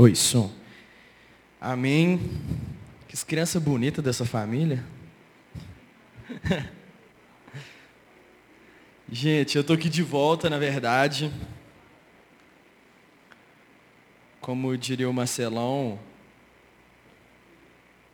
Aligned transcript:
Oi, 0.00 0.14
som. 0.14 0.48
Amém. 1.60 2.20
Que 3.08 3.16
criança 3.26 3.58
bonita 3.58 4.00
dessa 4.00 4.24
família. 4.24 4.84
Gente, 9.10 9.56
eu 9.56 9.64
tô 9.64 9.72
aqui 9.72 9.88
de 9.88 10.04
volta, 10.04 10.48
na 10.48 10.56
verdade. 10.56 11.32
Como 14.40 14.78
diria 14.78 15.10
o 15.10 15.12
Marcelão, 15.12 15.98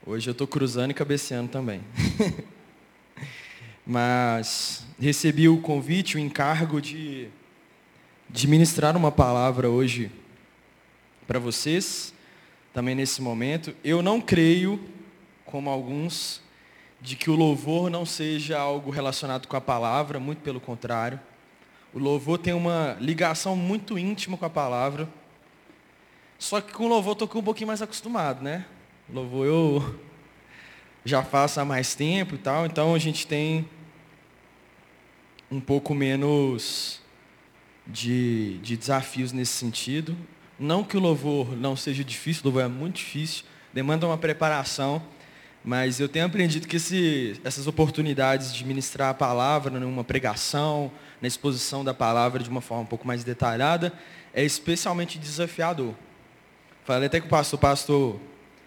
hoje 0.06 0.30
eu 0.30 0.34
tô 0.34 0.46
cruzando 0.46 0.92
e 0.92 0.94
cabeceando 0.94 1.50
também. 1.50 1.82
Mas 3.86 4.86
recebi 4.98 5.50
o 5.50 5.60
convite, 5.60 6.16
o 6.16 6.18
encargo 6.18 6.80
de, 6.80 7.28
de 8.30 8.48
ministrar 8.48 8.96
uma 8.96 9.12
palavra 9.12 9.68
hoje 9.68 10.10
para 11.26 11.38
vocês, 11.38 12.14
também 12.72 12.94
nesse 12.94 13.22
momento. 13.22 13.74
Eu 13.82 14.02
não 14.02 14.20
creio, 14.20 14.80
como 15.44 15.70
alguns, 15.70 16.42
de 17.00 17.16
que 17.16 17.30
o 17.30 17.36
louvor 17.36 17.90
não 17.90 18.06
seja 18.06 18.58
algo 18.58 18.90
relacionado 18.90 19.46
com 19.46 19.56
a 19.56 19.60
palavra, 19.60 20.18
muito 20.18 20.40
pelo 20.40 20.60
contrário. 20.60 21.20
O 21.92 21.98
louvor 21.98 22.38
tem 22.38 22.52
uma 22.52 22.96
ligação 23.00 23.54
muito 23.54 23.98
íntima 23.98 24.36
com 24.36 24.44
a 24.44 24.50
palavra. 24.50 25.08
Só 26.38 26.60
que 26.60 26.72
com 26.72 26.84
o 26.84 26.88
louvor 26.88 27.12
estou 27.12 27.28
um 27.34 27.44
pouquinho 27.44 27.68
mais 27.68 27.80
acostumado, 27.80 28.42
né? 28.42 28.66
O 29.08 29.14
louvor 29.14 29.46
eu 29.46 30.00
já 31.04 31.22
faço 31.22 31.60
há 31.60 31.64
mais 31.64 31.94
tempo 31.94 32.34
e 32.34 32.38
tal, 32.38 32.66
então 32.66 32.94
a 32.94 32.98
gente 32.98 33.26
tem 33.26 33.68
um 35.50 35.60
pouco 35.60 35.94
menos 35.94 37.00
de, 37.86 38.58
de 38.58 38.76
desafios 38.76 39.30
nesse 39.32 39.52
sentido. 39.52 40.16
Não 40.58 40.84
que 40.84 40.96
o 40.96 41.00
louvor 41.00 41.56
não 41.56 41.76
seja 41.76 42.04
difícil, 42.04 42.42
o 42.42 42.46
louvor 42.46 42.62
é 42.62 42.68
muito 42.68 42.96
difícil, 42.96 43.44
demanda 43.72 44.06
uma 44.06 44.16
preparação, 44.16 45.02
mas 45.64 45.98
eu 45.98 46.08
tenho 46.08 46.26
aprendido 46.26 46.68
que 46.68 46.76
esse, 46.76 47.40
essas 47.42 47.66
oportunidades 47.66 48.54
de 48.54 48.64
ministrar 48.64 49.08
a 49.08 49.14
palavra 49.14 49.80
numa 49.80 50.04
pregação, 50.04 50.92
na 51.20 51.26
exposição 51.26 51.82
da 51.82 51.94
palavra 51.94 52.42
de 52.42 52.50
uma 52.50 52.60
forma 52.60 52.82
um 52.82 52.86
pouco 52.86 53.06
mais 53.06 53.24
detalhada, 53.24 53.92
é 54.32 54.44
especialmente 54.44 55.18
desafiador. 55.18 55.94
Falei 56.84 57.06
até 57.06 57.18
com 57.18 57.26
o 57.26 57.30
pastor, 57.30 57.58
pastor, 57.58 58.20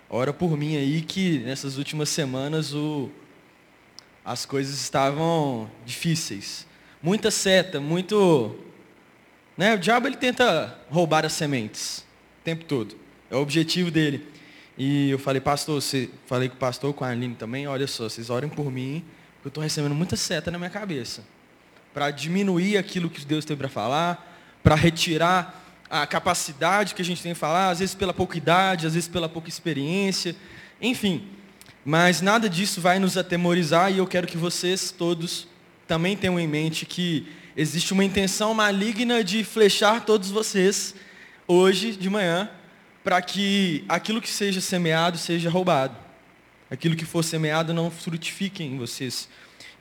ora 0.09 0.33
por 0.33 0.57
mim 0.57 0.75
aí 0.75 1.01
que 1.01 1.39
nessas 1.39 1.77
últimas 1.77 2.09
semanas 2.09 2.73
o, 2.73 3.11
as 4.25 4.45
coisas 4.45 4.81
estavam 4.81 5.69
difíceis. 5.85 6.65
Muita 7.01 7.29
seta, 7.29 7.79
muito. 7.79 8.55
Né? 9.57 9.73
O 9.73 9.79
diabo 9.79 10.07
ele 10.07 10.15
tenta 10.15 10.77
roubar 10.89 11.25
as 11.25 11.33
sementes 11.33 12.05
o 12.41 12.43
tempo 12.43 12.63
todo. 12.65 12.95
É 13.29 13.35
o 13.35 13.39
objetivo 13.39 13.89
dele. 13.89 14.25
E 14.77 15.09
eu 15.09 15.17
falei, 15.17 15.41
pastor, 15.41 15.81
você, 15.81 16.09
falei 16.27 16.47
com 16.47 16.55
o 16.55 16.59
pastor, 16.59 16.93
com 16.93 17.03
a 17.03 17.09
Aline 17.09 17.33
também, 17.33 17.67
olha 17.67 17.87
só, 17.87 18.07
vocês 18.07 18.29
orem 18.29 18.47
por 18.47 18.71
mim, 18.71 19.03
porque 19.33 19.47
eu 19.47 19.49
estou 19.49 19.63
recebendo 19.63 19.95
muita 19.95 20.15
seta 20.15 20.51
na 20.51 20.59
minha 20.59 20.69
cabeça. 20.69 21.23
Para 21.93 22.11
diminuir 22.11 22.77
aquilo 22.77 23.09
que 23.09 23.25
Deus 23.25 23.43
tem 23.43 23.57
para 23.57 23.67
falar, 23.67 24.37
para 24.61 24.75
retirar 24.75 25.63
a 25.89 26.05
capacidade 26.05 26.93
que 26.93 27.01
a 27.01 27.05
gente 27.05 27.23
tem 27.23 27.33
de 27.33 27.39
falar, 27.39 27.69
às 27.69 27.79
vezes 27.79 27.95
pela 27.95 28.13
pouca 28.13 28.37
idade, 28.37 28.85
às 28.85 28.93
vezes 28.93 29.09
pela 29.09 29.27
pouca 29.27 29.49
experiência, 29.49 30.35
enfim. 30.79 31.27
Mas 31.83 32.21
nada 32.21 32.47
disso 32.47 32.79
vai 32.79 32.99
nos 32.99 33.17
atemorizar 33.17 33.91
e 33.91 33.97
eu 33.97 34.05
quero 34.05 34.27
que 34.27 34.37
vocês 34.37 34.91
todos 34.91 35.47
também 35.87 36.15
tenham 36.15 36.39
em 36.39 36.47
mente 36.47 36.85
que 36.85 37.27
existe 37.57 37.91
uma 37.91 38.05
intenção 38.05 38.53
maligna 38.53 39.23
de 39.23 39.43
flechar 39.43 40.05
todos 40.05 40.29
vocês 40.29 40.93
hoje 41.47 41.93
de 41.93 42.07
manhã 42.07 42.47
para 43.03 43.19
que 43.19 43.83
aquilo 43.89 44.21
que 44.21 44.29
seja 44.29 44.61
semeado 44.61 45.17
seja 45.17 45.49
roubado. 45.49 45.97
Aquilo 46.69 46.95
que 46.95 47.05
for 47.05 47.23
semeado 47.23 47.73
não 47.73 47.89
frutifique 47.89 48.63
em 48.63 48.77
vocês. 48.77 49.27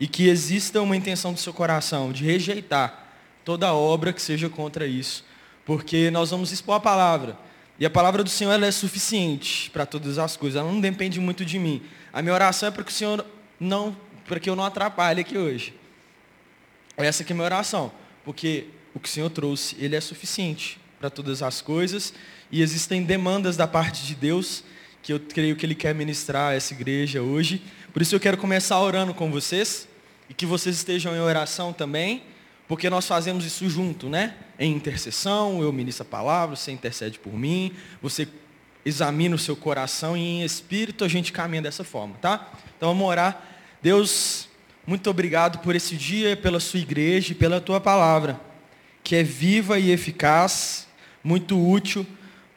E 0.01 0.07
que 0.07 0.29
exista 0.29 0.81
uma 0.81 0.97
intenção 0.97 1.35
do 1.35 1.39
seu 1.39 1.53
coração 1.53 2.13
de 2.13 2.25
rejeitar 2.25 3.09
toda 3.45 3.75
obra 3.75 4.13
que 4.13 4.23
seja 4.23 4.49
contra 4.49 4.87
isso. 4.87 5.23
Porque 5.65 6.11
nós 6.11 6.31
vamos 6.31 6.53
expor 6.53 6.77
a 6.77 6.81
palavra. 6.81 7.37
E 7.79 7.85
a 7.85 7.91
palavra 7.91 8.25
do 8.25 8.31
Senhor 8.31 8.63
é 8.63 8.71
suficiente 8.71 9.69
para 9.71 9.85
todas 9.85 10.17
as 10.17 10.35
coisas. 10.35 10.59
Ela 10.59 10.71
não 10.73 10.81
depende 10.81 11.21
muito 11.21 11.45
de 11.45 11.59
mim. 11.59 11.83
A 12.11 12.23
minha 12.23 12.33
oração 12.33 12.69
é 12.69 12.73
para 12.73 12.85
que 12.85 12.91
o 12.91 12.95
Senhor 12.95 13.27
não, 13.61 13.95
para 14.27 14.41
que 14.41 14.49
eu 14.49 14.57
não 14.57 14.65
atrapalhe 14.65 15.21
aqui 15.21 15.37
hoje. 15.37 15.75
Essa 16.97 17.23
aqui 17.23 17.33
é 17.33 17.35
a 17.35 17.37
minha 17.37 17.45
oração. 17.45 17.93
Porque 18.25 18.67
o 18.95 19.01
que 19.01 19.09
o 19.09 19.13
Senhor 19.13 19.31
trouxe, 19.31 19.77
ele 19.79 19.95
é 19.95 20.01
suficiente 20.01 20.79
para 20.99 21.11
todas 21.11 21.43
as 21.43 21.61
coisas 21.61 22.15
e 22.51 22.63
existem 22.63 23.03
demandas 23.03 23.57
da 23.57 23.67
parte 23.67 24.07
de 24.07 24.15
Deus 24.15 24.65
que 25.03 25.13
eu 25.13 25.21
creio 25.21 25.55
que 25.55 25.65
Ele 25.65 25.75
quer 25.75 25.95
ministrar 25.95 26.51
a 26.51 26.55
essa 26.55 26.75
igreja 26.75 27.23
hoje. 27.23 27.63
Por 27.93 28.03
isso 28.03 28.15
eu 28.17 28.19
quero 28.19 28.37
começar 28.37 28.81
orando 28.81 29.15
com 29.15 29.31
vocês 29.31 29.87
e 30.29 30.35
que 30.35 30.45
vocês 30.45 30.75
estejam 30.75 31.15
em 31.15 31.21
oração 31.21 31.73
também, 31.73 32.25
porque 32.67 32.91
nós 32.91 33.07
fazemos 33.07 33.45
isso 33.45 33.69
junto, 33.71 34.09
né? 34.09 34.35
Em 34.59 34.73
intercessão, 34.73 35.63
eu 35.63 35.73
ministro 35.73 36.03
a 36.03 36.11
palavra, 36.11 36.57
você 36.57 36.73
intercede 36.73 37.21
por 37.21 37.33
mim, 37.33 37.73
você 38.03 38.27
examina 38.85 39.37
o 39.37 39.39
seu 39.39 39.55
coração 39.55 40.17
e 40.17 40.21
em 40.21 40.43
espírito 40.43 41.05
a 41.05 41.09
gente 41.09 41.31
caminha 41.31 41.63
dessa 41.63 41.85
forma, 41.85 42.17
tá? 42.21 42.53
Então 42.77 42.89
vamos 42.89 43.07
orar. 43.07 43.41
Deus, 43.81 44.46
muito 44.87 45.11
obrigado 45.11 45.59
por 45.59 45.75
esse 45.75 45.97
dia, 45.97 46.37
pela 46.37 46.61
sua 46.61 46.79
igreja 46.79 47.33
e 47.33 47.35
pela 47.35 47.61
tua 47.61 47.81
palavra, 47.81 48.41
que 49.03 49.17
é 49.17 49.23
viva 49.23 49.79
e 49.79 49.91
eficaz, 49.91 50.87
muito 51.25 51.59
útil 51.59 52.07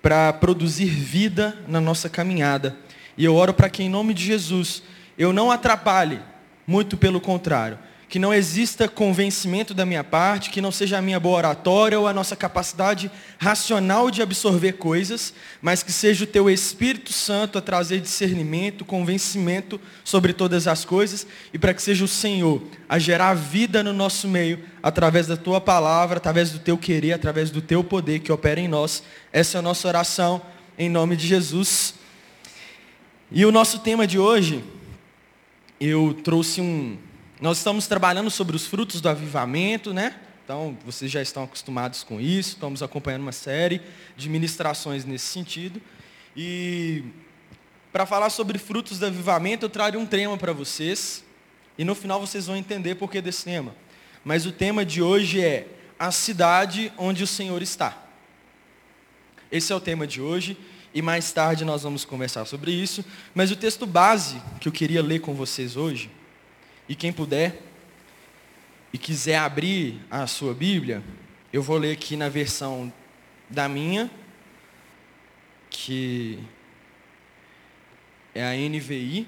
para 0.02 0.32
produzir 0.34 0.86
vida 0.86 1.58
na 1.68 1.82
nossa 1.82 2.08
caminhada. 2.08 2.78
E 3.18 3.26
eu 3.26 3.36
oro 3.36 3.54
para 3.54 3.70
que, 3.70 3.82
em 3.82 3.90
nome 3.90 4.14
de 4.14 4.24
Jesus, 4.24 4.84
eu 5.18 5.34
não 5.34 5.50
atrapalhe, 5.50 6.22
muito 6.68 6.96
pelo 6.96 7.20
contrário, 7.20 7.80
que 8.10 8.18
não 8.18 8.34
exista 8.34 8.88
convencimento 8.88 9.72
da 9.72 9.86
minha 9.86 10.04
parte, 10.04 10.50
que 10.50 10.60
não 10.60 10.72
seja 10.72 10.98
a 10.98 11.02
minha 11.02 11.20
boa 11.20 11.38
oratória 11.38 12.00
ou 12.00 12.08
a 12.08 12.14
nossa 12.14 12.36
capacidade 12.36 13.12
racional 13.38 14.10
de 14.10 14.24
absorver 14.24 14.74
coisas, 14.74 15.32
mas 15.62 15.84
que 15.84 15.92
seja 15.92 16.24
o 16.24 16.28
teu 16.28 16.50
Espírito 16.50 17.14
Santo 17.14 17.60
a 17.60 17.62
trazer 17.62 18.02
discernimento, 18.02 18.84
convencimento 18.84 19.80
sobre 20.04 20.34
todas 20.34 20.68
as 20.68 20.84
coisas 20.84 21.28
e 21.54 21.60
para 21.60 21.72
que 21.72 21.84
seja 21.84 22.04
o 22.04 22.08
Senhor 22.08 22.64
a 22.90 22.98
gerar 22.98 23.36
vida 23.36 23.84
no 23.84 23.94
nosso 23.94 24.28
meio 24.28 24.60
através 24.82 25.28
da 25.28 25.38
tua 25.38 25.62
palavra, 25.62 26.18
através 26.18 26.50
do 26.50 26.58
teu 26.58 26.80
querer, 26.80 27.14
através 27.14 27.52
do 27.52 27.62
teu 27.62 27.84
poder 27.84 28.22
que 28.22 28.32
opera 28.32 28.60
em 28.60 28.68
nós. 28.68 29.04
Essa 29.32 29.58
é 29.58 29.60
a 29.60 29.62
nossa 29.62 29.88
oração 29.88 30.42
em 30.80 30.90
nome 30.90 31.16
de 31.16 31.28
Jesus. 31.28 31.94
E 33.32 33.46
o 33.46 33.52
nosso 33.52 33.78
tema 33.78 34.08
de 34.08 34.18
hoje, 34.18 34.64
eu 35.80 36.18
trouxe 36.24 36.60
um 36.60 36.98
nós 37.40 37.60
estamos 37.60 37.88
trabalhando 37.88 38.30
sobre 38.30 38.56
os 38.56 38.68
frutos 38.68 39.00
do 39.00 39.08
avivamento, 39.08 39.94
né? 39.94 40.20
Então, 40.44 40.78
vocês 40.84 41.10
já 41.10 41.22
estão 41.22 41.44
acostumados 41.44 42.04
com 42.04 42.20
isso, 42.20 42.50
estamos 42.50 42.84
acompanhando 42.84 43.22
uma 43.22 43.32
série 43.32 43.82
de 44.18 44.28
ministrações 44.28 45.06
nesse 45.06 45.28
sentido. 45.28 45.82
E 46.36 47.04
para 47.94 48.06
falar 48.06 48.30
sobre 48.30 48.58
frutos 48.58 49.00
do 49.00 49.06
avivamento, 49.06 49.66
eu 49.66 49.70
trago 49.70 49.98
um 49.98 50.06
tema 50.06 50.38
para 50.38 50.52
vocês, 50.52 51.24
e 51.78 51.86
no 51.86 51.96
final 51.96 52.20
vocês 52.20 52.48
vão 52.48 52.58
entender 52.58 52.96
por 52.96 53.10
que 53.10 53.22
desse 53.22 53.46
tema. 53.46 53.74
Mas 54.26 54.46
o 54.46 54.52
tema 54.52 54.84
de 54.84 55.02
hoje 55.02 55.40
é 55.40 55.68
a 55.98 56.12
cidade 56.12 56.92
onde 56.98 57.24
o 57.24 57.28
Senhor 57.28 57.62
está. 57.62 58.06
Esse 59.50 59.72
é 59.72 59.76
o 59.76 59.80
tema 59.80 60.06
de 60.06 60.22
hoje, 60.22 60.58
e 60.94 61.02
mais 61.02 61.32
tarde 61.32 61.64
nós 61.64 61.84
vamos 61.84 62.04
conversar 62.04 62.44
sobre 62.46 62.72
isso. 62.72 63.06
Mas 63.34 63.50
o 63.50 63.56
texto 63.56 63.86
base 63.86 64.42
que 64.60 64.68
eu 64.68 64.74
queria 64.74 65.02
ler 65.02 65.20
com 65.20 65.34
vocês 65.34 65.78
hoje 65.78 66.19
e 66.90 66.96
quem 66.96 67.14
puder 67.14 67.62
e 68.92 68.98
quiser 68.98 69.38
abrir 69.38 70.02
a 70.10 70.26
sua 70.26 70.56
Bíblia, 70.56 71.04
eu 71.54 71.62
vou 71.62 71.78
ler 71.78 71.92
aqui 71.92 72.16
na 72.16 72.28
versão 72.28 72.92
da 73.48 73.70
minha, 73.70 74.10
que 75.70 76.40
é 78.34 78.44
a 78.44 78.56
NVI, 78.56 79.28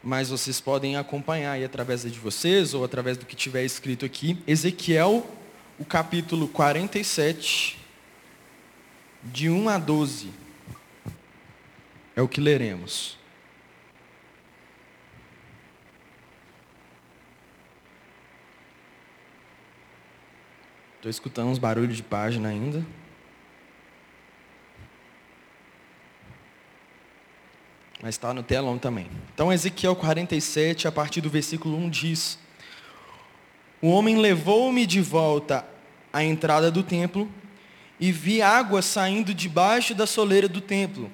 mas 0.00 0.30
vocês 0.30 0.60
podem 0.60 0.96
acompanhar 0.96 1.52
aí 1.52 1.64
através 1.64 2.02
de 2.02 2.18
vocês 2.20 2.72
ou 2.72 2.84
através 2.84 3.16
do 3.16 3.26
que 3.26 3.34
tiver 3.34 3.64
escrito 3.64 4.06
aqui. 4.06 4.40
Ezequiel, 4.46 5.28
o 5.76 5.84
capítulo 5.84 6.46
47, 6.46 7.76
de 9.24 9.50
1 9.50 9.68
a 9.68 9.78
12. 9.78 10.30
É 12.14 12.22
o 12.22 12.28
que 12.28 12.40
leremos. 12.40 13.18
Estou 21.06 21.10
escutando 21.12 21.50
uns 21.50 21.58
barulhos 21.58 21.96
de 21.96 22.02
página 22.02 22.48
ainda. 22.48 22.84
Mas 28.02 28.16
está 28.16 28.34
no 28.34 28.42
telão 28.42 28.76
também. 28.76 29.08
Então, 29.32 29.52
Ezequiel 29.52 29.94
47, 29.94 30.88
a 30.88 30.90
partir 30.90 31.20
do 31.20 31.30
versículo 31.30 31.78
1 31.78 31.90
diz: 31.90 32.38
O 33.80 33.86
homem 33.90 34.16
levou-me 34.16 34.84
de 34.84 35.00
volta 35.00 35.64
à 36.12 36.24
entrada 36.24 36.72
do 36.72 36.82
templo 36.82 37.30
e 38.00 38.10
vi 38.10 38.42
água 38.42 38.82
saindo 38.82 39.32
debaixo 39.32 39.94
da 39.94 40.08
soleira 40.08 40.48
do 40.48 40.60
templo. 40.60 41.08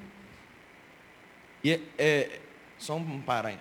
E 1.62 1.70
é, 1.70 1.80
é 1.98 2.40
só 2.78 2.96
um, 2.96 3.20
pará, 3.20 3.52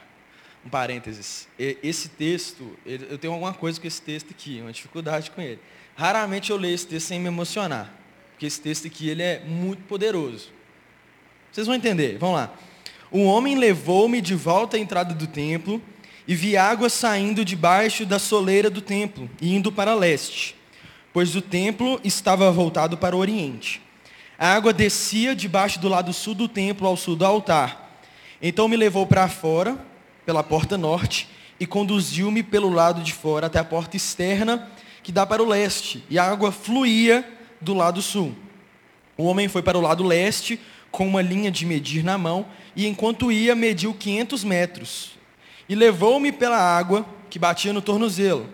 um 0.65 0.69
parênteses. 0.69 1.47
Esse 1.57 2.09
texto, 2.09 2.77
eu 2.85 3.17
tenho 3.17 3.33
alguma 3.33 3.53
coisa 3.53 3.79
com 3.79 3.87
esse 3.87 4.01
texto 4.01 4.31
aqui, 4.31 4.59
uma 4.61 4.71
dificuldade 4.71 5.31
com 5.31 5.41
ele. 5.41 5.59
Raramente 5.95 6.51
eu 6.51 6.57
leio 6.57 6.75
esse 6.75 6.87
texto 6.87 7.07
sem 7.07 7.19
me 7.19 7.27
emocionar, 7.27 7.91
porque 8.31 8.45
esse 8.45 8.61
texto 8.61 8.87
aqui 8.87 9.09
ele 9.09 9.23
é 9.23 9.43
muito 9.45 9.83
poderoso. 9.83 10.49
Vocês 11.51 11.67
vão 11.67 11.75
entender, 11.75 12.17
vamos 12.17 12.35
lá. 12.35 12.53
O 13.11 13.23
homem 13.23 13.55
levou-me 13.55 14.21
de 14.21 14.35
volta 14.35 14.77
à 14.77 14.79
entrada 14.79 15.13
do 15.13 15.27
templo 15.27 15.81
e 16.27 16.33
vi 16.33 16.55
água 16.55 16.89
saindo 16.89 17.43
debaixo 17.43 18.05
da 18.05 18.17
soleira 18.19 18.69
do 18.69 18.81
templo 18.81 19.29
e 19.41 19.53
indo 19.53 19.71
para 19.71 19.93
leste, 19.93 20.55
pois 21.11 21.35
o 21.35 21.41
templo 21.41 21.99
estava 22.03 22.49
voltado 22.51 22.97
para 22.97 23.15
o 23.15 23.19
oriente. 23.19 23.81
A 24.39 24.53
água 24.53 24.71
descia 24.71 25.35
debaixo 25.35 25.79
do 25.79 25.89
lado 25.89 26.13
sul 26.13 26.33
do 26.33 26.47
templo 26.47 26.87
ao 26.87 26.95
sul 26.95 27.15
do 27.15 27.25
altar. 27.25 27.99
Então 28.41 28.67
me 28.67 28.77
levou 28.77 29.05
para 29.05 29.27
fora, 29.27 29.77
pela 30.25 30.43
porta 30.43 30.77
norte, 30.77 31.27
e 31.59 31.65
conduziu-me 31.65 32.41
pelo 32.41 32.69
lado 32.69 33.01
de 33.01 33.13
fora 33.13 33.47
até 33.47 33.59
a 33.59 33.63
porta 33.63 33.95
externa, 33.95 34.69
que 35.03 35.11
dá 35.11 35.25
para 35.25 35.43
o 35.43 35.47
leste, 35.47 36.03
e 36.09 36.17
a 36.17 36.23
água 36.23 36.51
fluía 36.51 37.27
do 37.59 37.73
lado 37.73 38.01
sul. 38.01 38.35
O 39.17 39.23
homem 39.23 39.47
foi 39.47 39.61
para 39.61 39.77
o 39.77 39.81
lado 39.81 40.03
leste, 40.03 40.59
com 40.89 41.07
uma 41.07 41.21
linha 41.21 41.51
de 41.51 41.65
medir 41.65 42.03
na 42.03 42.17
mão, 42.17 42.45
e 42.75 42.87
enquanto 42.87 43.31
ia, 43.31 43.55
mediu 43.55 43.93
500 43.93 44.43
metros 44.43 45.21
e 45.71 45.75
levou-me 45.75 46.33
pela 46.33 46.57
água 46.57 47.05
que 47.29 47.39
batia 47.39 47.71
no 47.71 47.81
tornozelo. 47.81 48.49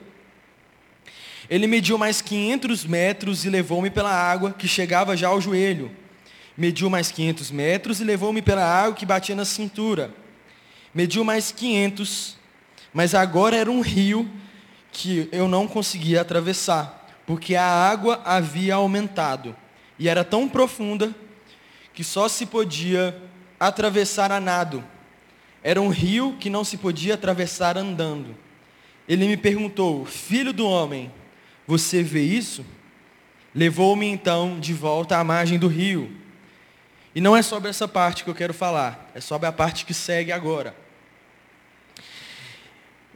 Ele 1.49 1.65
mediu 1.65 1.97
mais 1.97 2.21
500 2.21 2.85
metros 2.85 3.43
e 3.43 3.49
levou-me 3.49 3.89
pela 3.89 4.11
água 4.11 4.51
que 4.51 4.67
chegava 4.67 5.17
já 5.17 5.29
ao 5.29 5.41
joelho. 5.41 5.89
Mediu 6.55 6.91
mais 6.91 7.11
500 7.11 7.49
metros 7.49 7.99
e 7.99 8.03
levou-me 8.03 8.39
pela 8.39 8.63
água 8.63 8.93
que 8.93 9.03
batia 9.03 9.35
na 9.35 9.45
cintura. 9.45 10.13
Mediu 10.97 11.23
mais 11.23 11.51
500, 11.51 12.35
mas 12.91 13.13
agora 13.13 13.55
era 13.55 13.69
um 13.69 13.81
rio 13.81 14.27
que 14.91 15.29
eu 15.31 15.47
não 15.47 15.67
conseguia 15.67 16.21
atravessar, 16.21 17.07
porque 17.23 17.53
a 17.53 17.63
água 17.63 18.19
havia 18.25 18.73
aumentado 18.73 19.55
e 19.99 20.09
era 20.09 20.23
tão 20.23 20.49
profunda 20.49 21.15
que 21.93 22.03
só 22.03 22.27
se 22.27 22.47
podia 22.47 23.15
atravessar 23.59 24.31
a 24.31 24.39
nado. 24.39 24.83
Era 25.61 25.79
um 25.79 25.89
rio 25.89 26.35
que 26.39 26.49
não 26.49 26.63
se 26.63 26.77
podia 26.77 27.13
atravessar 27.13 27.77
andando. 27.77 28.35
Ele 29.07 29.27
me 29.27 29.37
perguntou: 29.37 30.03
Filho 30.03 30.51
do 30.51 30.67
homem, 30.67 31.11
você 31.67 32.01
vê 32.01 32.23
isso? 32.23 32.65
Levou-me 33.53 34.07
então 34.07 34.59
de 34.59 34.73
volta 34.73 35.19
à 35.19 35.23
margem 35.23 35.59
do 35.59 35.67
rio. 35.67 36.11
E 37.13 37.21
não 37.21 37.37
é 37.37 37.43
sobre 37.43 37.69
essa 37.69 37.87
parte 37.87 38.23
que 38.23 38.31
eu 38.31 38.35
quero 38.35 38.51
falar, 38.51 39.11
é 39.13 39.21
sobre 39.21 39.47
a 39.47 39.51
parte 39.51 39.85
que 39.85 39.93
segue 39.93 40.31
agora. 40.31 40.86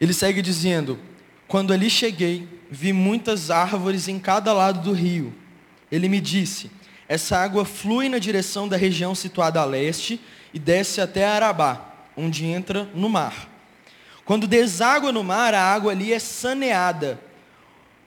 Ele 0.02 0.14
segue 0.14 0.42
dizendo: 0.42 1.00
Quando 1.48 1.72
ali 1.72 1.90
cheguei, 1.90 2.48
vi 2.72 2.92
muitas 2.92 3.52
árvores 3.52 4.08
em 4.08 4.18
cada 4.18 4.52
lado 4.52 4.82
do 4.82 4.92
rio. 4.92 5.32
Ele 5.92 6.10
me 6.10 6.20
disse: 6.20 6.72
Essa 7.08 7.38
água 7.38 7.64
flui 7.64 8.10
na 8.10 8.18
direção 8.18 8.68
da 8.68 8.76
região 8.76 9.14
situada 9.14 9.62
a 9.62 9.66
leste 9.66 10.20
e 10.52 10.58
desce 10.58 11.00
até 11.00 11.26
Arabá 11.26 11.90
onde 12.16 12.46
entra 12.46 12.90
no 12.94 13.10
mar. 13.10 13.50
Quando 14.26 14.48
deságua 14.48 15.12
no 15.12 15.24
mar, 15.24 15.54
a 15.54 15.62
água 15.62 15.92
ali 15.92 16.14
é 16.14 16.20
saneada. 16.20 17.20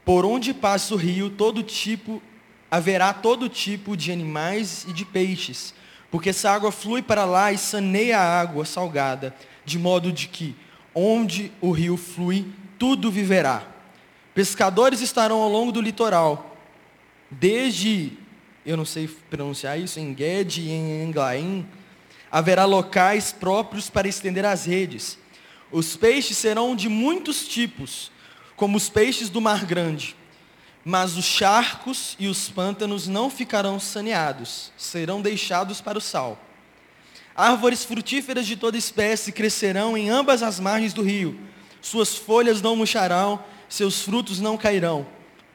Por 0.04 0.24
onde 0.24 0.52
passa 0.52 0.94
o 0.94 0.96
rio, 0.98 1.30
todo 1.30 1.62
tipo 1.62 2.22
haverá 2.70 3.12
todo 3.12 3.48
tipo 3.48 3.96
de 3.96 4.10
animais 4.10 4.84
e 4.88 4.92
de 4.92 5.04
peixes, 5.04 5.72
porque 6.10 6.30
essa 6.30 6.50
água 6.50 6.72
flui 6.72 7.02
para 7.02 7.24
lá 7.24 7.52
e 7.52 7.58
saneia 7.58 8.18
a 8.18 8.40
água 8.40 8.64
salgada, 8.64 9.34
de 9.64 9.78
modo 9.78 10.10
de 10.10 10.26
que 10.26 10.56
onde 10.94 11.50
o 11.60 11.70
rio 11.70 11.96
flui, 11.96 12.46
tudo 12.78 13.10
viverá. 13.10 13.66
Pescadores 14.34 15.00
estarão 15.00 15.40
ao 15.40 15.48
longo 15.48 15.72
do 15.72 15.80
litoral, 15.80 16.56
desde, 17.30 18.12
eu 18.64 18.76
não 18.76 18.84
sei 18.84 19.08
pronunciar 19.30 19.78
isso, 19.78 19.98
em 19.98 20.16
Ged 20.16 20.60
e 20.60 20.70
em 20.70 21.04
Englaim, 21.04 21.66
haverá 22.30 22.64
locais 22.64 23.32
próprios 23.32 23.88
para 23.88 24.08
estender 24.08 24.44
as 24.44 24.64
redes. 24.64 25.18
Os 25.70 25.96
peixes 25.96 26.36
serão 26.36 26.74
de 26.74 26.88
muitos 26.88 27.46
tipos, 27.46 28.10
como 28.56 28.76
os 28.76 28.88
peixes 28.88 29.28
do 29.28 29.40
mar 29.40 29.64
grande. 29.64 30.16
Mas 30.84 31.16
os 31.16 31.24
charcos 31.24 32.14
e 32.18 32.26
os 32.26 32.50
pântanos 32.50 33.08
não 33.08 33.30
ficarão 33.30 33.80
saneados, 33.80 34.70
serão 34.76 35.22
deixados 35.22 35.80
para 35.80 35.96
o 35.96 36.00
sal. 36.00 36.38
Árvores 37.36 37.84
frutíferas 37.84 38.46
de 38.46 38.56
toda 38.56 38.76
espécie 38.76 39.32
crescerão 39.32 39.96
em 39.96 40.10
ambas 40.10 40.42
as 40.42 40.60
margens 40.60 40.92
do 40.92 41.02
rio. 41.02 41.38
Suas 41.80 42.16
folhas 42.16 42.62
não 42.62 42.76
murcharão, 42.76 43.42
seus 43.68 44.02
frutos 44.02 44.40
não 44.40 44.56
cairão. 44.56 45.06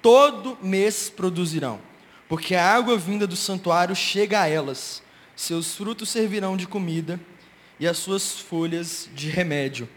Todo 0.02 0.58
mês 0.62 1.10
produzirão, 1.10 1.80
porque 2.28 2.56
a 2.56 2.74
água 2.74 2.98
vinda 2.98 3.26
do 3.26 3.36
santuário 3.36 3.96
chega 3.96 4.42
a 4.42 4.48
elas 4.48 5.02
seus 5.40 5.74
frutos 5.74 6.10
servirão 6.10 6.58
de 6.58 6.68
comida 6.68 7.18
e 7.80 7.88
as 7.88 7.98
suas 7.98 8.38
folhas 8.38 9.10
de 9.16 9.30
remédio. 9.30 9.88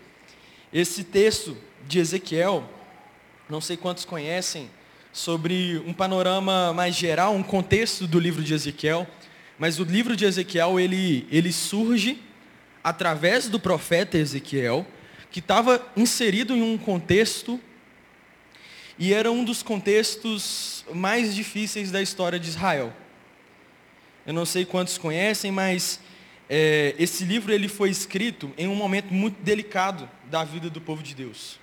Esse 0.72 1.02
texto 1.02 1.56
de 1.84 1.98
Ezequiel, 1.98 2.62
não 3.48 3.60
sei 3.60 3.76
quantos 3.76 4.04
conhecem, 4.04 4.70
sobre 5.12 5.82
um 5.84 5.92
panorama 5.92 6.72
mais 6.72 6.94
geral, 6.94 7.34
um 7.34 7.42
contexto 7.42 8.06
do 8.06 8.20
livro 8.20 8.40
de 8.44 8.54
Ezequiel, 8.54 9.04
mas 9.62 9.78
o 9.78 9.84
livro 9.84 10.16
de 10.16 10.24
Ezequiel, 10.24 10.80
ele, 10.80 11.24
ele 11.30 11.52
surge 11.52 12.18
através 12.82 13.48
do 13.48 13.60
profeta 13.60 14.18
Ezequiel, 14.18 14.84
que 15.30 15.38
estava 15.38 15.88
inserido 15.96 16.52
em 16.52 16.60
um 16.60 16.76
contexto 16.76 17.60
e 18.98 19.14
era 19.14 19.30
um 19.30 19.44
dos 19.44 19.62
contextos 19.62 20.84
mais 20.92 21.32
difíceis 21.32 21.92
da 21.92 22.02
história 22.02 22.40
de 22.40 22.48
Israel. 22.48 22.92
Eu 24.26 24.34
não 24.34 24.44
sei 24.44 24.64
quantos 24.64 24.98
conhecem, 24.98 25.52
mas 25.52 26.00
é, 26.50 26.96
esse 26.98 27.24
livro 27.24 27.52
ele 27.52 27.68
foi 27.68 27.88
escrito 27.88 28.52
em 28.58 28.66
um 28.66 28.74
momento 28.74 29.14
muito 29.14 29.40
delicado 29.44 30.10
da 30.28 30.42
vida 30.42 30.68
do 30.68 30.80
povo 30.80 31.04
de 31.04 31.14
Deus. 31.14 31.60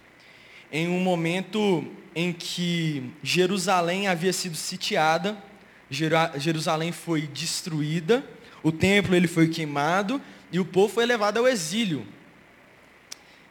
Em 0.72 0.88
um 0.88 1.02
momento 1.02 1.86
em 2.16 2.32
que 2.32 3.12
Jerusalém 3.22 4.08
havia 4.08 4.32
sido 4.32 4.56
sitiada, 4.56 5.49
Jerusalém 5.90 6.92
foi 6.92 7.22
destruída, 7.22 8.24
o 8.62 8.72
templo 8.72 9.16
ele 9.16 9.28
foi 9.28 9.48
queimado 9.48 10.22
e 10.52 10.60
o 10.60 10.66
povo 10.66 10.94
foi 10.94 11.06
levado 11.06 11.38
ao 11.38 11.48
exílio. 11.48 12.06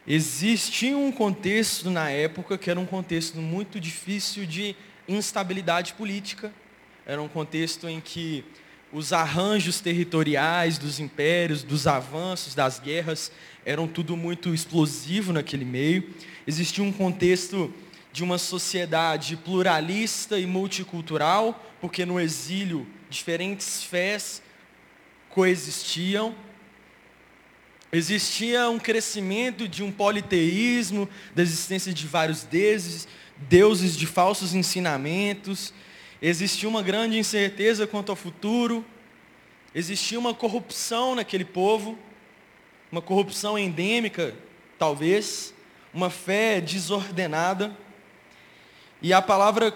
Existia 0.07 0.97
um 0.97 1.13
contexto 1.13 1.91
na 1.91 2.11
época 2.11 2.57
que 2.57 2.71
era 2.71 2.81
um 2.81 2.87
contexto 2.87 3.39
muito 3.39 3.79
difícil 3.79 4.47
de 4.47 4.75
instabilidade 5.07 5.95
política. 5.95 6.53
Era 7.05 7.21
um 7.21 7.29
contexto 7.29 7.89
em 7.89 8.01
que 8.01 8.45
os 8.93 9.13
arranjos 9.13 9.81
territoriais 9.81 10.79
dos 10.79 10.99
impérios, 10.99 11.63
dos 11.63 11.87
avanços, 11.87 12.55
das 12.55 12.79
guerras, 12.79 13.31
eram 13.67 13.87
tudo 13.87 14.17
muito 14.17 14.55
explosivo 14.55 15.33
naquele 15.33 15.65
meio. 15.65 16.09
Existia 16.47 16.83
um 16.83 16.93
contexto 16.93 17.73
de 18.19 18.25
uma 18.25 18.37
sociedade 18.37 19.37
pluralista 19.37 20.39
e 20.39 20.47
multicultural, 20.47 21.65
porque 21.81 22.05
no 22.05 22.21
exílio 22.21 22.87
diferentes 23.09 23.83
fés 23.83 24.43
coexistiam. 25.31 26.35
Existia 27.91 28.69
um 28.69 28.79
crescimento 28.79 29.67
de 29.67 29.83
um 29.83 29.91
politeísmo, 29.91 31.09
da 31.35 31.43
existência 31.43 31.95
de 31.95 32.07
vários 32.07 32.43
deuses, 32.43 33.09
deuses 33.49 33.97
de 33.97 34.07
falsos 34.07 34.55
ensinamentos, 34.55 35.73
Existia 36.21 36.69
uma 36.69 36.83
grande 36.83 37.17
incerteza 37.17 37.87
quanto 37.87 38.11
ao 38.11 38.17
futuro. 38.17 38.85
Existia 39.73 40.19
uma 40.19 40.35
corrupção 40.35 41.15
naquele 41.15 41.45
povo, 41.45 41.97
uma 42.91 43.01
corrupção 43.01 43.57
endêmica, 43.57 44.35
talvez, 44.77 45.55
uma 45.95 46.11
fé 46.11 46.61
desordenada. 46.61 47.73
E 49.01 49.13
a 49.13 49.23
palavra 49.23 49.75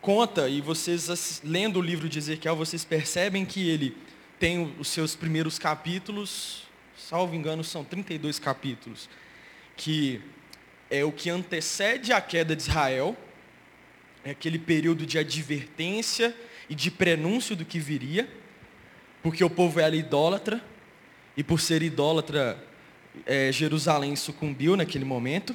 conta, 0.00 0.48
e 0.48 0.60
vocês 0.60 1.40
lendo 1.44 1.78
o 1.78 1.82
livro 1.82 2.08
de 2.08 2.18
Ezequiel, 2.18 2.56
vocês 2.56 2.84
percebem 2.84 3.44
que 3.44 3.68
ele 3.68 3.96
tem 4.38 4.74
os 4.78 4.88
seus 4.88 5.14
primeiros 5.14 5.58
capítulos, 5.58 6.64
salvo 6.96 7.34
engano, 7.34 7.64
são 7.64 7.84
32 7.84 8.38
capítulos, 8.38 9.08
que 9.76 10.20
é 10.90 11.04
o 11.04 11.12
que 11.12 11.30
antecede 11.30 12.12
a 12.12 12.20
queda 12.20 12.54
de 12.54 12.62
Israel 12.62 13.16
é 14.26 14.32
aquele 14.32 14.58
período 14.58 15.06
de 15.06 15.20
advertência 15.20 16.34
e 16.68 16.74
de 16.74 16.90
prenúncio 16.90 17.54
do 17.54 17.64
que 17.64 17.78
viria, 17.78 18.28
porque 19.22 19.44
o 19.44 19.48
povo 19.48 19.78
era 19.78 19.94
idólatra, 19.94 20.60
e 21.36 21.44
por 21.44 21.60
ser 21.60 21.80
idólatra, 21.80 22.58
é, 23.24 23.52
Jerusalém 23.52 24.16
sucumbiu 24.16 24.76
naquele 24.76 25.04
momento. 25.04 25.54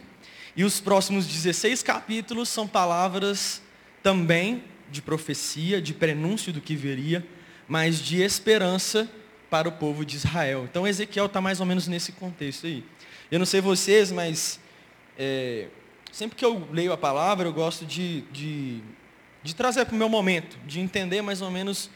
E 0.56 0.64
os 0.64 0.80
próximos 0.80 1.26
16 1.26 1.82
capítulos 1.84 2.50
são 2.50 2.68
palavras 2.68 3.62
também 4.04 4.64
de 4.90 5.02
profecia, 5.02 5.82
de 5.82 5.94
prenúncio 5.94 6.52
do 6.52 6.60
que 6.60 6.76
viria, 6.76 7.26
mas 7.68 8.00
de 8.00 8.22
esperança 8.22 9.10
para 9.50 9.68
o 9.68 9.72
povo 9.72 10.06
de 10.06 10.18
Israel. 10.18 10.66
Então 10.70 10.88
Ezequiel 10.88 11.28
está 11.28 11.40
mais 11.40 11.60
ou 11.60 11.66
menos 11.66 11.88
nesse 11.88 12.12
contexto 12.12 12.68
aí. 12.68 12.84
Eu 13.30 13.40
não 13.40 13.46
sei 13.46 13.62
vocês, 13.62 14.12
mas 14.12 14.60
é, 15.18 15.68
sempre 16.12 16.36
que 16.36 16.44
eu 16.44 16.68
leio 16.72 16.92
a 16.92 16.98
palavra, 16.98 17.48
eu 17.48 17.54
gosto 17.54 17.86
de, 17.86 18.22
de, 18.32 18.82
de 19.42 19.56
trazer 19.56 19.86
para 19.86 19.96
o 19.96 19.98
meu 19.98 20.10
momento, 20.10 20.58
de 20.68 20.80
entender 20.80 21.22
mais 21.22 21.42
ou 21.42 21.50
menos 21.50 21.90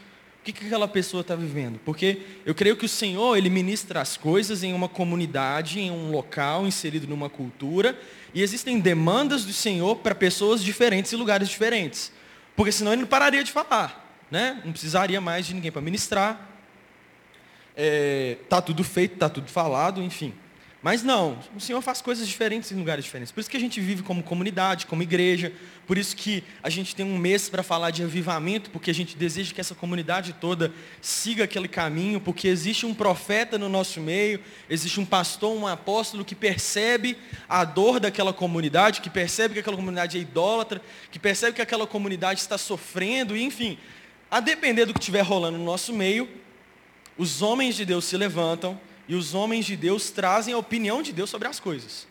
que, 0.46 0.54
que 0.54 0.66
aquela 0.68 0.88
pessoa 0.88 1.22
está 1.22 1.36
vivendo. 1.36 1.80
Porque 1.84 2.20
eu 2.46 2.54
creio 2.54 2.78
que 2.78 2.86
o 2.86 2.90
Senhor, 2.90 3.36
Ele 3.36 3.50
ministra 3.50 4.00
as 4.00 4.16
coisas 4.16 4.64
em 4.64 4.74
uma 4.74 4.88
comunidade, 4.88 5.80
em 5.80 5.90
um 5.90 6.12
local, 6.12 6.68
inserido 6.68 7.08
numa 7.08 7.30
cultura, 7.30 8.00
e 8.34 8.44
existem 8.44 8.80
demandas 8.80 9.44
do 9.44 9.52
Senhor 9.52 9.96
para 9.98 10.14
pessoas 10.14 10.64
diferentes 10.64 11.12
e 11.12 11.16
lugares 11.16 11.50
diferentes. 11.50 12.12
Porque 12.56 12.72
senão 12.72 12.94
Ele 12.94 13.02
não 13.02 13.08
pararia 13.08 13.44
de 13.44 13.52
falar. 13.52 14.04
Né? 14.30 14.62
Não 14.64 14.72
precisaria 14.72 15.20
mais 15.20 15.48
de 15.48 15.56
ninguém 15.56 15.72
para 15.72 15.82
ministrar. 15.82 16.52
Está 17.76 18.58
é, 18.58 18.62
tudo 18.62 18.84
feito, 18.84 19.16
está 19.16 19.28
tudo 19.28 19.50
falado, 19.50 20.02
enfim. 20.02 20.34
Mas 20.86 21.02
não, 21.02 21.40
o 21.56 21.60
Senhor 21.60 21.82
faz 21.82 22.00
coisas 22.00 22.28
diferentes 22.28 22.72
em 22.72 22.76
lugares 22.76 23.04
diferentes. 23.04 23.32
Por 23.32 23.40
isso 23.40 23.50
que 23.50 23.58
a 23.58 23.60
gente 23.60 23.82
vive 23.82 24.04
como 24.04 24.22
comunidade, 24.22 24.86
como 24.86 25.02
igreja. 25.02 25.52
Por 25.88 25.98
isso 25.98 26.16
que 26.16 26.44
a 26.62 26.70
gente 26.70 26.96
tem 26.96 27.04
um 27.04 27.18
mês 27.18 27.50
para 27.50 27.64
falar 27.64 27.90
de 27.90 28.04
avivamento, 28.04 28.70
porque 28.70 28.92
a 28.92 28.94
gente 28.94 29.18
deseja 29.18 29.52
que 29.52 29.60
essa 29.60 29.74
comunidade 29.74 30.34
toda 30.34 30.72
siga 31.02 31.46
aquele 31.46 31.68
caminho, 31.68 32.22
porque 32.22 32.48
existe 32.48 32.86
um 32.86 32.94
profeta 32.94 33.58
no 33.58 33.68
nosso 33.68 34.00
meio, 34.00 34.40
existe 34.70 35.00
um 35.00 35.06
pastor, 35.06 35.58
um 35.58 35.66
apóstolo 35.66 36.24
que 36.24 36.36
percebe 36.36 37.18
a 37.50 37.66
dor 37.66 38.00
daquela 38.00 38.32
comunidade, 38.32 39.02
que 39.02 39.10
percebe 39.10 39.56
que 39.56 39.62
aquela 39.62 39.78
comunidade 39.78 40.20
é 40.20 40.22
idólatra, 40.22 40.80
que 41.10 41.18
percebe 41.18 41.56
que 41.56 41.64
aquela 41.64 41.88
comunidade 41.88 42.42
está 42.42 42.60
sofrendo, 42.60 43.36
e 43.36 43.42
enfim, 43.42 43.80
a 44.30 44.40
depender 44.40 44.86
do 44.86 44.94
que 44.94 45.00
estiver 45.00 45.22
rolando 45.22 45.58
no 45.58 45.66
nosso 45.66 45.92
meio, 45.92 46.30
os 47.18 47.42
homens 47.42 47.76
de 47.76 47.86
Deus 47.86 48.06
se 48.06 48.16
levantam 48.16 48.80
e 49.08 49.16
os 49.16 49.34
homens 49.34 49.66
de 49.66 49.76
Deus 49.76 50.10
trazem 50.10 50.54
a 50.54 50.58
opinião 50.58 51.02
de 51.02 51.14
Deus 51.14 51.30
sobre 51.30 51.48
as 51.48 51.60
coisas. 51.60 52.08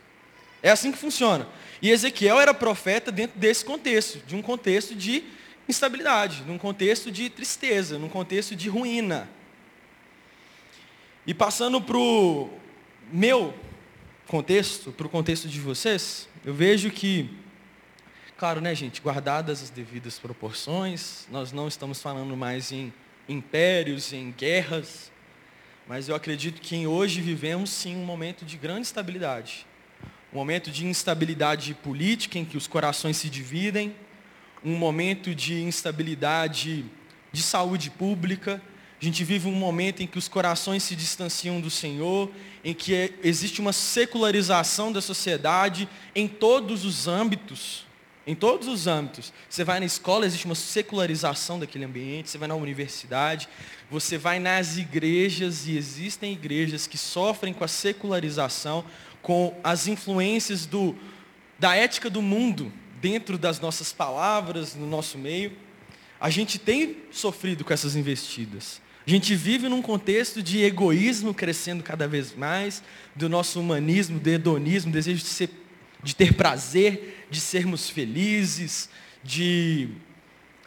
É 0.63 0.69
assim 0.69 0.91
que 0.91 0.97
funciona. 0.97 1.47
E 1.81 1.91
Ezequiel 1.91 2.39
era 2.39 2.53
profeta 2.53 3.11
dentro 3.11 3.37
desse 3.39 3.63
contexto, 3.63 4.19
de 4.25 4.35
um 4.35 4.41
contexto 4.41 4.95
de 4.95 5.23
instabilidade, 5.67 6.43
num 6.47 6.57
contexto 6.57 7.11
de 7.11 7.29
tristeza, 7.29 7.99
num 7.99 8.09
contexto 8.09 8.55
de 8.55 8.69
ruína. 8.69 9.29
E 11.27 11.33
passando 11.33 11.81
para 11.81 11.97
o 11.97 12.49
meu 13.11 13.53
contexto, 14.27 14.91
para 14.91 15.07
o 15.07 15.09
contexto 15.09 15.47
de 15.47 15.59
vocês, 15.59 16.27
eu 16.43 16.53
vejo 16.53 16.89
que, 16.89 17.29
claro, 18.37 18.61
né, 18.61 18.73
gente, 18.73 19.01
guardadas 19.01 19.61
as 19.63 19.69
devidas 19.69 20.19
proporções, 20.19 21.27
nós 21.31 21.51
não 21.51 21.67
estamos 21.67 22.01
falando 22.01 22.35
mais 22.37 22.71
em 22.71 22.93
impérios, 23.27 24.13
em 24.13 24.31
guerras, 24.31 25.11
mas 25.87 26.09
eu 26.09 26.15
acredito 26.15 26.59
que 26.61 26.87
hoje 26.87 27.21
vivemos 27.21 27.69
sim 27.69 27.95
um 27.95 28.03
momento 28.03 28.43
de 28.43 28.57
grande 28.57 28.87
estabilidade. 28.87 29.67
Um 30.33 30.37
momento 30.37 30.71
de 30.71 30.85
instabilidade 30.85 31.73
política 31.75 32.39
em 32.39 32.45
que 32.45 32.57
os 32.57 32.65
corações 32.65 33.17
se 33.17 33.29
dividem, 33.29 33.95
um 34.63 34.75
momento 34.75 35.35
de 35.35 35.61
instabilidade 35.61 36.85
de 37.31 37.41
saúde 37.41 37.91
pública. 37.91 38.59
A 38.99 39.05
gente 39.05 39.23
vive 39.23 39.47
um 39.47 39.51
momento 39.51 40.01
em 40.01 40.07
que 40.07 40.17
os 40.17 40.27
corações 40.27 40.81
se 40.81 40.95
distanciam 40.95 41.61
do 41.61 41.69
Senhor, 41.69 42.31
em 42.63 42.73
que 42.73 43.13
existe 43.23 43.61
uma 43.61 43.71
secularização 43.71 44.91
da 44.91 45.01
sociedade 45.01 45.87
em 46.15 46.27
todos 46.27 46.83
os 46.83 47.07
âmbitos. 47.07 47.85
Em 48.27 48.33
todos 48.33 48.67
os 48.67 48.87
âmbitos. 48.87 49.31
Você 49.47 49.63
vai 49.63 49.79
na 49.79 49.85
escola, 49.85 50.25
existe 50.25 50.45
uma 50.45 50.55
secularização 50.55 51.59
daquele 51.59 51.85
ambiente, 51.85 52.29
você 52.29 52.37
vai 52.37 52.47
na 52.47 52.55
universidade, 52.55 53.47
você 53.89 54.17
vai 54.17 54.39
nas 54.39 54.77
igrejas 54.77 55.67
e 55.67 55.77
existem 55.77 56.33
igrejas 56.33 56.87
que 56.87 56.97
sofrem 56.97 57.53
com 57.53 57.63
a 57.63 57.67
secularização, 57.67 58.83
com 59.21 59.55
as 59.63 59.87
influências 59.87 60.65
do, 60.65 60.95
da 61.59 61.75
ética 61.75 62.09
do 62.09 62.21
mundo 62.21 62.71
dentro 62.99 63.37
das 63.37 63.59
nossas 63.59 63.93
palavras, 63.93 64.73
no 64.73 64.87
nosso 64.87 65.17
meio. 65.17 65.51
A 66.19 66.29
gente 66.31 66.57
tem 66.57 66.97
sofrido 67.11 67.63
com 67.63 67.73
essas 67.73 67.95
investidas. 67.95 68.81
A 69.05 69.09
gente 69.09 69.35
vive 69.35 69.69
num 69.69 69.83
contexto 69.83 70.41
de 70.41 70.63
egoísmo 70.63 71.31
crescendo 71.31 71.83
cada 71.83 72.07
vez 72.07 72.35
mais, 72.35 72.81
do 73.15 73.29
nosso 73.29 73.59
humanismo, 73.59 74.19
do 74.19 74.27
hedonismo, 74.27 74.91
desejo 74.91 75.21
de, 75.21 75.29
ser, 75.29 75.49
de 76.01 76.15
ter 76.15 76.33
prazer, 76.33 77.14
de 77.29 77.39
sermos 77.39 77.89
felizes, 77.89 78.89
de 79.23 79.89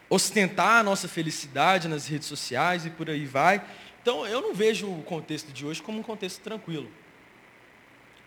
ostentar 0.09 0.79
a 0.79 0.83
nossa 0.83 1.07
felicidade 1.07 1.87
nas 1.87 2.07
redes 2.07 2.27
sociais 2.27 2.85
e 2.85 2.89
por 2.89 3.09
aí 3.09 3.25
vai. 3.25 3.63
Então, 4.01 4.25
eu 4.25 4.41
não 4.41 4.53
vejo 4.53 4.87
o 4.87 5.03
contexto 5.03 5.51
de 5.51 5.65
hoje 5.65 5.81
como 5.81 5.99
um 5.99 6.03
contexto 6.03 6.41
tranquilo. 6.41 6.89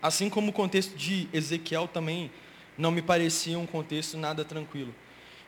Assim 0.01 0.29
como 0.29 0.49
o 0.49 0.53
contexto 0.53 0.95
de 0.95 1.27
Ezequiel 1.33 1.87
também 1.87 2.31
não 2.77 2.91
me 2.91 3.01
parecia 3.01 3.57
um 3.57 3.65
contexto 3.65 4.17
nada 4.17 4.43
tranquilo. 4.43 4.93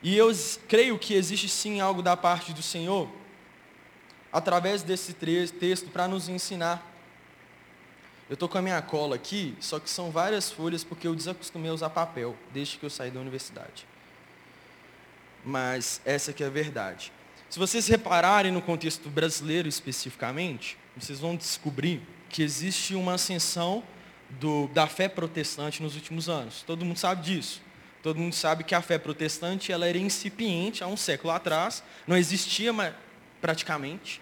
E 0.04 0.15
eu 0.15 0.32
creio 0.68 1.00
que 1.00 1.13
existe 1.13 1.50
sim 1.50 1.80
algo 1.80 2.01
da 2.01 2.15
parte 2.15 2.54
do 2.54 2.62
Senhor, 2.62 3.10
através 4.32 4.84
desse 4.84 5.13
texto, 5.13 5.89
para 5.89 6.08
nos 6.08 6.30
ensinar. 6.30 6.94
Eu 8.29 8.34
estou 8.34 8.50
com 8.50 8.58
a 8.58 8.62
minha 8.62 8.82
cola 8.82 9.15
aqui, 9.15 9.55
só 9.60 9.79
que 9.79 9.89
são 9.89 10.10
várias 10.12 10.51
folhas, 10.51 10.84
porque 10.84 11.08
eu 11.08 11.15
desacostumei 11.15 11.70
a 11.70 11.74
usar 11.74 11.89
papel, 11.89 12.36
desde 12.53 12.77
que 12.77 12.86
eu 12.86 12.89
saí 12.89 13.12
da 13.12 13.20
universidade 13.20 13.86
mas 15.46 16.01
essa 16.03 16.34
que 16.34 16.44
é 16.44 16.48
a 16.48 16.50
verdade. 16.50 17.12
Se 17.50 17.60
vocês 17.60 17.88
repararem 17.88 18.51
no 18.51 18.62
contexto 18.62 19.08
brasileiro 19.10 19.70
especificamente, 19.70 20.77
vocês 20.98 21.20
vão 21.20 21.36
descobrir 21.36 22.01
que 22.27 22.41
existe 22.41 22.96
uma 22.96 23.13
ascensão 23.13 23.84
do, 24.39 24.67
da 24.70 24.88
fé 24.88 25.08
protestante 25.08 25.84
nos 25.84 25.96
últimos 25.96 26.27
anos. 26.27 26.63
Todo 26.63 26.84
mundo 26.84 26.98
sabe 26.98 27.22
disso. 27.22 27.62
Todo 28.01 28.20
mundo 28.20 28.34
sabe 28.34 28.63
que 28.63 28.74
a 28.75 28.82
fé 28.82 28.98
protestante 28.98 29.72
ela 29.72 29.88
era 29.88 29.98
incipiente 29.98 30.84
há 30.84 30.88
um 30.88 30.98
século 30.98 31.32
atrás, 31.32 31.84
não 32.05 32.17
existia 32.17 32.72
praticamente. 33.39 34.22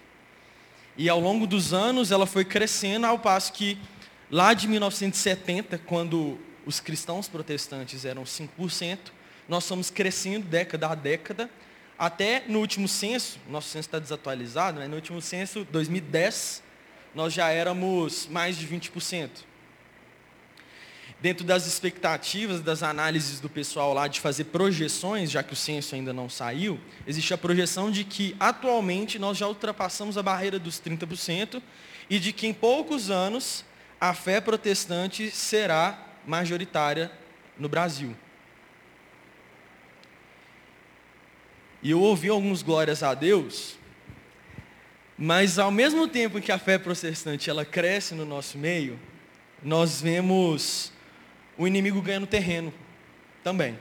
E 0.96 1.08
ao 1.08 1.18
longo 1.18 1.46
dos 1.46 1.72
anos 1.72 2.10
ela 2.10 2.26
foi 2.26 2.44
crescendo 2.44 3.06
ao 3.06 3.18
passo 3.18 3.52
que 3.52 3.78
lá 4.34 4.52
de 4.52 4.66
1970, 4.66 5.78
quando 5.78 6.40
os 6.66 6.80
cristãos 6.80 7.28
protestantes 7.28 8.04
eram 8.04 8.24
5%, 8.24 8.98
nós 9.48 9.62
estamos 9.62 9.90
crescendo 9.90 10.44
década 10.48 10.88
a 10.88 10.94
década, 10.96 11.48
até 11.96 12.42
no 12.48 12.58
último 12.58 12.88
censo, 12.88 13.38
nosso 13.48 13.68
censo 13.68 13.86
está 13.86 14.00
desatualizado, 14.00 14.80
né? 14.80 14.88
no 14.88 14.96
último 14.96 15.22
censo, 15.22 15.64
2010, 15.70 16.64
nós 17.14 17.32
já 17.32 17.48
éramos 17.50 18.26
mais 18.26 18.56
de 18.58 18.66
20%. 18.66 19.30
Dentro 21.20 21.46
das 21.46 21.68
expectativas, 21.68 22.60
das 22.60 22.82
análises 22.82 23.38
do 23.38 23.48
pessoal 23.48 23.94
lá 23.94 24.08
de 24.08 24.18
fazer 24.18 24.46
projeções, 24.46 25.30
já 25.30 25.44
que 25.44 25.52
o 25.52 25.56
censo 25.56 25.94
ainda 25.94 26.12
não 26.12 26.28
saiu, 26.28 26.80
existe 27.06 27.32
a 27.32 27.38
projeção 27.38 27.88
de 27.88 28.02
que 28.02 28.34
atualmente 28.40 29.16
nós 29.16 29.38
já 29.38 29.46
ultrapassamos 29.46 30.18
a 30.18 30.24
barreira 30.24 30.58
dos 30.58 30.80
30% 30.80 31.62
e 32.10 32.18
de 32.18 32.32
que 32.32 32.48
em 32.48 32.52
poucos 32.52 33.12
anos 33.12 33.64
a 34.00 34.14
fé 34.14 34.40
protestante 34.40 35.30
será 35.30 35.98
majoritária 36.26 37.10
no 37.58 37.68
Brasil. 37.68 38.16
E 41.82 41.90
eu 41.90 42.00
ouvi 42.00 42.28
alguns 42.28 42.62
glórias 42.62 43.02
a 43.02 43.12
Deus, 43.12 43.78
mas 45.18 45.58
ao 45.58 45.70
mesmo 45.70 46.08
tempo 46.08 46.40
que 46.40 46.50
a 46.50 46.58
fé 46.58 46.78
protestante 46.78 47.50
ela 47.50 47.64
cresce 47.64 48.14
no 48.14 48.24
nosso 48.24 48.56
meio, 48.56 48.98
nós 49.62 50.00
vemos 50.00 50.92
o 51.56 51.66
inimigo 51.66 52.00
ganhando 52.02 52.26
terreno 52.26 52.72
também. 53.42 53.78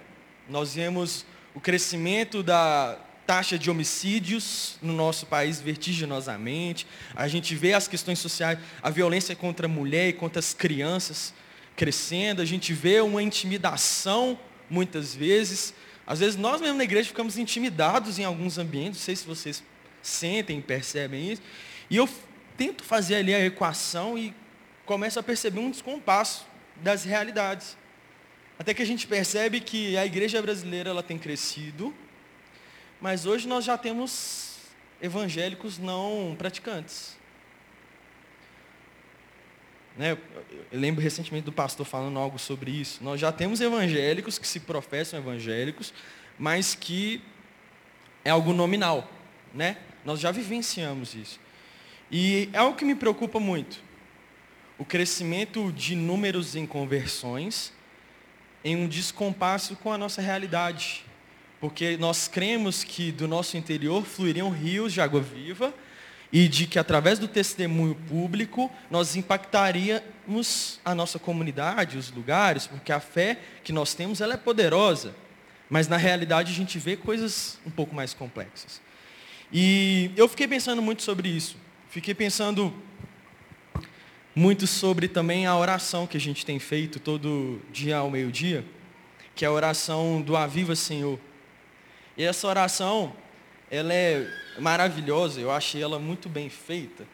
Nós 0.49 0.75
vemos 0.75 1.25
o 1.55 1.59
crescimento 1.59 2.43
da 2.43 2.99
taxa 3.33 3.57
de 3.57 3.71
homicídios 3.71 4.77
no 4.79 4.93
nosso 4.93 5.25
país 5.25 5.59
vertiginosamente. 5.59 6.85
A 7.15 7.27
gente 7.27 7.55
vê 7.55 7.73
as 7.73 7.87
questões 7.87 8.19
sociais, 8.19 8.59
a 8.79 8.91
violência 8.91 9.35
contra 9.35 9.65
a 9.65 9.67
mulher 9.67 10.09
e 10.09 10.13
contra 10.13 10.37
as 10.37 10.53
crianças 10.53 11.33
crescendo. 11.75 12.43
A 12.43 12.45
gente 12.45 12.73
vê 12.73 13.01
uma 13.01 13.23
intimidação 13.23 14.37
muitas 14.69 15.15
vezes. 15.15 15.73
Às 16.05 16.19
vezes 16.19 16.35
nós 16.35 16.61
mesmos 16.61 16.77
na 16.77 16.83
igreja 16.83 17.07
ficamos 17.07 17.35
intimidados 17.39 18.19
em 18.19 18.23
alguns 18.23 18.59
ambientes, 18.59 18.99
não 18.99 19.05
sei 19.05 19.15
se 19.15 19.25
vocês 19.25 19.63
sentem, 19.99 20.61
percebem 20.61 21.31
isso. 21.31 21.41
E 21.89 21.97
eu 21.97 22.07
tento 22.55 22.83
fazer 22.83 23.15
ali 23.15 23.33
a 23.33 23.43
equação 23.43 24.15
e 24.15 24.31
começo 24.85 25.19
a 25.19 25.23
perceber 25.23 25.59
um 25.59 25.71
descompasso 25.71 26.45
das 26.75 27.03
realidades. 27.03 27.75
Até 28.59 28.75
que 28.75 28.83
a 28.83 28.85
gente 28.85 29.07
percebe 29.07 29.59
que 29.59 29.97
a 29.97 30.05
igreja 30.05 30.39
brasileira 30.39 30.91
ela 30.91 31.01
tem 31.01 31.17
crescido, 31.17 31.91
mas 33.03 33.25
hoje 33.25 33.49
nós 33.49 33.65
já 33.65 33.77
temos 33.77 34.59
evangélicos 35.01 35.77
não 35.77 36.33
praticantes. 36.37 37.17
Né? 39.97 40.17
Eu 40.71 40.79
lembro 40.79 41.03
recentemente 41.03 41.43
do 41.43 41.51
pastor 41.51 41.85
falando 41.85 42.17
algo 42.17 42.39
sobre 42.39 42.71
isso. 42.71 43.03
Nós 43.03 43.19
já 43.19 43.29
temos 43.29 43.59
evangélicos 43.59 44.39
que 44.39 44.47
se 44.47 44.61
professam 44.61 45.19
evangélicos, 45.19 45.93
mas 46.39 46.75
que 46.75 47.21
é 48.23 48.29
algo 48.29 48.53
nominal, 48.53 49.11
né? 49.53 49.79
Nós 50.05 50.21
já 50.21 50.31
vivenciamos 50.31 51.13
isso. 51.13 51.41
E 52.09 52.49
é 52.53 52.59
algo 52.59 52.77
que 52.77 52.85
me 52.85 52.95
preocupa 52.95 53.37
muito. 53.37 53.83
O 54.77 54.85
crescimento 54.85 55.73
de 55.73 55.93
números 55.93 56.55
em 56.55 56.65
conversões 56.65 57.73
em 58.63 58.77
um 58.77 58.87
descompasso 58.87 59.75
com 59.75 59.91
a 59.91 59.97
nossa 59.97 60.21
realidade. 60.21 61.03
Porque 61.63 61.95
nós 61.95 62.27
cremos 62.27 62.83
que 62.83 63.09
do 63.09 63.25
nosso 63.25 63.55
interior 63.55 64.03
fluiriam 64.03 64.49
rios 64.49 64.91
de 64.91 64.99
água 64.99 65.21
viva 65.21 65.73
e 66.29 66.49
de 66.49 66.67
que 66.67 66.77
através 66.77 67.19
do 67.19 67.25
testemunho 67.25 67.95
público 67.95 68.69
nós 68.91 69.15
impactaríamos 69.15 70.81
a 70.83 70.93
nossa 70.93 71.17
comunidade, 71.17 71.97
os 71.97 72.11
lugares, 72.11 72.67
porque 72.67 72.91
a 72.91 72.99
fé 72.99 73.39
que 73.63 73.71
nós 73.71 73.93
temos 73.93 74.19
ela 74.19 74.33
é 74.33 74.37
poderosa. 74.37 75.15
Mas 75.69 75.87
na 75.87 75.95
realidade 75.95 76.51
a 76.51 76.53
gente 76.53 76.77
vê 76.77 76.97
coisas 76.97 77.57
um 77.65 77.71
pouco 77.71 77.95
mais 77.95 78.13
complexas. 78.13 78.81
E 79.49 80.11
eu 80.17 80.27
fiquei 80.27 80.49
pensando 80.49 80.81
muito 80.81 81.01
sobre 81.01 81.29
isso. 81.29 81.55
Fiquei 81.89 82.13
pensando 82.13 82.73
muito 84.35 84.67
sobre 84.67 85.07
também 85.07 85.45
a 85.45 85.55
oração 85.55 86.05
que 86.05 86.17
a 86.17 86.19
gente 86.19 86.45
tem 86.45 86.59
feito 86.59 86.99
todo 86.99 87.61
dia 87.71 87.95
ao 87.95 88.11
meio-dia, 88.11 88.65
que 89.33 89.45
é 89.45 89.47
a 89.47 89.51
oração 89.53 90.21
do 90.21 90.35
Aviva 90.35 90.75
Senhor. 90.75 91.17
E 92.17 92.23
essa 92.23 92.47
oração, 92.47 93.13
ela 93.69 93.93
é 93.93 94.27
maravilhosa, 94.59 95.39
eu 95.41 95.51
achei 95.51 95.81
ela 95.81 95.97
muito 95.97 96.29
bem 96.29 96.49
feita, 96.49 97.05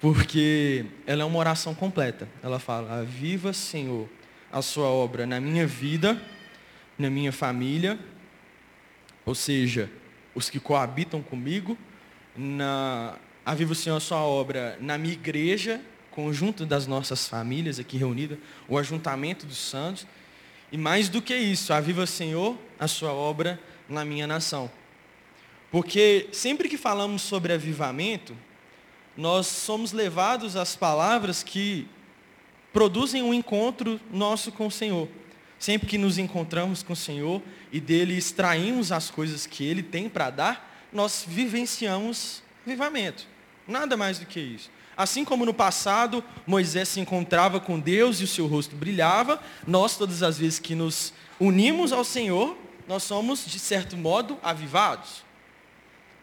porque 0.00 0.86
ela 1.06 1.22
é 1.22 1.24
uma 1.24 1.38
oração 1.38 1.74
completa. 1.74 2.28
Ela 2.42 2.58
fala: 2.58 3.00
Aviva 3.00 3.52
Senhor 3.52 4.08
a 4.52 4.62
sua 4.62 4.86
obra 4.86 5.26
na 5.26 5.40
minha 5.40 5.66
vida, 5.66 6.20
na 6.98 7.10
minha 7.10 7.32
família, 7.32 7.98
ou 9.26 9.34
seja, 9.34 9.90
os 10.34 10.48
que 10.48 10.60
coabitam 10.60 11.22
comigo, 11.22 11.76
na 12.36 13.16
Aviva 13.44 13.72
o 13.72 13.74
Senhor 13.74 13.96
a 13.96 14.00
sua 14.00 14.18
obra 14.18 14.76
na 14.80 14.98
minha 14.98 15.14
igreja, 15.14 15.80
conjunto 16.10 16.66
das 16.66 16.86
nossas 16.86 17.26
famílias 17.26 17.78
aqui 17.78 17.96
reunidas, 17.96 18.38
o 18.68 18.76
ajuntamento 18.76 19.46
dos 19.46 19.56
santos. 19.56 20.06
E 20.70 20.76
mais 20.76 21.08
do 21.08 21.22
que 21.22 21.34
isso, 21.34 21.72
aviva 21.72 22.06
Senhor 22.06 22.56
a 22.78 22.86
sua 22.86 23.12
obra 23.12 23.58
na 23.90 24.04
minha 24.04 24.26
nação. 24.26 24.70
Porque 25.70 26.28
sempre 26.32 26.68
que 26.68 26.76
falamos 26.76 27.22
sobre 27.22 27.52
avivamento, 27.52 28.36
nós 29.16 29.46
somos 29.46 29.92
levados 29.92 30.56
às 30.56 30.74
palavras 30.74 31.42
que 31.42 31.86
produzem 32.72 33.22
um 33.22 33.34
encontro 33.34 34.00
nosso 34.12 34.50
com 34.52 34.68
o 34.68 34.70
Senhor. 34.70 35.08
Sempre 35.58 35.86
que 35.86 35.98
nos 35.98 36.16
encontramos 36.16 36.82
com 36.82 36.94
o 36.94 36.96
Senhor 36.96 37.42
e 37.70 37.80
dele 37.80 38.16
extraímos 38.16 38.90
as 38.90 39.10
coisas 39.10 39.46
que 39.46 39.64
ele 39.64 39.82
tem 39.82 40.08
para 40.08 40.30
dar, 40.30 40.88
nós 40.92 41.24
vivenciamos 41.26 42.42
avivamento. 42.66 43.26
Nada 43.68 43.96
mais 43.96 44.18
do 44.18 44.26
que 44.26 44.40
isso. 44.40 44.70
Assim 44.96 45.24
como 45.24 45.44
no 45.44 45.54
passado 45.54 46.24
Moisés 46.46 46.88
se 46.88 47.00
encontrava 47.00 47.60
com 47.60 47.78
Deus 47.78 48.20
e 48.20 48.24
o 48.24 48.26
seu 48.26 48.46
rosto 48.46 48.74
brilhava, 48.74 49.40
nós, 49.66 49.96
todas 49.96 50.22
as 50.22 50.38
vezes 50.38 50.58
que 50.58 50.74
nos 50.74 51.12
unimos 51.38 51.92
ao 51.92 52.04
Senhor, 52.04 52.56
nós 52.90 53.04
somos, 53.04 53.46
de 53.46 53.60
certo 53.60 53.96
modo, 53.96 54.36
avivados. 54.42 55.22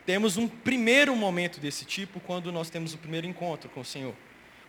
Temos 0.05 0.35
um 0.35 0.49
primeiro 0.49 1.15
momento 1.15 1.61
desse 1.61 1.85
tipo 1.85 2.19
quando 2.19 2.51
nós 2.51 2.69
temos 2.69 2.93
o 2.93 2.97
primeiro 2.97 3.25
encontro 3.25 3.69
com 3.69 3.79
o 3.79 3.85
Senhor. 3.85 4.13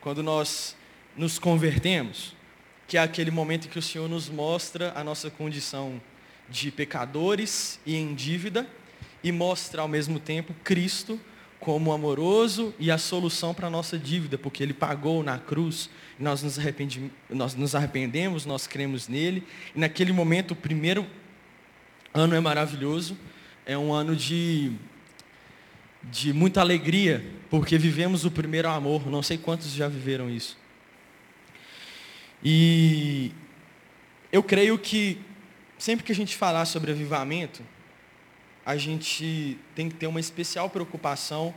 Quando 0.01 0.23
nós 0.23 0.77
nos 1.17 1.41
convertemos, 1.41 2.37
que 2.87 2.97
é 2.97 3.01
aquele 3.01 3.33
momento 3.33 3.67
em 3.67 3.69
que 3.69 3.81
o 3.81 3.83
Senhor 3.83 4.09
nos 4.09 4.29
mostra 4.29 4.93
a 4.95 5.03
nossa 5.03 5.29
condição 5.29 6.01
de 6.49 6.71
pecadores 6.71 7.81
e 7.85 7.97
em 7.97 8.15
dívida, 8.15 8.65
e 9.21 9.33
mostra 9.33 9.83
ao 9.83 9.89
mesmo 9.89 10.21
tempo 10.21 10.55
Cristo 10.63 11.21
como 11.59 11.93
amoroso 11.93 12.73
e 12.79 12.93
a 12.93 12.97
solução 12.97 13.53
para 13.53 13.67
a 13.67 13.71
nossa 13.71 13.99
dívida, 13.99 14.39
porque 14.39 14.63
Ele 14.63 14.73
pagou 14.73 15.25
na 15.25 15.37
cruz, 15.37 15.91
nós 16.17 16.45
nos, 16.45 16.57
nós 17.29 17.57
nos 17.57 17.75
arrependemos, 17.75 18.47
nós 18.47 18.69
cremos 18.69 19.09
nele, 19.09 19.45
e 19.75 19.81
naquele 19.81 20.13
momento 20.13 20.53
o 20.53 20.57
primeiro 20.57 21.05
ano 22.19 22.35
é 22.35 22.41
maravilhoso, 22.41 23.17
é 23.65 23.77
um 23.77 23.93
ano 23.93 24.17
de, 24.17 24.73
de 26.05 26.33
muita 26.33 26.61
alegria, 26.61 27.25
porque 27.49 27.79
vivemos 27.79 28.25
o 28.25 28.31
primeiro 28.31 28.69
amor, 28.69 29.07
não 29.11 29.23
sei 29.23 29.39
quantos 29.39 29.73
já 29.73 29.89
viveram 29.89 30.29
isso. 30.29 30.59
E 32.43 33.33
eu 34.33 34.43
creio 34.43 34.79
que 34.79 35.21
sempre 35.79 36.05
que 36.05 36.13
a 36.13 36.15
gente 36.15 36.37
falar 36.37 36.65
sobre 36.65 36.91
avivamento, 36.91 37.63
a 38.65 38.77
gente 38.77 39.59
tem 39.75 39.89
que 39.89 39.95
ter 39.95 40.07
uma 40.07 40.21
especial 40.21 40.69
preocupação 40.69 41.55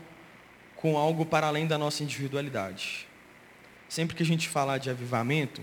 com 0.75 0.97
algo 0.97 1.25
para 1.25 1.47
além 1.47 1.67
da 1.67 1.77
nossa 1.77 2.03
individualidade. 2.03 3.07
Sempre 3.89 4.15
que 4.15 4.23
a 4.23 4.25
gente 4.25 4.47
falar 4.47 4.77
de 4.77 4.89
avivamento, 4.89 5.61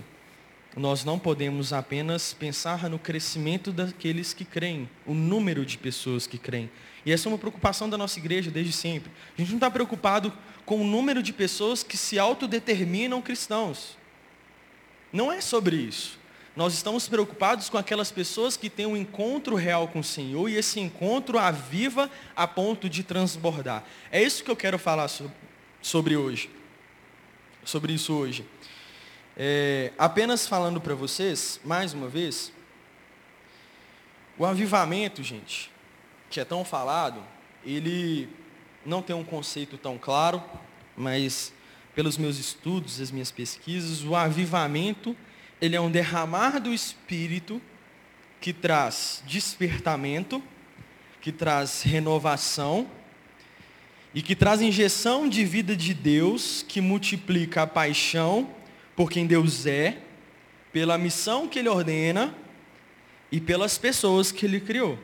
nós 0.75 1.03
não 1.03 1.17
podemos 1.17 1.73
apenas 1.73 2.33
pensar 2.33 2.89
no 2.89 2.99
crescimento 2.99 3.71
daqueles 3.71 4.33
que 4.33 4.45
creem, 4.45 4.89
o 5.05 5.13
número 5.13 5.65
de 5.65 5.77
pessoas 5.77 6.27
que 6.27 6.37
creem. 6.37 6.69
E 7.05 7.11
essa 7.11 7.27
é 7.27 7.31
uma 7.31 7.37
preocupação 7.37 7.89
da 7.89 7.97
nossa 7.97 8.19
igreja 8.19 8.51
desde 8.51 8.71
sempre. 8.71 9.11
A 9.37 9.41
gente 9.41 9.49
não 9.49 9.57
está 9.57 9.71
preocupado 9.71 10.31
com 10.65 10.81
o 10.81 10.83
número 10.83 11.23
de 11.23 11.33
pessoas 11.33 11.81
que 11.81 11.97
se 11.97 12.19
autodeterminam 12.19 13.21
cristãos. 13.21 13.97
Não 15.11 15.31
é 15.31 15.41
sobre 15.41 15.75
isso. 15.75 16.19
Nós 16.55 16.73
estamos 16.73 17.07
preocupados 17.07 17.69
com 17.69 17.77
aquelas 17.77 18.11
pessoas 18.11 18.57
que 18.57 18.69
têm 18.69 18.85
um 18.85 18.97
encontro 18.97 19.55
real 19.55 19.87
com 19.87 19.99
o 19.99 20.03
Senhor 20.03 20.49
e 20.49 20.55
esse 20.55 20.79
encontro 20.79 21.39
aviva 21.39 22.09
a 22.35 22.47
ponto 22.47 22.89
de 22.89 23.01
transbordar. 23.01 23.83
É 24.11 24.21
isso 24.21 24.43
que 24.43 24.51
eu 24.51 24.55
quero 24.55 24.77
falar 24.77 25.09
sobre 25.81 26.17
hoje. 26.17 26.49
Sobre 27.63 27.93
isso 27.93 28.13
hoje. 28.13 28.45
É, 29.41 29.93
apenas 29.97 30.45
falando 30.45 30.81
para 30.81 30.93
vocês, 30.93 31.61
mais 31.63 31.93
uma 31.93 32.09
vez, 32.09 32.51
o 34.37 34.45
avivamento, 34.45 35.23
gente, 35.23 35.71
que 36.29 36.41
é 36.41 36.43
tão 36.43 36.65
falado, 36.65 37.23
ele 37.65 38.27
não 38.85 39.01
tem 39.01 39.15
um 39.15 39.23
conceito 39.23 39.77
tão 39.77 39.97
claro, 39.97 40.43
mas 40.93 41.53
pelos 41.95 42.17
meus 42.17 42.37
estudos, 42.37 42.99
as 42.99 43.11
minhas 43.11 43.31
pesquisas, 43.31 44.03
o 44.03 44.13
avivamento 44.13 45.15
ele 45.61 45.73
é 45.73 45.79
um 45.79 45.89
derramar 45.89 46.59
do 46.59 46.73
Espírito 46.73 47.61
que 48.41 48.51
traz 48.51 49.23
despertamento, 49.25 50.43
que 51.21 51.31
traz 51.31 51.81
renovação 51.81 52.89
e 54.13 54.21
que 54.21 54.35
traz 54.35 54.59
injeção 54.59 55.29
de 55.29 55.45
vida 55.45 55.77
de 55.77 55.93
Deus, 55.93 56.61
que 56.67 56.81
multiplica 56.81 57.61
a 57.61 57.67
paixão 57.67 58.58
por 58.99 59.09
quem 59.09 59.25
Deus 59.25 59.65
é, 59.65 59.97
pela 60.73 60.97
missão 60.97 61.47
que 61.47 61.57
Ele 61.57 61.69
ordena 61.69 62.35
e 63.31 63.39
pelas 63.39 63.77
pessoas 63.77 64.29
que 64.29 64.45
Ele 64.45 64.59
criou. 64.59 64.99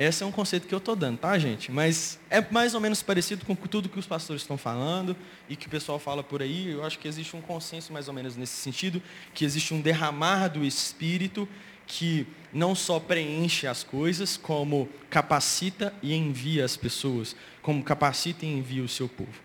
Esse 0.00 0.24
é 0.24 0.26
um 0.26 0.32
conceito 0.32 0.66
que 0.66 0.74
eu 0.74 0.78
estou 0.78 0.96
dando, 0.96 1.18
tá, 1.18 1.38
gente? 1.38 1.70
Mas 1.70 2.18
é 2.28 2.44
mais 2.50 2.74
ou 2.74 2.80
menos 2.80 3.00
parecido 3.00 3.46
com 3.46 3.54
tudo 3.54 3.88
que 3.88 4.00
os 4.00 4.06
pastores 4.08 4.42
estão 4.42 4.58
falando 4.58 5.16
e 5.48 5.54
que 5.54 5.68
o 5.68 5.70
pessoal 5.70 6.00
fala 6.00 6.24
por 6.24 6.42
aí. 6.42 6.70
Eu 6.70 6.84
acho 6.84 6.98
que 6.98 7.06
existe 7.06 7.36
um 7.36 7.40
consenso 7.40 7.92
mais 7.92 8.08
ou 8.08 8.14
menos 8.14 8.36
nesse 8.36 8.56
sentido, 8.56 9.00
que 9.32 9.44
existe 9.44 9.72
um 9.72 9.80
derramar 9.80 10.48
do 10.48 10.64
Espírito 10.64 11.48
que 11.86 12.26
não 12.52 12.74
só 12.74 12.98
preenche 12.98 13.64
as 13.68 13.84
coisas, 13.84 14.36
como 14.36 14.88
capacita 15.08 15.94
e 16.02 16.12
envia 16.16 16.64
as 16.64 16.76
pessoas, 16.76 17.36
como 17.62 17.84
capacita 17.84 18.44
e 18.44 18.48
envia 18.48 18.82
o 18.82 18.88
seu 18.88 19.08
povo. 19.08 19.40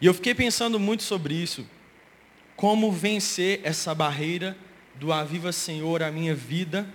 E 0.00 0.06
eu 0.06 0.12
fiquei 0.12 0.34
pensando 0.34 0.80
muito 0.80 1.04
sobre 1.04 1.34
isso, 1.34 1.64
como 2.56 2.90
vencer 2.92 3.60
essa 3.64 3.94
barreira 3.94 4.56
do 4.94 5.12
Aviva 5.12 5.52
Senhor 5.52 6.02
a 6.02 6.10
minha 6.10 6.34
vida 6.34 6.86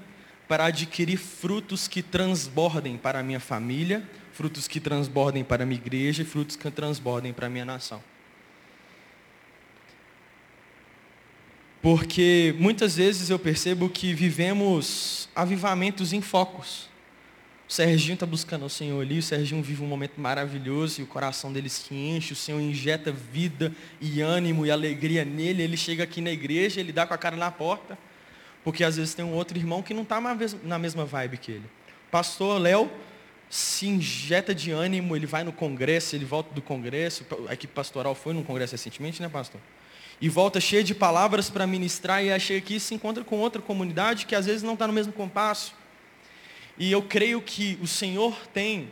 para 0.48 0.66
adquirir 0.66 1.18
frutos 1.18 1.88
que 1.88 2.02
transbordem 2.02 2.98
para 2.98 3.20
a 3.20 3.24
minha 3.24 3.40
família, 3.40 4.04
frutos 4.34 4.68
que 4.68 4.80
transbordem 4.80 5.44
para 5.44 5.64
a 5.64 5.66
minha 5.66 5.80
igreja 5.80 6.24
e 6.24 6.26
frutos 6.26 6.56
que 6.56 6.72
transbordem 6.72 7.34
para 7.34 7.48
a 7.48 7.50
minha 7.50 7.66
nação. 7.66 8.02
Porque 11.82 12.56
muitas 12.58 12.96
vezes 12.96 13.30
eu 13.30 13.40
percebo 13.40 13.90
que 13.90 14.14
vivemos 14.14 15.30
avivamentos 15.36 16.12
em 16.12 16.22
focos. 16.22 16.90
O 17.70 17.72
Serginho 17.72 18.16
está 18.16 18.26
buscando 18.26 18.66
o 18.66 18.70
Senhor 18.70 19.00
ali, 19.00 19.20
o 19.20 19.22
Serginho 19.22 19.62
vive 19.62 19.84
um 19.84 19.86
momento 19.86 20.20
maravilhoso 20.20 21.02
e 21.02 21.04
o 21.04 21.08
coração 21.08 21.54
dele 21.54 21.70
se 21.70 21.94
enche, 21.94 22.34
o 22.34 22.36
Senhor 22.36 22.60
injeta 22.60 23.12
vida 23.12 23.72
e 24.02 24.22
ânimo 24.22 24.66
e 24.66 24.72
alegria 24.72 25.24
nele. 25.24 25.62
Ele 25.62 25.78
chega 25.78 26.04
aqui 26.04 26.20
na 26.20 26.32
igreja, 26.32 26.80
ele 26.80 26.92
dá 26.92 27.06
com 27.06 27.14
a 27.14 27.18
cara 27.18 27.36
na 27.36 27.52
porta. 27.52 27.96
Porque 28.64 28.84
às 28.84 28.98
vezes 28.98 29.14
tem 29.14 29.24
um 29.24 29.36
outro 29.36 29.56
irmão 29.56 29.84
que 29.84 29.94
não 29.94 30.02
está 30.02 30.20
na 30.64 30.80
mesma 30.80 31.06
vibe 31.06 31.38
que 31.38 31.52
ele. 31.52 31.66
Pastor 32.10 32.60
Léo 32.60 32.92
se 33.52 33.86
injeta 33.86 34.54
de 34.54 34.72
ânimo, 34.72 35.16
ele 35.16 35.28
vai 35.28 35.44
no 35.44 35.52
congresso, 35.52 36.16
ele 36.16 36.26
volta 36.26 36.52
do 36.52 36.64
congresso, 36.64 37.24
a 37.48 37.54
equipe 37.54 37.72
pastoral 37.72 38.16
foi 38.16 38.34
num 38.34 38.44
congresso 38.44 38.72
recentemente, 38.72 39.22
né, 39.22 39.30
pastor? 39.30 39.62
E 40.20 40.28
volta 40.28 40.60
cheio 40.60 40.84
de 40.84 40.96
palavras 40.96 41.52
para 41.52 41.68
ministrar 41.68 42.24
e 42.24 42.32
achei 42.32 42.62
que 42.62 42.80
se 42.80 42.96
encontra 42.96 43.24
com 43.24 43.38
outra 43.38 43.62
comunidade 43.62 44.26
que 44.26 44.34
às 44.34 44.48
vezes 44.48 44.64
não 44.64 44.74
está 44.74 44.88
no 44.88 44.94
mesmo 44.94 45.14
compasso. 45.14 45.78
E 46.80 46.90
eu 46.90 47.02
creio 47.02 47.42
que 47.42 47.78
o 47.82 47.88
Senhor 47.88 48.34
tem 48.54 48.90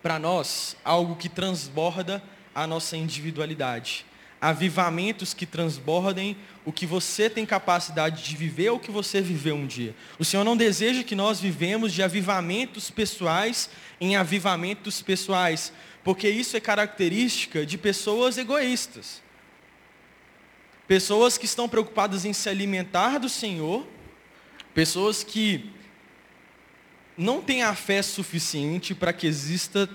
para 0.00 0.20
nós 0.20 0.76
algo 0.84 1.16
que 1.16 1.28
transborda 1.28 2.22
a 2.54 2.64
nossa 2.64 2.96
individualidade. 2.96 4.06
Avivamentos 4.40 5.34
que 5.34 5.44
transbordem 5.44 6.36
o 6.64 6.70
que 6.70 6.86
você 6.86 7.28
tem 7.28 7.44
capacidade 7.44 8.22
de 8.22 8.36
viver 8.36 8.70
ou 8.70 8.78
que 8.78 8.92
você 8.92 9.20
viveu 9.20 9.56
um 9.56 9.66
dia. 9.66 9.96
O 10.16 10.24
Senhor 10.24 10.44
não 10.44 10.56
deseja 10.56 11.02
que 11.02 11.16
nós 11.16 11.40
vivemos 11.40 11.92
de 11.92 12.04
avivamentos 12.04 12.88
pessoais 12.88 13.68
em 14.00 14.14
avivamentos 14.14 15.02
pessoais, 15.02 15.72
porque 16.04 16.28
isso 16.28 16.56
é 16.56 16.60
característica 16.60 17.66
de 17.66 17.76
pessoas 17.76 18.38
egoístas. 18.38 19.20
Pessoas 20.86 21.36
que 21.36 21.46
estão 21.46 21.68
preocupadas 21.68 22.24
em 22.24 22.32
se 22.32 22.48
alimentar 22.48 23.18
do 23.18 23.28
Senhor, 23.28 23.84
pessoas 24.72 25.24
que 25.24 25.74
não 27.16 27.40
têm 27.40 27.62
a 27.62 27.74
fé 27.74 28.02
suficiente 28.02 28.94
para 28.94 29.12
que 29.12 29.26
exista 29.26 29.88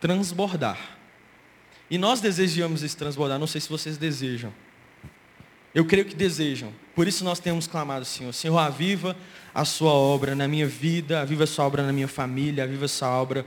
transbordar. 0.00 0.96
E 1.90 1.98
nós 1.98 2.20
desejamos 2.20 2.82
esse 2.82 2.96
transbordar, 2.96 3.38
não 3.38 3.46
sei 3.46 3.60
se 3.60 3.68
vocês 3.68 3.96
desejam. 3.96 4.52
Eu 5.74 5.84
creio 5.84 6.06
que 6.06 6.14
desejam. 6.14 6.72
Por 6.94 7.06
isso 7.06 7.22
nós 7.22 7.38
temos 7.38 7.66
clamado, 7.66 8.04
Senhor, 8.04 8.32
Senhor, 8.32 8.58
aviva 8.58 9.14
a 9.54 9.64
sua 9.64 9.92
obra 9.92 10.34
na 10.34 10.48
minha 10.48 10.66
vida, 10.66 11.20
aviva 11.20 11.44
a 11.44 11.46
sua 11.46 11.66
obra 11.66 11.82
na 11.82 11.92
minha 11.92 12.08
família, 12.08 12.64
aviva 12.64 12.86
a 12.86 12.88
sua 12.88 13.08
obra 13.08 13.44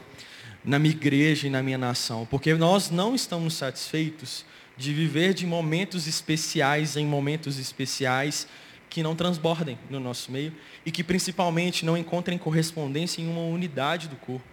na 0.64 0.78
minha 0.78 0.94
igreja 0.94 1.48
e 1.48 1.50
na 1.50 1.64
minha 1.64 1.78
nação. 1.78 2.28
Porque 2.30 2.54
nós 2.54 2.92
não 2.92 3.16
estamos 3.16 3.56
satisfeitos 3.56 4.46
de 4.78 4.94
viver 4.94 5.34
de 5.34 5.46
momentos 5.46 6.08
especiais 6.08 6.96
em 6.96 7.06
momentos 7.06 7.58
especiais 7.58 8.48
que 8.90 9.04
não 9.04 9.16
transbordem 9.16 9.78
no 9.90 10.00
nosso 10.00 10.32
meio 10.32 10.54
e 10.86 10.92
que 10.92 11.04
principalmente 11.04 11.86
não 11.86 11.98
encontrem 11.98 12.38
correspondência 12.38 13.22
em 13.22 13.30
uma 13.30 13.42
unidade 13.42 14.08
do 14.08 14.16
corpo. 14.16 14.48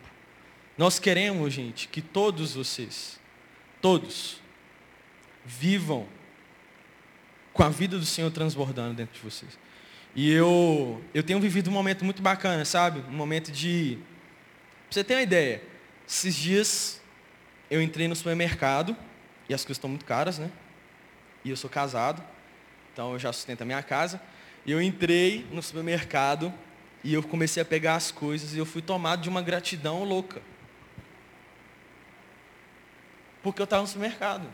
Nós 0.76 0.98
queremos, 0.98 1.52
gente, 1.54 1.88
que 1.88 2.02
todos 2.02 2.54
vocês, 2.54 3.18
todos, 3.80 4.40
vivam 5.44 6.06
com 7.52 7.62
a 7.62 7.70
vida 7.70 7.98
do 7.98 8.04
Senhor 8.04 8.30
transbordando 8.30 8.94
dentro 8.94 9.14
de 9.14 9.20
vocês. 9.20 9.58
E 10.14 10.30
eu, 10.30 11.02
eu 11.14 11.22
tenho 11.22 11.40
vivido 11.40 11.68
um 11.68 11.72
momento 11.72 12.04
muito 12.04 12.22
bacana, 12.22 12.64
sabe? 12.64 13.00
Um 13.08 13.16
momento 13.16 13.50
de. 13.50 13.98
Pra 14.84 14.92
você 14.94 15.04
ter 15.04 15.14
uma 15.14 15.22
ideia, 15.22 15.62
esses 16.06 16.34
dias 16.34 17.00
eu 17.70 17.82
entrei 17.82 18.06
no 18.06 18.14
supermercado 18.14 18.96
e 19.48 19.54
as 19.54 19.62
coisas 19.62 19.78
estão 19.78 19.90
muito 19.90 20.04
caras, 20.04 20.38
né? 20.38 20.50
E 21.44 21.50
eu 21.50 21.56
sou 21.56 21.70
casado, 21.70 22.22
então 22.96 23.12
eu 23.12 23.18
já 23.18 23.30
sustento 23.30 23.60
a 23.60 23.64
minha 23.66 23.82
casa. 23.82 24.18
E 24.64 24.72
eu 24.72 24.80
entrei 24.80 25.46
no 25.52 25.62
supermercado 25.62 26.50
e 27.04 27.12
eu 27.12 27.22
comecei 27.22 27.62
a 27.62 27.64
pegar 27.64 27.94
as 27.94 28.10
coisas 28.10 28.54
e 28.54 28.58
eu 28.58 28.64
fui 28.64 28.80
tomado 28.80 29.20
de 29.20 29.28
uma 29.28 29.42
gratidão 29.42 30.02
louca. 30.02 30.40
Porque 33.42 33.60
eu 33.60 33.64
estava 33.64 33.82
no 33.82 33.86
supermercado. 33.86 34.48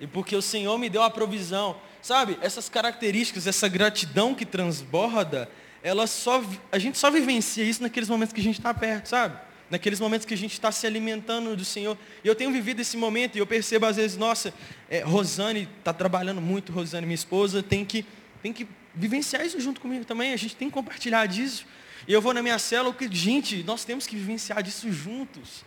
E 0.00 0.08
porque 0.08 0.34
o 0.34 0.42
Senhor 0.42 0.76
me 0.76 0.90
deu 0.90 1.04
a 1.04 1.08
provisão. 1.08 1.80
Sabe, 2.02 2.36
essas 2.42 2.68
características, 2.68 3.46
essa 3.46 3.68
gratidão 3.68 4.34
que 4.34 4.44
transborda, 4.44 5.48
ela 5.80 6.08
só, 6.08 6.42
a 6.72 6.80
gente 6.80 6.98
só 6.98 7.12
vivencia 7.12 7.62
isso 7.62 7.80
naqueles 7.80 8.08
momentos 8.08 8.32
que 8.32 8.40
a 8.40 8.44
gente 8.44 8.58
está 8.58 8.74
perto, 8.74 9.06
sabe? 9.06 9.38
Naqueles 9.70 10.00
momentos 10.00 10.26
que 10.26 10.34
a 10.34 10.36
gente 10.36 10.52
está 10.52 10.72
se 10.72 10.86
alimentando 10.86 11.54
do 11.56 11.64
Senhor. 11.64 11.96
E 12.24 12.28
eu 12.28 12.34
tenho 12.34 12.50
vivido 12.50 12.80
esse 12.80 12.96
momento 12.96 13.36
e 13.36 13.38
eu 13.38 13.46
percebo 13.46 13.86
às 13.86 13.96
vezes, 13.96 14.16
nossa, 14.16 14.52
é, 14.88 15.00
Rosane 15.00 15.68
está 15.78 15.92
trabalhando 15.92 16.40
muito, 16.40 16.72
Rosane, 16.72 17.06
minha 17.06 17.14
esposa, 17.14 17.62
tem 17.62 17.84
que, 17.84 18.04
tem 18.42 18.52
que 18.52 18.66
vivenciar 18.94 19.44
isso 19.44 19.60
junto 19.60 19.80
comigo 19.80 20.04
também, 20.04 20.32
a 20.32 20.36
gente 20.36 20.56
tem 20.56 20.68
que 20.68 20.74
compartilhar 20.74 21.26
disso. 21.26 21.66
E 22.06 22.12
eu 22.12 22.22
vou 22.22 22.32
na 22.32 22.42
minha 22.42 22.58
célula, 22.58 22.94
que, 22.94 23.12
gente, 23.14 23.62
nós 23.64 23.84
temos 23.84 24.06
que 24.06 24.16
vivenciar 24.16 24.62
disso 24.62 24.90
juntos. 24.90 25.64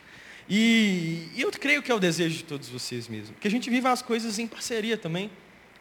E, 0.50 1.30
e 1.36 1.42
eu 1.42 1.52
creio 1.52 1.82
que 1.82 1.92
é 1.92 1.96
o 1.96 2.00
desejo 2.00 2.38
de 2.38 2.44
todos 2.44 2.68
vocês 2.68 3.08
mesmo, 3.08 3.36
que 3.40 3.48
a 3.48 3.52
gente 3.52 3.70
viva 3.70 3.92
as 3.92 4.02
coisas 4.02 4.40
em 4.40 4.48
parceria 4.48 4.98
também 4.98 5.30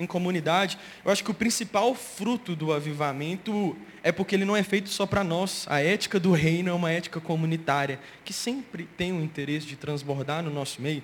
em 0.01 0.07
comunidade. 0.07 0.79
Eu 1.05 1.13
acho 1.13 1.23
que 1.23 1.31
o 1.31 1.35
principal 1.35 1.95
fruto 1.95 2.57
do 2.57 2.73
avivamento 2.73 3.77
é 4.03 4.11
porque 4.11 4.35
ele 4.35 4.47
não 4.47 4.57
é 4.57 4.63
feito 4.63 4.89
só 4.89 5.05
para 5.05 5.23
nós. 5.23 5.67
A 5.69 5.81
ética 5.81 6.19
do 6.19 6.33
reino 6.33 6.71
é 6.71 6.73
uma 6.73 6.91
ética 6.91 7.21
comunitária, 7.21 8.01
que 8.25 8.33
sempre 8.33 8.89
tem 8.97 9.13
o 9.13 9.23
interesse 9.23 9.67
de 9.67 9.77
transbordar 9.77 10.43
no 10.43 10.51
nosso 10.51 10.81
meio. 10.81 11.03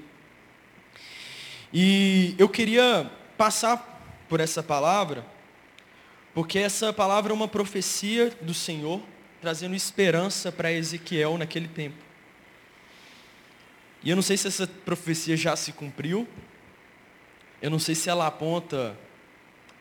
E 1.72 2.34
eu 2.38 2.48
queria 2.48 3.10
passar 3.36 4.24
por 4.28 4.40
essa 4.40 4.62
palavra, 4.62 5.24
porque 6.34 6.58
essa 6.58 6.92
palavra 6.92 7.32
é 7.32 7.34
uma 7.34 7.48
profecia 7.48 8.30
do 8.40 8.54
Senhor, 8.54 9.00
trazendo 9.40 9.74
esperança 9.74 10.50
para 10.50 10.72
Ezequiel 10.72 11.36
naquele 11.36 11.68
tempo. 11.68 12.06
E 14.02 14.10
eu 14.10 14.16
não 14.16 14.22
sei 14.22 14.36
se 14.36 14.46
essa 14.46 14.66
profecia 14.66 15.36
já 15.36 15.54
se 15.56 15.72
cumpriu, 15.72 16.26
eu 17.60 17.70
não 17.70 17.78
sei 17.78 17.94
se 17.94 18.08
ela 18.08 18.26
aponta 18.26 18.96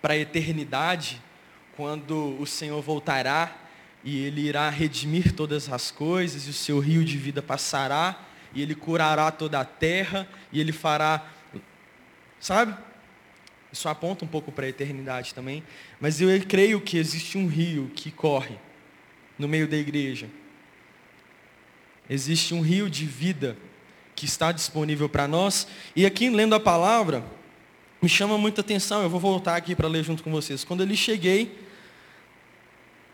para 0.01 0.13
a 0.13 0.17
eternidade, 0.17 1.21
quando 1.75 2.39
o 2.39 2.45
Senhor 2.45 2.81
voltará 2.81 3.55
e 4.03 4.23
ele 4.23 4.41
irá 4.41 4.69
redimir 4.69 5.33
todas 5.33 5.67
as 5.67 5.89
coisas, 5.89 6.45
e 6.45 6.51
o 6.51 6.53
seu 6.53 6.79
rio 6.79 7.03
de 7.03 7.17
vida 7.17 7.41
passará, 7.41 8.23
e 8.53 8.61
ele 8.61 8.75
curará 8.75 9.31
toda 9.31 9.59
a 9.59 9.65
terra, 9.65 10.27
e 10.51 10.59
ele 10.59 10.71
fará. 10.71 11.27
Sabe? 12.39 12.77
Isso 13.73 13.89
aponta 13.89 14.23
um 14.23 14.27
pouco 14.27 14.51
para 14.51 14.67
a 14.67 14.69
eternidade 14.69 15.33
também. 15.33 15.63
Mas 15.99 16.21
eu 16.21 16.29
creio 16.47 16.79
que 16.79 16.97
existe 16.97 17.35
um 17.37 17.47
rio 17.47 17.91
que 17.95 18.11
corre 18.11 18.57
no 19.39 19.47
meio 19.47 19.67
da 19.67 19.75
igreja. 19.75 20.29
Existe 22.07 22.53
um 22.53 22.61
rio 22.61 22.89
de 22.89 23.05
vida 23.05 23.57
que 24.15 24.25
está 24.25 24.51
disponível 24.51 25.09
para 25.09 25.27
nós. 25.27 25.67
E 25.95 26.05
aqui, 26.05 26.29
lendo 26.29 26.53
a 26.53 26.59
palavra, 26.59 27.25
me 28.01 28.09
chama 28.09 28.37
muita 28.37 28.61
atenção, 28.61 29.01
eu 29.01 29.09
vou 29.09 29.19
voltar 29.19 29.55
aqui 29.55 29.75
para 29.75 29.87
ler 29.87 30.03
junto 30.03 30.23
com 30.23 30.31
vocês. 30.31 30.63
Quando 30.63 30.83
eu 30.83 30.95
cheguei, 30.95 31.59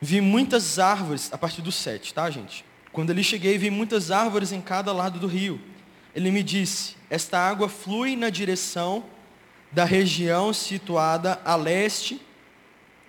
vi 0.02 0.20
muitas 0.20 0.80
árvores, 0.80 1.32
a 1.32 1.38
partir 1.38 1.62
do 1.62 1.72
7, 1.72 2.14
tá, 2.14 2.30
gente? 2.30 2.66
Quando 2.92 3.10
ele 3.12 3.24
cheguei, 3.24 3.58
vi 3.58 3.70
muitas 3.70 4.12
árvores 4.12 4.52
em 4.52 4.60
cada 4.60 4.92
lado 4.92 5.20
do 5.20 5.28
rio. 5.28 5.62
Ele 6.14 6.30
me 6.32 6.44
disse: 6.44 6.96
Esta 7.10 7.40
água 7.40 7.70
flui 7.70 8.16
na 8.16 8.30
direção 8.30 9.06
da 9.72 9.86
região 9.86 10.52
situada 10.52 11.40
a 11.46 11.56
leste 11.56 12.20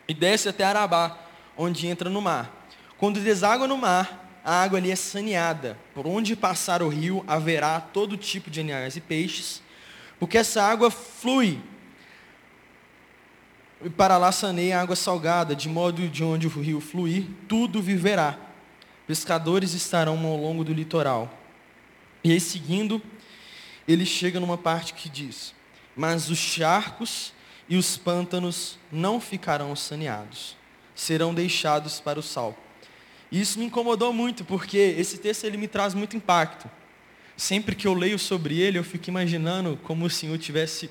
e 0.07 0.15
desce 0.15 0.49
até 0.49 0.65
Arabá, 0.65 1.19
onde 1.57 1.87
entra 1.87 2.09
no 2.09 2.21
mar. 2.21 2.69
Quando 2.97 3.19
deságua 3.21 3.67
no 3.67 3.77
mar, 3.77 4.41
a 4.45 4.63
água 4.63 4.79
ali 4.79 4.91
é 4.91 4.97
saneada. 4.97 5.79
Por 5.95 6.07
onde 6.07 6.37
passar 6.37 6.83
o 6.83 6.89
rio, 6.89 7.25
haverá 7.27 7.81
todo 7.81 8.17
tipo 8.17 8.51
de 8.51 8.61
animais 8.61 8.97
e 8.97 9.01
peixes, 9.01 9.62
porque 10.23 10.39
essa 10.39 10.63
água 10.63 10.89
flui 10.89 11.61
e 13.85 13.91
para 13.91 14.17
lá 14.17 14.31
saneia 14.31 14.81
água 14.81 14.95
salgada, 14.95 15.53
de 15.53 15.69
modo 15.69 16.09
de 16.09 16.23
onde 16.23 16.47
o 16.47 16.61
rio 16.61 16.81
fluir, 16.81 17.27
tudo 17.49 17.83
viverá. 17.83 18.39
Pescadores 19.05 19.75
estarão 19.75 20.25
ao 20.25 20.37
longo 20.37 20.63
do 20.63 20.73
litoral. 20.73 21.29
E 22.23 22.31
aí, 22.31 22.39
seguindo, 22.39 23.03
ele 23.89 24.07
chega 24.07 24.39
numa 24.39 24.57
parte 24.57 24.95
que 24.95 25.09
diz: 25.09 25.53
Mas 25.97 26.31
os 26.31 26.39
charcos 26.39 27.33
e 27.69 27.77
os 27.77 27.97
pântanos 27.97 28.79
não 28.93 29.21
ficarão 29.21 29.75
saneados, 29.75 30.57
serão 30.95 31.35
deixados 31.35 31.99
para 31.99 32.21
o 32.21 32.23
sal. 32.23 32.57
E 33.29 33.41
isso 33.41 33.59
me 33.59 33.65
incomodou 33.65 34.13
muito, 34.13 34.45
porque 34.45 34.79
esse 34.79 35.19
texto 35.19 35.43
ele 35.43 35.57
me 35.57 35.67
traz 35.67 35.95
muito 35.95 36.17
impacto. 36.17 36.71
Sempre 37.43 37.75
que 37.75 37.89
eu 37.89 37.93
leio 37.93 38.21
sobre 38.21 38.61
ele, 38.61 38.79
eu 38.79 38.85
fico 38.85 39.11
imaginando 39.11 39.77
como 39.83 40.05
o 40.05 40.09
Senhor 40.09 40.39
tivesse 40.39 40.89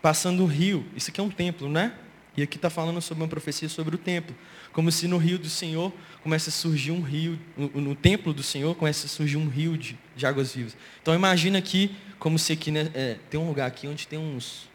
passando 0.00 0.44
um 0.44 0.46
rio. 0.46 0.86
Isso 0.94 1.10
aqui 1.10 1.20
é 1.20 1.24
um 1.24 1.28
templo, 1.28 1.68
né? 1.68 1.92
E 2.36 2.42
aqui 2.42 2.54
está 2.54 2.70
falando 2.70 3.02
sobre 3.02 3.24
uma 3.24 3.28
profecia 3.28 3.68
sobre 3.68 3.96
o 3.96 3.98
templo. 3.98 4.32
Como 4.72 4.92
se 4.92 5.08
no 5.08 5.18
rio 5.18 5.40
do 5.40 5.50
Senhor 5.50 5.92
comece 6.22 6.50
a 6.50 6.52
surgir 6.52 6.92
um 6.92 7.00
rio, 7.00 7.36
no, 7.56 7.96
templo 7.96 8.32
do 8.32 8.44
Senhor 8.44 8.76
comece 8.76 9.06
a 9.06 9.08
surgir 9.08 9.36
um 9.36 9.48
rio 9.48 9.76
de, 9.76 9.98
de 10.14 10.24
águas 10.24 10.54
vivas. 10.54 10.76
Então 11.02 11.16
imagina 11.16 11.58
aqui, 11.58 11.96
como 12.16 12.38
se 12.38 12.52
aqui, 12.52 12.70
né, 12.70 12.88
é, 12.94 13.16
tem 13.28 13.40
um 13.40 13.48
lugar 13.48 13.66
aqui 13.66 13.88
onde 13.88 14.06
tem 14.06 14.20
uns, 14.20 14.70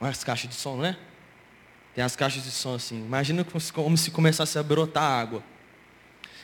umas 0.00 0.24
caixas 0.24 0.48
de 0.48 0.56
som, 0.56 0.78
né? 0.78 0.96
Tem 1.94 2.02
as 2.02 2.16
caixas 2.16 2.42
de 2.42 2.50
som 2.50 2.76
assim. 2.76 2.96
Imagina 2.96 3.44
como 3.44 3.60
se, 3.60 3.70
como 3.70 3.96
se 3.98 4.10
começasse 4.10 4.58
a 4.58 4.62
brotar 4.62 5.02
água. 5.02 5.44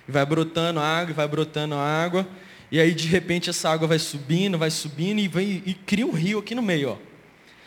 E 0.07 0.13
vai 0.13 0.27
brotando 0.27 0.81
água, 0.81 1.15
vai 1.15 1.27
brotando 1.27 1.77
água. 1.77 2.29
E 2.71 2.79
aí 2.79 2.95
de 2.95 3.09
repente 3.09 3.49
essa 3.49 3.71
água 3.71 3.89
vai 3.89 3.99
subindo, 3.99 4.59
vai 4.59 4.71
subindo 4.71 5.19
e, 5.21 5.29
vem, 5.29 5.63
e 5.65 5.75
cria 5.75 6.07
um 6.07 6.13
rio 6.13 6.39
aqui 6.39 6.55
no 6.55 6.63
meio, 6.63 6.91
ó. 6.91 7.09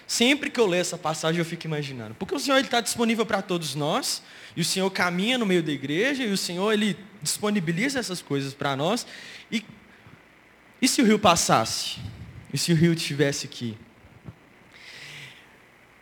Sempre 0.06 0.50
que 0.50 0.60
eu 0.60 0.68
leio 0.68 0.82
essa 0.82 0.98
passagem, 0.98 1.40
eu 1.40 1.46
fico 1.46 1.66
imaginando. 1.66 2.14
Porque 2.16 2.36
o 2.36 2.40
Senhor 2.40 2.58
está 2.60 2.82
disponível 2.82 3.26
para 3.26 3.42
todos 3.42 3.76
nós, 3.76 4.22
e 4.58 4.62
o 4.62 4.66
Senhor 4.66 4.90
caminha 4.92 5.38
no 5.38 5.46
meio 5.46 5.64
da 5.64 5.72
igreja, 5.72 6.24
e 6.24 6.32
o 6.32 6.38
Senhor 6.38 6.74
ele 6.74 6.98
disponibiliza 7.22 7.98
essas 7.98 8.22
coisas 8.22 8.54
para 8.54 8.76
nós. 8.76 9.08
E, 9.50 9.64
e 10.82 10.88
se 10.88 11.02
o 11.02 11.06
rio 11.06 11.18
passasse? 11.18 11.98
E 12.54 12.58
se 12.58 12.74
o 12.74 12.76
rio 12.76 12.92
estivesse 12.92 13.46
aqui? 13.46 13.78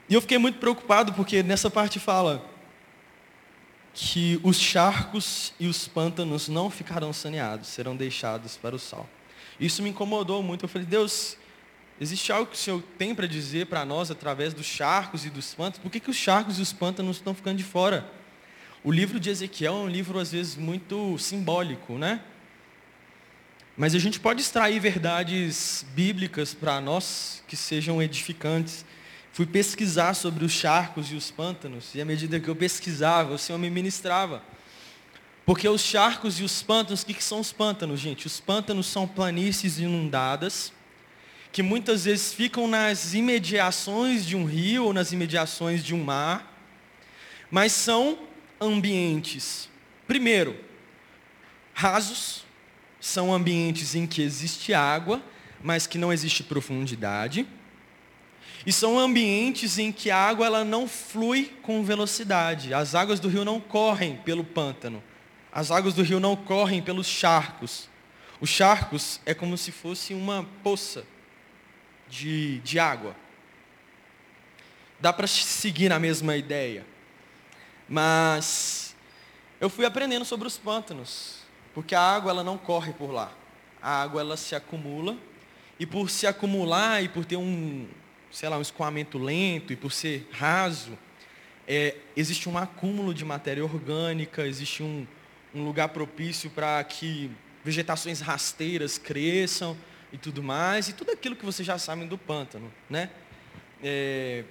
E 0.09 0.15
eu 0.15 0.21
fiquei 0.21 0.39
muito 0.39 0.57
preocupado, 0.57 1.13
porque 1.13 1.43
nessa 1.43 1.69
parte 1.69 1.99
fala 1.99 2.43
que 3.93 4.39
os 4.43 4.59
charcos 4.59 5.53
e 5.59 5.67
os 5.67 5.87
pântanos 5.87 6.47
não 6.47 6.69
ficarão 6.69 7.11
saneados, 7.11 7.69
serão 7.69 7.95
deixados 7.95 8.55
para 8.57 8.75
o 8.75 8.79
sal. 8.79 9.09
Isso 9.59 9.83
me 9.83 9.89
incomodou 9.89 10.41
muito. 10.41 10.65
Eu 10.65 10.69
falei, 10.69 10.87
Deus, 10.87 11.35
existe 11.99 12.31
algo 12.31 12.49
que 12.49 12.55
o 12.55 12.59
Senhor 12.59 12.81
tem 12.97 13.13
para 13.13 13.27
dizer 13.27 13.65
para 13.65 13.83
nós 13.83 14.09
através 14.09 14.53
dos 14.53 14.65
charcos 14.65 15.25
e 15.25 15.29
dos 15.29 15.53
pântanos? 15.53 15.79
Por 15.79 15.91
que, 15.91 15.99
que 15.99 16.09
os 16.09 16.15
charcos 16.15 16.59
e 16.59 16.61
os 16.61 16.71
pântanos 16.71 17.17
estão 17.17 17.33
ficando 17.33 17.57
de 17.57 17.63
fora? 17.63 18.09
O 18.83 18.91
livro 18.91 19.19
de 19.19 19.29
Ezequiel 19.29 19.73
é 19.73 19.77
um 19.77 19.89
livro, 19.89 20.19
às 20.19 20.31
vezes, 20.31 20.55
muito 20.55 21.17
simbólico, 21.17 21.97
né? 21.97 22.21
Mas 23.75 23.93
a 23.93 23.99
gente 23.99 24.19
pode 24.19 24.41
extrair 24.41 24.79
verdades 24.79 25.85
bíblicas 25.93 26.53
para 26.53 26.79
nós 26.79 27.43
que 27.47 27.57
sejam 27.57 28.01
edificantes. 28.01 28.85
Fui 29.31 29.45
pesquisar 29.45 30.13
sobre 30.13 30.43
os 30.43 30.51
charcos 30.51 31.11
e 31.11 31.15
os 31.15 31.31
pântanos, 31.31 31.93
e 31.95 32.01
à 32.01 32.05
medida 32.05 32.39
que 32.39 32.47
eu 32.47 32.55
pesquisava, 32.55 33.33
o 33.33 33.37
Senhor 33.37 33.57
me 33.59 33.69
ministrava. 33.69 34.43
Porque 35.45 35.67
os 35.67 35.81
charcos 35.81 36.39
e 36.39 36.43
os 36.43 36.61
pântanos, 36.61 37.01
o 37.01 37.05
que, 37.05 37.13
que 37.13 37.23
são 37.23 37.39
os 37.39 37.51
pântanos, 37.51 37.99
gente? 37.99 38.27
Os 38.27 38.39
pântanos 38.39 38.87
são 38.87 39.07
planícies 39.07 39.79
inundadas, 39.79 40.71
que 41.51 41.63
muitas 41.63 42.05
vezes 42.05 42.33
ficam 42.33 42.67
nas 42.67 43.13
imediações 43.13 44.25
de 44.25 44.35
um 44.35 44.45
rio 44.45 44.85
ou 44.85 44.93
nas 44.93 45.11
imediações 45.11 45.83
de 45.83 45.95
um 45.95 46.03
mar, 46.03 46.55
mas 47.49 47.71
são 47.71 48.19
ambientes. 48.61 49.69
Primeiro, 50.07 50.55
rasos, 51.73 52.45
são 52.99 53.33
ambientes 53.33 53.95
em 53.95 54.05
que 54.05 54.21
existe 54.21 54.73
água, 54.73 55.21
mas 55.63 55.87
que 55.87 55.97
não 55.97 56.11
existe 56.11 56.43
profundidade. 56.43 57.47
E 58.69 58.71
são 58.71 58.99
ambientes 58.99 59.79
em 59.79 59.91
que 59.91 60.11
a 60.11 60.15
água 60.15 60.45
ela 60.45 60.63
não 60.63 60.87
flui 60.87 61.57
com 61.63 61.83
velocidade. 61.83 62.71
As 62.71 62.93
águas 62.93 63.19
do 63.19 63.27
rio 63.27 63.43
não 63.43 63.59
correm 63.59 64.17
pelo 64.17 64.43
pântano. 64.43 65.01
As 65.51 65.71
águas 65.71 65.95
do 65.95 66.03
rio 66.03 66.19
não 66.19 66.35
correm 66.35 66.79
pelos 66.79 67.07
charcos. 67.07 67.89
Os 68.39 68.47
charcos 68.47 69.19
é 69.25 69.33
como 69.33 69.57
se 69.57 69.71
fosse 69.71 70.13
uma 70.13 70.47
poça 70.61 71.03
de, 72.07 72.59
de 72.59 72.77
água. 72.77 73.15
Dá 74.99 75.11
para 75.11 75.25
seguir 75.25 75.89
na 75.89 75.97
mesma 75.97 76.37
ideia. 76.37 76.85
Mas 77.87 78.95
eu 79.59 79.71
fui 79.71 79.83
aprendendo 79.83 80.25
sobre 80.25 80.47
os 80.47 80.59
pântanos, 80.59 81.37
porque 81.73 81.95
a 81.95 82.01
água 82.01 82.29
ela 82.29 82.43
não 82.43 82.55
corre 82.55 82.93
por 82.93 83.09
lá. 83.09 83.31
A 83.81 84.03
água 84.03 84.21
ela 84.21 84.37
se 84.37 84.53
acumula 84.53 85.17
e 85.79 85.87
por 85.87 86.07
se 86.11 86.27
acumular 86.27 87.03
e 87.03 87.09
por 87.09 87.25
ter 87.25 87.35
um, 87.37 87.87
sei 88.31 88.49
lá, 88.49 88.57
um 88.57 88.61
escoamento 88.61 89.17
lento 89.17 89.73
e 89.73 89.75
por 89.75 89.91
ser 89.91 90.27
raso, 90.31 90.97
é, 91.67 91.95
existe 92.15 92.49
um 92.49 92.57
acúmulo 92.57 93.13
de 93.13 93.23
matéria 93.23 93.63
orgânica, 93.63 94.45
existe 94.45 94.81
um, 94.81 95.05
um 95.53 95.63
lugar 95.63 95.89
propício 95.89 96.49
para 96.49 96.83
que 96.83 97.31
vegetações 97.63 98.21
rasteiras 98.21 98.97
cresçam 98.97 99.77
e 100.11 100.17
tudo 100.17 100.41
mais, 100.41 100.89
e 100.89 100.93
tudo 100.93 101.11
aquilo 101.11 101.35
que 101.35 101.45
vocês 101.45 101.65
já 101.65 101.77
sabem 101.77 102.07
do 102.07 102.17
pântano, 102.17 102.71
né? 102.89 103.09
É, 103.83 104.43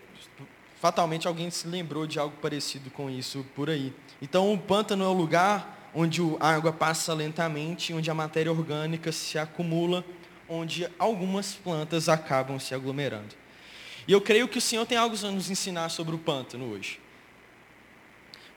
fatalmente 0.81 1.27
alguém 1.27 1.51
se 1.51 1.67
lembrou 1.67 2.07
de 2.07 2.19
algo 2.19 2.37
parecido 2.41 2.91
com 2.91 3.11
isso 3.11 3.45
por 3.55 3.69
aí. 3.69 3.93
Então, 4.23 4.53
o 4.53 4.59
pântano 4.59 5.05
é 5.05 5.09
o 5.09 5.13
lugar 5.13 5.91
onde 5.95 6.21
a 6.39 6.55
água 6.55 6.73
passa 6.73 7.13
lentamente, 7.15 7.93
onde 7.93 8.11
a 8.11 8.15
matéria 8.15 8.53
orgânica 8.53 9.11
se 9.11 9.39
acumula, 9.39 10.05
onde 10.49 10.89
algumas 10.99 11.55
plantas 11.55 12.09
acabam 12.09 12.59
se 12.59 12.75
aglomerando. 12.75 13.35
E 14.09 14.13
eu 14.13 14.21
creio 14.23 14.49
que 14.49 14.57
o 14.57 14.61
Senhor 14.61 14.87
tem 14.87 14.97
algo 14.97 15.15
a 15.15 15.31
nos 15.31 15.51
ensinar 15.51 15.91
sobre 15.91 16.15
o 16.15 16.19
pântano 16.19 16.73
hoje. 16.73 16.99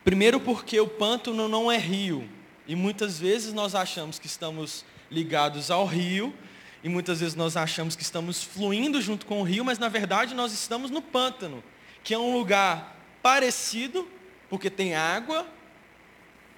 Primeiro, 0.01 0.39
porque 0.39 0.79
o 0.79 0.87
pântano 0.87 1.49
não 1.49 1.69
é 1.69 1.77
rio, 1.77 2.27
e 2.65 2.75
muitas 2.75 3.19
vezes 3.19 3.53
nós 3.53 3.75
achamos 3.75 4.17
que 4.17 4.27
estamos 4.27 4.85
ligados 5.11 5.69
ao 5.69 5.85
rio, 5.85 6.33
e 6.81 6.87
muitas 6.87 7.19
vezes 7.19 7.35
nós 7.35 7.57
achamos 7.57 7.97
que 7.97 8.01
estamos 8.01 8.43
fluindo 8.43 9.01
junto 9.01 9.25
com 9.25 9.41
o 9.41 9.43
rio, 9.43 9.65
mas 9.65 9.77
na 9.77 9.89
verdade 9.89 10.33
nós 10.33 10.53
estamos 10.53 10.89
no 10.89 11.01
pântano 11.01 11.61
que 12.03 12.13
é 12.13 12.17
um 12.17 12.35
lugar 12.35 12.97
parecido, 13.21 14.07
porque 14.49 14.69
tem 14.69 14.95
água, 14.95 15.45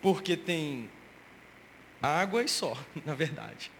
porque 0.01 0.37
tem 0.37 0.89
água 2.01 2.43
e 2.43 2.47
só, 2.47 2.77
na 3.03 3.13
verdade. 3.13 3.72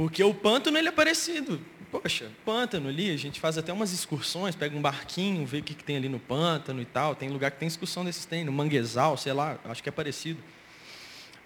Porque 0.00 0.24
o 0.24 0.32
pântano 0.32 0.78
ele 0.78 0.88
é 0.88 0.92
parecido. 0.92 1.60
Poxa, 1.90 2.30
pântano 2.42 2.88
ali, 2.88 3.10
a 3.10 3.18
gente 3.18 3.38
faz 3.38 3.58
até 3.58 3.70
umas 3.70 3.92
excursões, 3.92 4.56
pega 4.56 4.74
um 4.74 4.80
barquinho, 4.80 5.44
vê 5.44 5.58
o 5.58 5.62
que, 5.62 5.74
que 5.74 5.84
tem 5.84 5.94
ali 5.94 6.08
no 6.08 6.18
pântano 6.18 6.80
e 6.80 6.86
tal. 6.86 7.14
Tem 7.14 7.28
lugar 7.28 7.50
que 7.50 7.58
tem 7.58 7.68
excursão 7.68 8.02
desses 8.02 8.24
tem, 8.24 8.42
no 8.42 8.50
manguezal, 8.50 9.18
sei 9.18 9.34
lá, 9.34 9.58
acho 9.66 9.82
que 9.82 9.90
é 9.90 9.92
parecido. 9.92 10.42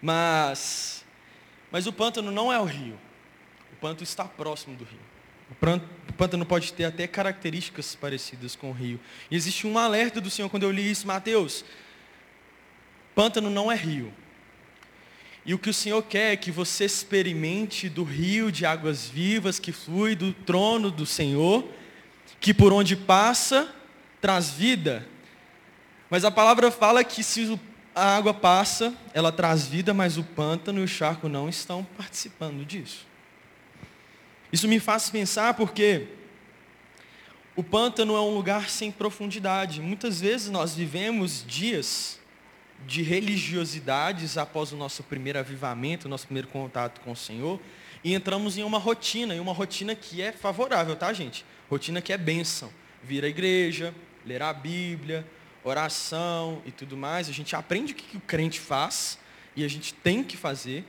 Mas, 0.01 1.05
mas 1.69 1.89
o 1.89 1.93
pântano 1.93 2.31
não 2.31 2.53
é 2.53 2.61
o 2.61 2.65
rio. 2.65 2.97
O 3.73 3.77
pântano 3.81 4.05
está 4.05 4.25
próximo 4.25 4.77
do 4.77 4.85
rio. 4.85 5.01
O 6.09 6.13
pântano 6.13 6.47
pode 6.47 6.73
ter 6.75 6.85
até 6.85 7.09
características 7.09 7.97
parecidas 7.97 8.55
com 8.55 8.71
o 8.71 8.73
rio. 8.73 9.01
E 9.33 9.35
existe 9.35 9.67
um 9.67 9.77
alerta 9.77 10.21
do 10.21 10.31
Senhor 10.31 10.49
quando 10.49 10.63
eu 10.63 10.71
li 10.71 10.89
isso, 10.89 11.09
Mateus. 11.09 11.65
Pântano 13.17 13.51
não 13.51 13.73
é 13.73 13.75
rio. 13.75 14.15
E 15.47 15.53
o 15.53 15.59
que 15.59 15.69
o 15.69 15.75
Senhor 15.75 16.03
quer 16.03 16.33
é 16.33 16.37
que 16.37 16.51
você 16.51 16.85
experimente 16.85 17.89
do 17.89 18.03
rio 18.03 18.51
de 18.51 18.65
águas 18.65 19.07
vivas 19.07 19.59
que 19.59 19.73
flui 19.73 20.15
do 20.15 20.33
trono 20.33 20.91
do 20.91 21.05
Senhor, 21.05 21.69
que 22.41 22.55
por 22.55 22.73
onde 22.73 22.97
passa 22.97 23.69
traz 24.21 24.51
vida. 24.51 25.07
Mas 26.09 26.25
a 26.25 26.31
palavra 26.31 26.71
fala 26.71 27.05
que 27.05 27.23
se 27.23 27.59
a 27.95 28.17
água 28.17 28.33
passa, 28.33 28.95
ela 29.13 29.31
traz 29.31 29.67
vida, 29.67 29.93
mas 29.93 30.17
o 30.17 30.25
pântano 30.25 30.81
e 30.81 30.85
o 30.85 30.89
charco 30.89 31.29
não 31.29 31.49
estão 31.49 31.85
participando 31.97 32.65
disso. 32.65 33.07
Isso 34.51 34.67
me 34.67 34.81
faz 34.81 35.11
pensar 35.11 35.55
porque 35.55 36.09
o 37.55 37.63
pântano 37.63 38.17
é 38.17 38.21
um 38.21 38.35
lugar 38.35 38.71
sem 38.71 38.91
profundidade. 38.91 39.81
Muitas 39.81 40.21
vezes 40.21 40.51
nós 40.51 40.75
vivemos 40.75 41.45
dias 41.47 42.19
de 42.87 43.03
religiosidades 43.03 44.37
após 44.37 44.73
o 44.73 44.77
nosso 44.77 45.03
primeiro 45.03 45.39
avivamento, 45.39 46.09
nosso 46.09 46.27
primeiro 46.27 46.49
contato 46.49 47.01
com 47.01 47.13
o 47.13 47.17
Senhor, 47.17 47.61
e 48.03 48.15
entramos 48.15 48.59
em 48.59 48.63
uma 48.63 48.79
rotina, 48.79 49.35
e 49.35 49.41
uma 49.41 49.53
rotina 49.53 49.95
que 49.95 50.21
é 50.21 50.33
favorável, 50.33 50.95
tá, 50.95 51.13
gente? 51.13 51.45
Rotina 51.71 52.03
que 52.03 52.13
é 52.13 52.19
bênção. 52.19 52.71
Vir 53.03 53.25
à 53.25 53.29
igreja, 53.29 53.95
ler 54.25 54.43
a 54.43 54.53
Bíblia, 54.53 55.27
oração 55.63 56.63
e 56.67 56.71
tudo 56.71 56.97
mais. 56.97 57.29
A 57.29 57.33
gente 57.33 57.57
aprende 57.57 57.93
o 57.93 57.97
que 57.97 58.17
o 58.17 58.21
crente 58.21 58.61
faz 58.61 59.19
e 59.57 59.65
a 59.65 59.69
gente 59.69 59.95
tem 59.95 60.23
que 60.23 60.37
fazer. 60.37 60.85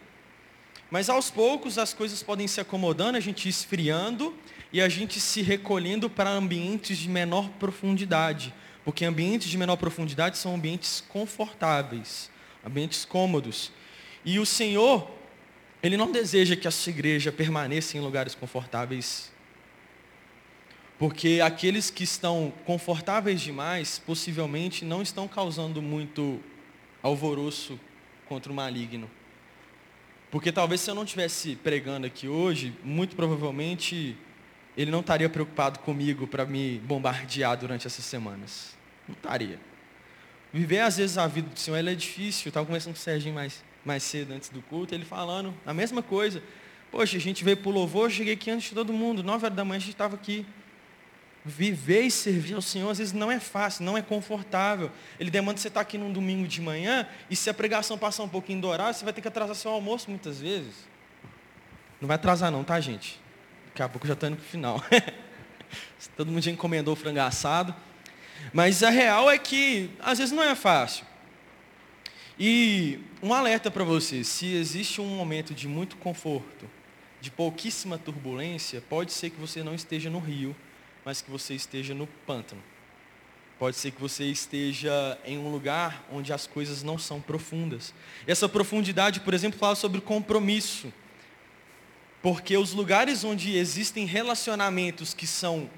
Mas 0.92 1.10
aos 1.10 1.30
poucos 1.30 1.78
as 1.78 1.94
coisas 1.94 2.22
podem 2.22 2.48
se 2.48 2.60
acomodando, 2.60 3.18
a 3.18 3.22
gente 3.22 3.48
esfriando 3.48 4.36
e 4.72 4.82
a 4.82 4.90
gente 4.90 5.20
se 5.20 5.42
recolhendo 5.42 6.10
para 6.10 6.30
ambientes 6.30 6.98
de 6.98 7.10
menor 7.10 7.50
profundidade. 7.60 8.54
Porque 8.86 9.04
ambientes 9.04 9.50
de 9.50 9.58
menor 9.58 9.78
profundidade 9.78 10.38
são 10.38 10.54
ambientes 10.54 11.04
confortáveis, 11.10 12.30
ambientes 12.64 13.04
cômodos. 13.04 13.72
E 14.24 14.38
o 14.40 14.46
Senhor, 14.46 15.10
Ele 15.82 15.98
não 15.98 16.12
deseja 16.12 16.56
que 16.56 16.68
a 16.68 16.72
sua 16.72 16.92
igreja 16.92 17.32
permaneça 17.32 17.98
em 17.98 18.00
lugares 18.00 18.36
confortáveis. 18.36 19.34
Porque 21.00 21.42
aqueles 21.44 21.90
que 21.90 22.04
estão 22.04 22.54
confortáveis 22.64 23.42
demais, 23.42 24.00
possivelmente 24.00 24.86
não 24.86 25.02
estão 25.02 25.28
causando 25.28 25.82
muito 25.82 26.40
alvoroço 27.02 27.80
contra 28.28 28.52
o 28.52 28.56
maligno. 28.56 29.10
Porque 30.30 30.52
talvez 30.52 30.82
se 30.82 30.92
eu 30.92 30.96
não 30.96 31.04
estivesse 31.04 31.56
pregando 31.56 32.06
aqui 32.06 32.28
hoje, 32.28 32.74
muito 32.84 33.16
provavelmente 33.16 34.16
ele 34.78 34.92
não 34.92 35.00
estaria 35.00 35.30
preocupado 35.30 35.80
comigo 35.80 36.28
para 36.28 36.46
me 36.46 36.80
bombardear 36.80 37.58
durante 37.58 37.88
essas 37.88 38.04
semanas. 38.04 38.76
Não 39.08 39.16
estaria. 39.16 39.60
Viver 40.52 40.80
às 40.80 40.98
vezes 40.98 41.18
a 41.18 41.28
vida 41.28 41.50
do 41.50 41.60
Senhor 41.60 41.78
é 41.78 41.96
difícil. 41.96 42.50
Estava 42.50 42.66
conversando 42.66 42.94
com 42.94 43.00
o 43.00 43.02
Serginho 43.02 43.36
mais, 43.36 43.64
mais 43.84 44.04
cedo 44.04 44.34
antes 44.34 44.50
do 44.50 44.62
culto, 44.62 44.94
ele 44.94 45.06
falando 45.06 45.54
a 45.66 45.74
mesma 45.74 46.02
coisa. 46.02 46.42
Poxa, 46.92 47.18
a 47.18 47.20
gente 47.20 47.44
veio 47.44 47.58
para 47.58 47.70
o 47.70 47.74
louvor, 47.74 48.06
eu 48.06 48.10
cheguei 48.10 48.34
aqui 48.34 48.50
antes 48.50 48.70
de 48.70 48.76
todo 48.76 48.94
mundo, 48.94 49.24
nove 49.24 49.46
horas 49.46 49.56
da 49.56 49.66
manhã 49.66 49.78
a 49.78 49.80
gente 49.80 49.92
estava 49.92 50.16
aqui 50.16 50.46
viver 51.46 52.02
e 52.02 52.12
servir 52.12 52.56
ao 52.56 52.62
Senhor 52.62 52.90
às 52.90 52.98
vezes 52.98 53.14
não 53.14 53.32
é 53.32 53.40
fácil, 53.40 53.86
não 53.86 53.96
é 53.96 54.02
confortável. 54.02 54.92
Ele 55.20 55.30
demanda 55.30 55.60
você 55.60 55.68
estar 55.68 55.82
aqui 55.82 55.98
num 55.98 56.12
domingo 56.12 56.48
de 56.48 56.60
manhã 56.60 57.08
e 57.30 57.36
se 57.36 57.50
a 57.50 57.54
pregação 57.54 57.98
passar 57.98 58.24
um 58.24 58.30
pouquinho 58.30 58.60
do 58.60 58.68
horário, 58.68 58.96
você 58.96 59.06
vai 59.06 59.14
ter 59.14 59.22
que 59.22 59.28
atrasar 59.28 59.56
seu 59.56 59.72
almoço 59.72 60.10
muitas 60.10 60.40
vezes. 60.40 60.74
Não 62.02 62.08
vai 62.08 62.16
atrasar 62.16 62.52
não, 62.52 62.64
tá 62.64 62.80
gente? 62.80 63.20
Daqui 63.76 63.84
a 63.84 63.90
pouco 63.90 64.08
já 64.08 64.14
estou 64.14 64.30
indo 64.30 64.38
para 64.38 64.46
o 64.46 64.48
final. 64.48 64.82
Todo 66.16 66.32
mundo 66.32 66.42
já 66.42 66.50
encomendou 66.50 66.94
o 66.94 66.96
frango 66.96 67.20
assado. 67.20 67.76
Mas 68.54 68.82
a 68.82 68.90
real 68.90 69.30
é 69.30 69.38
que 69.38 69.90
às 70.00 70.18
vezes 70.18 70.32
não 70.32 70.42
é 70.42 70.56
fácil. 70.56 71.06
E 72.40 73.02
um 73.22 73.34
alerta 73.34 73.70
para 73.70 73.84
você, 73.84 74.24
se 74.24 74.54
existe 74.54 75.02
um 75.02 75.08
momento 75.18 75.54
de 75.54 75.68
muito 75.68 75.98
conforto, 75.98 76.70
de 77.20 77.30
pouquíssima 77.30 77.98
turbulência, 77.98 78.80
pode 78.80 79.12
ser 79.12 79.30
que 79.30 79.42
você 79.42 79.62
não 79.62 79.76
esteja 79.76 80.10
no 80.10 80.20
rio, 80.20 80.56
mas 81.04 81.22
que 81.22 81.30
você 81.30 81.54
esteja 81.54 81.94
no 81.94 82.08
pântano. 82.08 82.64
Pode 83.60 83.76
ser 83.76 83.92
que 83.92 84.00
você 84.00 84.24
esteja 84.24 85.20
em 85.26 85.38
um 85.38 85.52
lugar 85.52 86.06
onde 86.10 86.32
as 86.32 86.48
coisas 86.48 86.82
não 86.82 86.98
são 86.98 87.20
profundas. 87.20 87.94
Essa 88.26 88.48
profundidade, 88.48 89.20
por 89.20 89.34
exemplo, 89.34 89.60
fala 89.60 89.76
sobre 89.76 90.00
compromisso. 90.00 90.94
Porque 92.26 92.58
os 92.58 92.74
lugares 92.74 93.24
onde 93.24 93.56
existem 93.56 94.04
relacionamentos 94.04 95.14
que 95.14 95.28
são 95.28 95.70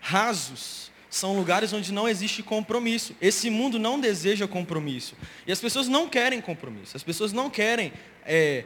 rasos, 0.00 0.92
são 1.10 1.36
lugares 1.36 1.72
onde 1.72 1.92
não 1.92 2.08
existe 2.08 2.40
compromisso. 2.40 3.16
Esse 3.20 3.50
mundo 3.50 3.80
não 3.80 3.98
deseja 3.98 4.46
compromisso. 4.46 5.16
E 5.44 5.50
as 5.50 5.60
pessoas 5.60 5.88
não 5.88 6.08
querem 6.08 6.40
compromisso. 6.40 6.96
As 6.96 7.02
pessoas 7.02 7.32
não 7.32 7.50
querem 7.50 7.92
é, 8.24 8.64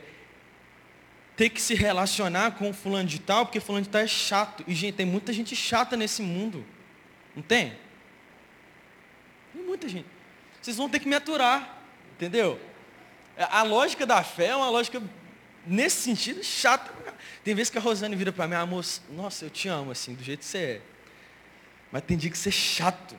ter 1.35 1.49
que 1.49 1.59
se 1.59 1.73
relacionar 1.75 2.51
com 2.51 2.71
fulano 2.71 3.09
de 3.09 3.19
tal, 3.19 3.47
porque 3.47 3.61
fulano 3.61 3.85
de 3.85 3.89
tal 3.89 4.03
é 4.03 4.07
chato. 4.07 4.63
E, 4.69 4.75
gente, 4.75 4.97
tem 4.97 5.07
muita 5.07 5.33
gente 5.33 5.57
chata 5.57 5.97
nesse 5.97 6.21
mundo. 6.21 6.63
Não 7.35 7.43
tem? 7.43 7.73
Tem 9.55 9.63
muita 9.63 9.89
gente. 9.89 10.07
Vocês 10.61 10.77
vão 10.77 10.87
ter 10.87 10.99
que 10.99 11.09
me 11.09 11.17
aturar. 11.17 11.83
Entendeu? 12.15 12.61
A 13.39 13.63
lógica 13.63 14.05
da 14.05 14.23
fé 14.23 14.49
é 14.49 14.57
uma 14.57 14.69
lógica, 14.69 15.03
nesse 15.67 15.97
sentido, 15.97 16.43
chata. 16.43 16.91
Tem 17.45 17.55
vezes 17.55 17.71
que 17.71 17.79
a 17.79 17.81
Rosane 17.81 18.15
vira 18.15 18.33
para 18.33 18.47
mim, 18.47 18.55
amor, 18.55 18.85
nossa, 19.11 19.45
eu 19.45 19.51
te 19.51 19.69
amo, 19.69 19.91
assim, 19.91 20.15
do 20.15 20.23
jeito 20.23 20.41
que 20.41 20.47
você 20.47 20.59
é. 20.59 20.81
Mas 21.91 22.03
tem 22.03 22.17
dia 22.17 22.31
que 22.31 22.39
você 22.39 22.49
é 22.49 22.53
chato. 22.53 23.17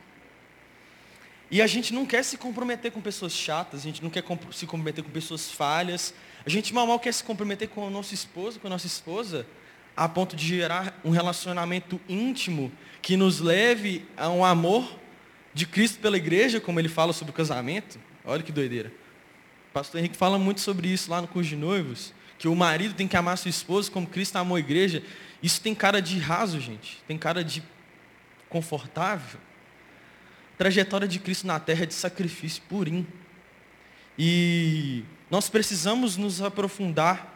E 1.51 1.61
a 1.61 1.67
gente 1.67 1.93
não 1.93 2.05
quer 2.05 2.23
se 2.23 2.37
comprometer 2.37 2.91
com 2.91 2.99
pessoas 2.99 3.33
chatas, 3.33 3.81
a 3.81 3.83
gente 3.83 4.01
não 4.01 4.09
quer 4.09 4.23
se 4.51 4.65
comprometer 4.65 5.03
com 5.03 5.11
pessoas 5.11 5.51
falhas. 5.51 6.13
A 6.45 6.49
gente 6.49 6.73
mal 6.73 6.87
mal 6.87 6.99
quer 6.99 7.13
se 7.13 7.23
comprometer 7.23 7.69
com 7.69 7.85
o 7.85 7.89
nosso 7.91 8.13
esposo, 8.13 8.59
com 8.59 8.65
a 8.65 8.69
nossa 8.71 8.87
esposa, 8.87 9.45
a 9.95 10.09
ponto 10.09 10.35
de 10.35 10.47
gerar 10.47 10.99
um 11.05 11.11
relacionamento 11.11 12.01
íntimo 12.09 12.71
que 13.01 13.15
nos 13.15 13.39
leve 13.39 14.03
a 14.17 14.29
um 14.29 14.43
amor 14.43 14.99
de 15.53 15.67
Cristo 15.67 15.99
pela 15.99 16.17
igreja, 16.17 16.59
como 16.59 16.79
ele 16.79 16.89
fala 16.89 17.13
sobre 17.13 17.31
o 17.31 17.35
casamento. 17.35 17.99
Olha 18.25 18.41
que 18.41 18.51
doideira. 18.51 18.91
O 19.69 19.73
pastor 19.73 19.99
Henrique 19.99 20.17
fala 20.17 20.39
muito 20.39 20.59
sobre 20.59 20.87
isso 20.87 21.11
lá 21.11 21.21
no 21.21 21.27
curso 21.27 21.49
de 21.49 21.55
noivos, 21.55 22.13
que 22.43 22.47
o 22.49 22.55
marido 22.57 22.93
tem 22.93 23.07
que 23.07 23.15
amar 23.15 23.37
sua 23.37 23.47
esposa 23.47 23.89
como 23.89 24.05
Cristo 24.05 24.35
amou 24.35 24.57
a 24.57 24.59
igreja. 24.59 25.01
Isso 25.41 25.61
tem 25.61 25.73
cara 25.73 26.01
de 26.01 26.19
raso, 26.19 26.59
gente. 26.59 27.01
Tem 27.07 27.17
cara 27.17 27.41
de 27.41 27.63
confortável. 28.49 29.39
A 30.53 30.57
trajetória 30.57 31.07
de 31.07 31.19
Cristo 31.19 31.47
na 31.47 31.57
terra 31.57 31.83
é 31.83 31.85
de 31.85 31.93
sacrifício 31.93 32.61
purinho. 32.67 33.07
E 34.19 35.05
nós 35.31 35.47
precisamos 35.47 36.17
nos 36.17 36.41
aprofundar 36.41 37.33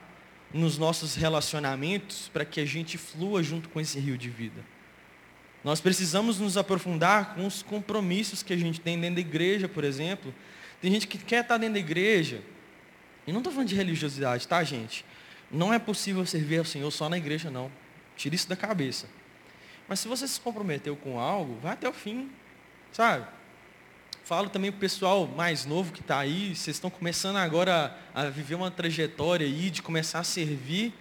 nos 0.54 0.78
nossos 0.78 1.15
relacionamentos 1.15 2.30
para 2.34 2.43
que 2.43 2.60
a 2.60 2.65
gente 2.65 2.98
flua 2.98 3.41
junto 3.41 3.70
com 3.70 3.80
esse 3.80 3.98
rio 4.02 4.17
de 4.17 4.30
vida. 4.30 4.62
Nós 5.63 5.80
precisamos 5.80 6.38
nos 6.38 6.58
aprofundar 6.58 7.34
com 7.34 7.48
os 7.48 7.63
compromissos 7.63 8.43
que 8.43 8.52
a 8.52 8.58
gente 8.58 8.82
tem 8.82 9.00
dentro 9.00 9.15
da 9.15 9.22
igreja, 9.22 9.70
por 9.70 9.86
exemplo. 9.86 10.36
Tem 10.82 10.91
gente 10.91 11.08
que 11.08 11.17
quer 11.17 11.43
estar 11.43 11.58
dentro 11.58 11.76
da 11.76 11.80
igreja, 11.80 12.41
e 13.28 13.32
não 13.34 13.42
estou 13.42 13.52
falando 13.52 13.68
de 13.68 13.76
religiosidade, 13.76 14.48
tá, 14.48 14.63
gente? 14.63 15.06
Não 15.52 15.74
é 15.74 15.78
possível 15.78 16.26
servir 16.26 16.60
ao 16.60 16.66
Senhor 16.66 16.90
só 16.90 17.10
na 17.10 17.18
igreja, 17.18 17.52
não. 17.52 17.70
Tire 18.16 18.36
isso 18.36 18.48
da 18.48 18.56
cabeça. 18.56 19.08
Mas 19.88 20.00
se 20.00 20.08
você 20.08 20.28
se 20.28 20.40
comprometeu 20.40 20.96
com 20.96 21.20
algo, 21.20 21.60
vai 21.62 21.74
até 21.74 21.88
o 21.88 21.94
fim, 21.94 22.32
sabe? 22.92 23.26
Falo 24.24 24.50
também 24.50 24.72
para 24.72 24.78
o 24.78 24.82
pessoal 24.82 25.28
mais 25.28 25.66
novo 25.66 25.94
que 25.94 26.02
está 26.02 26.20
aí, 26.20 26.56
vocês 26.56 26.76
estão 26.76 26.90
começando 26.90 27.38
agora 27.38 27.98
a 28.13 28.26
viver 28.26 28.56
uma 28.56 28.72
trajetória 28.72 29.46
aí 29.46 29.70
de 29.70 29.82
começar 29.82 30.20
a 30.20 30.24
servir. 30.24 30.94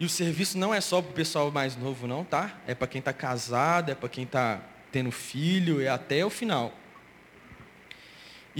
E 0.00 0.04
o 0.04 0.08
serviço 0.08 0.56
não 0.56 0.72
é 0.72 0.80
só 0.80 1.02
para 1.02 1.10
o 1.10 1.14
pessoal 1.14 1.50
mais 1.50 1.76
novo, 1.76 2.06
não, 2.06 2.24
tá? 2.24 2.58
É 2.66 2.74
para 2.74 2.86
quem 2.86 3.00
está 3.00 3.12
casado, 3.12 3.90
é 3.90 3.94
para 3.94 4.08
quem 4.08 4.24
está 4.24 4.62
tendo 4.92 5.10
filho, 5.10 5.80
é 5.80 5.88
até 5.88 6.24
o 6.24 6.30
final. 6.30 6.72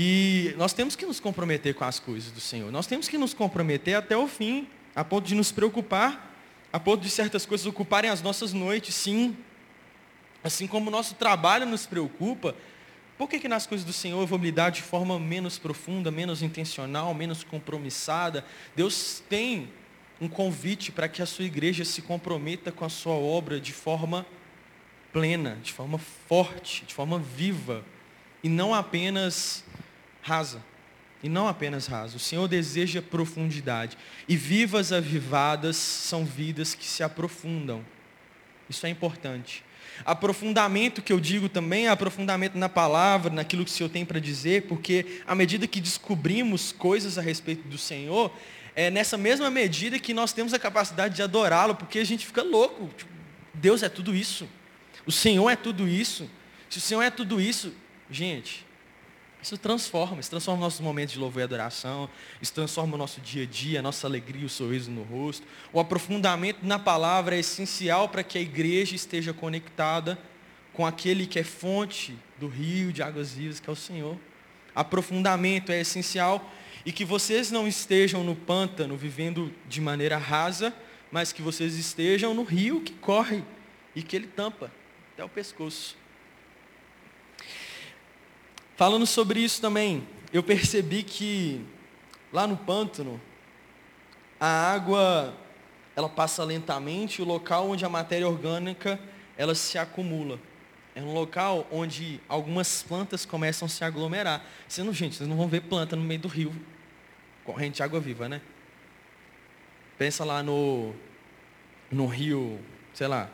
E 0.01 0.55
nós 0.57 0.73
temos 0.73 0.95
que 0.95 1.05
nos 1.05 1.19
comprometer 1.19 1.75
com 1.75 1.83
as 1.83 1.99
coisas 1.99 2.31
do 2.31 2.39
Senhor. 2.39 2.71
Nós 2.71 2.87
temos 2.87 3.09
que 3.09 3.19
nos 3.19 3.35
comprometer 3.35 3.97
até 3.97 4.17
o 4.17 4.29
fim, 4.29 4.69
a 4.95 5.03
ponto 5.03 5.27
de 5.27 5.35
nos 5.35 5.51
preocupar, 5.51 6.39
a 6.73 6.79
ponto 6.79 7.03
de 7.03 7.11
certas 7.11 7.45
coisas 7.45 7.67
ocuparem 7.67 8.09
as 8.09 8.23
nossas 8.23 8.53
noites, 8.53 8.95
sim. 8.95 9.37
Assim 10.45 10.69
como 10.69 10.87
o 10.87 10.93
nosso 10.93 11.17
trabalho 11.17 11.67
nos 11.67 11.85
preocupa, 11.85 12.55
por 13.19 13.29
que, 13.29 13.41
que 13.41 13.49
nas 13.49 13.67
coisas 13.67 13.85
do 13.85 13.93
Senhor 13.93 14.21
eu 14.21 14.27
vou 14.29 14.39
me 14.39 14.45
lidar 14.45 14.71
de 14.71 14.83
forma 14.83 15.19
menos 15.19 15.59
profunda, 15.59 16.13
menos 16.13 16.45
intencional, 16.45 17.13
menos 17.13 17.43
compromissada? 17.43 18.45
Deus 18.77 19.21
tem 19.29 19.69
um 20.21 20.29
convite 20.29 20.93
para 20.93 21.09
que 21.09 21.21
a 21.21 21.27
sua 21.27 21.45
igreja 21.45 21.85
se 21.85 22.03
comprometa 22.03 22.71
com 22.71 22.85
a 22.85 22.89
sua 22.89 23.15
obra 23.15 23.61
de 23.61 23.73
forma 23.73 24.25
plena, 25.13 25.59
de 25.61 25.73
forma 25.73 25.99
forte, 25.99 26.85
de 26.85 26.95
forma 26.95 27.19
viva, 27.19 27.85
e 28.45 28.49
não 28.49 28.73
apenas 28.73 29.65
rasa. 30.29 30.63
E 31.23 31.29
não 31.29 31.49
apenas 31.49 31.87
rasa. 31.87 32.17
O 32.17 32.21
Senhor 32.21 32.47
deseja 32.47 33.03
profundidade. 33.03 33.97
E 34.29 34.37
vivas 34.37 34.93
avivadas 34.93 35.77
são 35.77 36.25
vidas 36.25 36.75
que 36.75 36.85
se 36.85 37.03
aprofundam. 37.03 37.85
Isso 38.69 38.87
é 38.87 38.91
importante. 38.91 39.65
Aprofundamento 40.05 41.03
que 41.03 41.13
eu 41.13 41.19
digo 41.19 41.49
também 41.49 41.87
é 41.87 41.91
aprofundamento 41.91 42.57
na 42.57 42.69
palavra, 42.69 43.33
naquilo 43.33 43.65
que 43.65 43.71
o 43.71 43.75
Senhor 43.75 43.89
tem 43.89 44.05
para 44.05 44.21
dizer, 44.21 44.63
porque 44.69 45.23
à 45.27 45.35
medida 45.35 45.67
que 45.67 45.81
descobrimos 45.81 46.71
coisas 46.71 47.19
a 47.19 47.23
respeito 47.23 47.67
do 47.67 47.79
Senhor, 47.79 48.31
é 48.77 48.91
nessa 48.91 49.17
mesma 49.17 49.51
medida 49.51 49.99
que 49.99 50.15
nós 50.15 50.33
temos 50.33 50.55
a 50.55 50.59
capacidade 50.59 51.17
de 51.17 51.23
adorá-lo, 51.23 51.75
porque 51.75 51.99
a 51.99 52.05
gente 52.05 52.25
fica 52.25 52.43
louco. 52.43 52.89
Tipo, 52.97 53.11
Deus 53.53 53.83
é 53.83 53.89
tudo 53.89 54.15
isso. 54.15 54.49
O 55.05 55.11
Senhor 55.11 55.51
é 55.51 55.57
tudo 55.57 55.89
isso. 55.89 56.31
Se 56.71 56.79
o 56.79 56.81
Senhor 56.81 57.03
é 57.03 57.11
tudo 57.11 57.41
isso, 57.41 57.75
gente, 58.09 58.65
isso 59.49 59.57
transforma, 59.57 60.21
isso 60.21 60.29
transforma 60.29 60.61
nossos 60.61 60.81
momentos 60.81 61.15
de 61.15 61.19
louvor 61.19 61.41
e 61.41 61.45
adoração, 61.45 62.09
isso 62.41 62.53
transforma 62.53 62.95
o 62.95 62.99
nosso 62.99 63.19
dia 63.19 63.45
a 63.45 63.47
dia, 63.47 63.79
a 63.79 63.83
nossa 63.83 64.07
alegria, 64.07 64.45
o 64.45 64.49
sorriso 64.49 64.91
no 64.91 65.03
rosto. 65.03 65.47
O 65.73 65.81
aprofundamento 65.81 66.59
na 66.63 66.79
palavra 66.79 67.35
é 67.35 67.39
essencial 67.39 68.11
para 68.11 68.23
que 68.23 68.37
a 68.37 68.41
igreja 68.43 68.95
esteja 68.95 69.33
conectada 69.33 70.19
com 70.75 70.85
aquele 70.85 71.27
que 71.27 71.39
é 71.39 71.43
fonte 71.43 72.15
do 72.39 72.47
rio 72.47 72.93
de 72.93 73.03
águas 73.03 73.33
vivas, 73.33 73.59
que 73.59 73.71
é 73.71 73.73
o 73.73 73.77
Senhor. 73.77 74.19
Aprofundamento 74.75 75.73
é 75.73 75.81
essencial 75.81 76.53
e 76.85 76.93
que 76.93 77.05
vocês 77.05 77.51
não 77.51 77.67
estejam 77.67 78.23
no 78.23 78.37
pântano 78.37 78.99
vivendo 78.99 79.51
de 79.67 79.81
maneira 79.81 80.19
rasa, 80.19 80.75
mas 81.11 81.33
que 81.33 81.41
vocês 81.41 81.75
estejam 81.75 82.35
no 82.35 82.43
rio 82.43 82.83
que 82.83 82.93
corre 82.93 83.43
e 83.97 84.03
que 84.03 84.15
ele 84.15 84.27
tampa 84.27 84.71
até 85.15 85.25
o 85.25 85.29
pescoço. 85.29 85.97
Falando 88.79 89.09
sobre 89.09 89.41
isso 89.41 89.61
também, 89.61 90.07
eu 90.33 90.41
percebi 90.41 91.03
que 91.03 91.67
lá 92.33 92.47
no 92.47 92.57
pântano, 92.57 93.21
a 94.39 94.47
água 94.47 95.35
ela 95.97 96.09
passa 96.09 96.45
lentamente, 96.45 97.21
o 97.21 97.25
local 97.25 97.71
onde 97.71 97.85
a 97.85 97.89
matéria 97.89 98.29
orgânica 98.29 98.97
ela 99.37 99.53
se 99.57 99.77
acumula. 99.79 100.39
É 100.95 101.03
um 101.03 101.13
local 101.13 101.67
onde 101.73 102.21
algumas 102.29 102.85
plantas 102.85 103.27
começam 103.27 103.67
a 103.67 103.69
se 103.69 103.83
aglomerar. 103.83 104.47
Você 104.69 104.85
não, 104.85 104.93
gente, 104.93 105.17
vocês 105.17 105.29
não 105.29 105.37
vão 105.37 105.49
ver 105.49 105.63
planta 105.63 105.97
no 105.97 106.03
meio 106.03 106.21
do 106.21 106.29
rio, 106.29 106.55
corrente 107.43 107.79
de 107.79 107.83
água 107.83 107.99
viva, 107.99 108.29
né? 108.29 108.41
Pensa 109.99 110.25
lá 110.25 110.41
no, 110.41 110.95
no 111.91 112.07
rio, 112.07 112.61
sei 112.95 113.09
lá, 113.09 113.29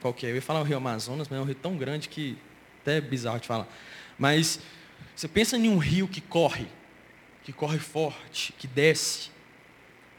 qual 0.00 0.14
que 0.14 0.24
é? 0.24 0.30
Eu 0.30 0.36
ia 0.36 0.42
falar 0.42 0.60
o 0.60 0.62
rio 0.62 0.76
Amazonas, 0.76 1.26
mas 1.28 1.36
é 1.36 1.42
um 1.42 1.46
rio 1.46 1.56
tão 1.56 1.76
grande 1.76 2.08
que 2.08 2.38
até 2.80 2.98
é 2.98 3.00
bizarro 3.00 3.40
de 3.40 3.48
falar. 3.48 3.66
Mas 4.18 4.58
você 5.14 5.28
pensa 5.28 5.56
em 5.56 5.68
um 5.68 5.78
rio 5.78 6.08
que 6.08 6.20
corre, 6.20 6.66
que 7.44 7.52
corre 7.52 7.78
forte, 7.78 8.52
que 8.58 8.66
desce. 8.66 9.30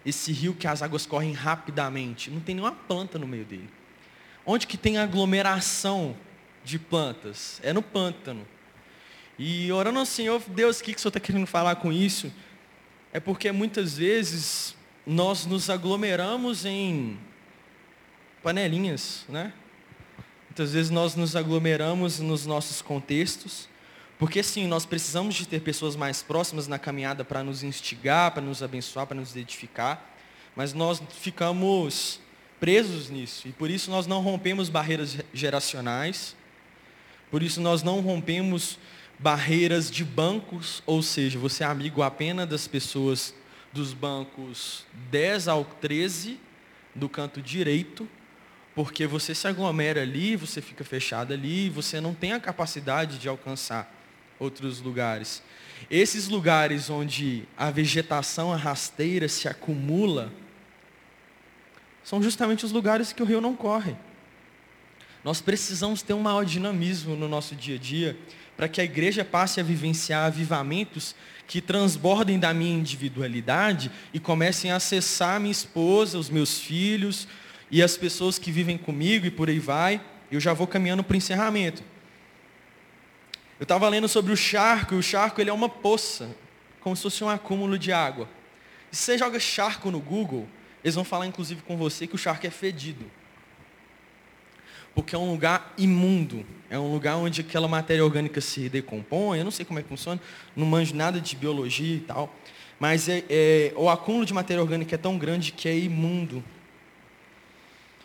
Esse 0.05 0.31
rio 0.31 0.53
que 0.53 0.65
as 0.65 0.81
águas 0.81 1.05
correm 1.05 1.33
rapidamente, 1.33 2.31
não 2.31 2.39
tem 2.39 2.55
nenhuma 2.55 2.71
planta 2.71 3.19
no 3.19 3.27
meio 3.27 3.43
dele. 3.43 3.69
Onde 4.45 4.65
que 4.65 4.77
tem 4.77 4.97
aglomeração 4.97 6.15
de 6.63 6.79
plantas? 6.79 7.59
É 7.63 7.73
no 7.73 7.81
pântano. 7.81 8.47
E 9.37 9.71
orando 9.71 9.99
ao 9.99 10.05
Senhor, 10.05 10.41
Deus, 10.47 10.79
o 10.79 10.83
que, 10.83 10.93
que 10.93 10.99
o 10.99 11.01
Senhor 11.01 11.09
está 11.09 11.19
querendo 11.19 11.45
falar 11.45 11.75
com 11.75 11.91
isso? 11.91 12.31
É 13.11 13.19
porque 13.19 13.51
muitas 13.51 13.97
vezes 13.97 14.75
nós 15.05 15.45
nos 15.45 15.69
aglomeramos 15.69 16.65
em 16.65 17.17
panelinhas, 18.41 19.25
né? 19.27 19.53
Muitas 20.49 20.73
vezes 20.73 20.89
nós 20.89 21.15
nos 21.15 21.35
aglomeramos 21.35 22.19
nos 22.19 22.45
nossos 22.45 22.81
contextos 22.81 23.69
porque 24.19 24.43
sim, 24.43 24.67
nós 24.67 24.85
precisamos 24.85 25.33
de 25.33 25.47
ter 25.47 25.61
pessoas 25.61 25.95
mais 25.95 26.21
próximas 26.21 26.67
na 26.67 26.77
caminhada 26.77 27.23
para 27.23 27.41
nos 27.41 27.63
instigar, 27.63 28.31
para 28.31 28.41
nos 28.41 28.61
abençoar, 28.61 29.07
para 29.07 29.15
nos 29.15 29.33
edificar, 29.33 30.13
mas 30.53 30.73
nós 30.73 31.01
ficamos 31.21 32.19
presos 32.59 33.09
nisso. 33.09 33.47
E 33.47 33.53
por 33.53 33.69
isso 33.69 33.89
nós 33.89 34.05
não 34.05 34.19
rompemos 34.19 34.67
barreiras 34.67 35.17
geracionais, 35.33 36.35
por 37.31 37.41
isso 37.41 37.61
nós 37.61 37.81
não 37.81 38.01
rompemos 38.01 38.77
barreiras 39.17 39.89
de 39.89 40.03
bancos, 40.03 40.83
ou 40.85 41.01
seja, 41.01 41.39
você 41.39 41.63
é 41.63 41.67
amigo 41.67 42.01
apenas 42.01 42.49
das 42.49 42.67
pessoas 42.67 43.33
dos 43.71 43.93
bancos 43.93 44.85
10 45.09 45.47
ao 45.47 45.63
13 45.63 46.37
do 46.93 47.07
canto 47.07 47.41
direito, 47.41 48.05
porque 48.75 49.07
você 49.07 49.33
se 49.33 49.47
aglomera 49.47 50.01
ali, 50.01 50.35
você 50.35 50.61
fica 50.61 50.83
fechado 50.83 51.33
ali, 51.33 51.69
você 51.69 52.01
não 52.01 52.13
tem 52.13 52.33
a 52.33 52.39
capacidade 52.39 53.17
de 53.17 53.29
alcançar 53.29 53.98
outros 54.39 54.81
lugares. 54.81 55.43
Esses 55.89 56.27
lugares 56.27 56.89
onde 56.89 57.43
a 57.57 57.69
vegetação 57.69 58.55
rasteira 58.55 59.27
se 59.27 59.47
acumula, 59.47 60.31
são 62.03 62.23
justamente 62.23 62.65
os 62.65 62.71
lugares 62.71 63.13
que 63.13 63.21
o 63.21 63.25
rio 63.25 63.41
não 63.41 63.55
corre. 63.55 63.95
Nós 65.23 65.41
precisamos 65.41 66.01
ter 66.01 66.13
um 66.13 66.21
maior 66.21 66.45
dinamismo 66.45 67.15
no 67.15 67.27
nosso 67.27 67.55
dia 67.55 67.75
a 67.75 67.79
dia 67.79 68.17
para 68.55 68.67
que 68.67 68.81
a 68.81 68.83
igreja 68.83 69.23
passe 69.23 69.59
a 69.59 69.63
vivenciar 69.63 70.25
avivamentos 70.25 71.15
que 71.47 71.61
transbordem 71.61 72.39
da 72.39 72.53
minha 72.53 72.77
individualidade 72.77 73.91
e 74.13 74.19
comecem 74.19 74.71
a 74.71 74.75
acessar 74.75 75.39
minha 75.39 75.51
esposa, 75.51 76.17
os 76.17 76.29
meus 76.29 76.59
filhos 76.59 77.27
e 77.71 77.81
as 77.81 77.97
pessoas 77.97 78.37
que 78.37 78.51
vivem 78.51 78.77
comigo 78.77 79.25
e 79.25 79.31
por 79.31 79.49
aí 79.49 79.59
vai. 79.59 80.01
Eu 80.31 80.39
já 80.39 80.53
vou 80.53 80.67
caminhando 80.67 81.03
para 81.03 81.15
o 81.15 81.17
encerramento. 81.17 81.83
Eu 83.59 83.63
estava 83.63 83.89
lendo 83.89 84.07
sobre 84.07 84.31
o 84.31 84.37
charco, 84.37 84.95
e 84.95 84.97
o 84.97 85.03
charco 85.03 85.41
ele 85.41 85.49
é 85.49 85.53
uma 85.53 85.67
poça, 85.67 86.29
como 86.79 86.95
se 86.95 87.03
fosse 87.03 87.23
um 87.23 87.29
acúmulo 87.29 87.77
de 87.77 87.91
água. 87.91 88.29
E 88.89 88.95
se 88.95 89.03
você 89.03 89.17
joga 89.17 89.37
charco 89.37 89.91
no 89.91 89.99
Google, 89.99 90.47
eles 90.81 90.95
vão 90.95 91.03
falar 91.03 91.27
inclusive 91.27 91.61
com 91.63 91.75
você 91.75 92.07
que 92.07 92.15
o 92.15 92.17
charco 92.17 92.47
é 92.47 92.49
fedido. 92.49 93.05
Porque 94.95 95.13
é 95.13 95.17
um 95.17 95.29
lugar 95.29 95.73
imundo. 95.77 96.45
É 96.69 96.79
um 96.79 96.91
lugar 96.91 97.17
onde 97.17 97.41
aquela 97.41 97.67
matéria 97.67 98.03
orgânica 98.03 98.39
se 98.39 98.69
decompõe. 98.69 99.39
Eu 99.39 99.43
não 99.43 99.51
sei 99.51 99.65
como 99.65 99.77
é 99.79 99.83
que 99.83 99.89
funciona, 99.89 100.21
não 100.55 100.65
manjo 100.65 100.95
nada 100.95 101.19
de 101.19 101.35
biologia 101.35 101.97
e 101.97 101.99
tal. 101.99 102.33
Mas 102.79 103.09
é, 103.09 103.25
é, 103.29 103.73
o 103.75 103.89
acúmulo 103.89 104.25
de 104.25 104.33
matéria 104.33 104.61
orgânica 104.61 104.95
é 104.95 104.97
tão 104.97 105.17
grande 105.17 105.51
que 105.51 105.67
é 105.67 105.77
imundo. 105.77 106.41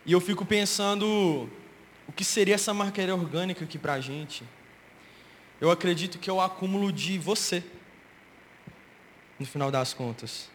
E 0.05 0.13
eu 0.13 0.21
fico 0.21 0.45
pensando 0.45 1.49
o 2.09 2.13
que 2.13 2.25
seria 2.25 2.57
essa 2.57 2.75
matéria 2.75 3.15
orgânica 3.15 3.65
aqui 3.65 3.79
para 3.79 3.95
a 3.95 4.01
gente. 4.01 4.43
Eu 5.65 5.71
acredito 5.71 6.19
que 6.19 6.29
é 6.29 6.33
o 6.33 6.43
acúmulo 6.43 6.93
de 6.93 7.17
você, 7.17 7.65
no 9.41 9.47
final 9.47 9.71
das 9.71 9.95
contas. 9.95 10.51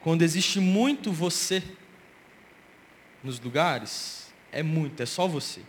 Quando 0.00 0.22
existe 0.22 0.58
muito 0.58 1.12
você 1.12 1.62
nos 3.22 3.38
lugares, 3.38 4.32
é 4.50 4.60
muito, 4.60 5.00
é 5.00 5.06
só 5.06 5.28
você. 5.28 5.60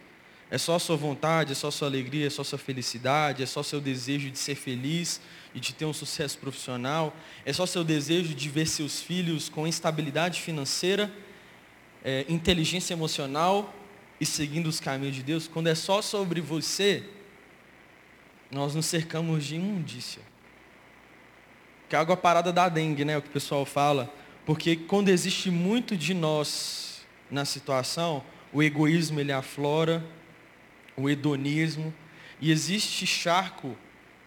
É 0.50 0.58
só 0.58 0.78
a 0.78 0.80
sua 0.80 0.96
vontade, 0.96 1.52
é 1.52 1.56
só 1.56 1.68
a 1.68 1.72
sua 1.72 1.88
alegria, 1.88 2.26
é 2.26 2.30
só 2.32 2.42
a 2.42 2.46
sua 2.46 2.58
felicidade, 2.58 3.44
é 3.44 3.46
só 3.46 3.60
o 3.60 3.64
seu 3.64 3.80
desejo 3.80 4.32
de 4.32 4.40
ser 4.40 4.56
feliz 4.56 5.22
e 5.54 5.60
de 5.60 5.76
ter 5.76 5.86
um 5.86 5.94
sucesso 5.94 6.40
profissional, 6.40 7.16
é 7.46 7.54
só 7.54 7.66
o 7.66 7.68
seu 7.68 7.84
desejo 7.84 8.34
de 8.34 8.50
ver 8.50 8.66
seus 8.66 9.00
filhos 9.00 9.48
com 9.48 9.68
estabilidade 9.68 10.42
financeira, 10.42 11.14
é, 12.04 12.26
inteligência 12.28 12.96
emocional 12.96 13.76
e 14.20 14.26
seguindo 14.26 14.66
os 14.66 14.80
caminhos 14.80 15.16
de 15.16 15.22
Deus. 15.22 15.48
Quando 15.48 15.68
é 15.68 15.76
só 15.76 16.02
sobre 16.02 16.42
você, 16.42 17.08
nós 18.52 18.76
nos 18.76 18.86
cercamos 18.86 19.46
de 19.46 19.56
imundícia. 19.56 20.22
Que 21.88 21.96
é 21.96 22.00
água 22.00 22.18
parada 22.18 22.52
da 22.52 22.68
dengue, 22.70 23.06
né? 23.06 23.18
O 23.18 23.22
que 23.22 23.30
o 23.30 23.32
pessoal 23.32 23.66
fala. 23.66 24.14
Porque 24.46 24.76
quando 24.76 25.10
existe 25.10 25.50
muito 25.50 25.96
de 25.96 26.14
nós 26.14 27.06
na 27.30 27.46
situação, 27.46 28.24
o 28.52 28.62
egoísmo 28.62 29.20
ele 29.20 29.32
aflora, 29.32 30.04
o 30.98 31.10
hedonismo, 31.10 31.94
e 32.40 32.52
existe 32.52 33.06
charco 33.06 33.78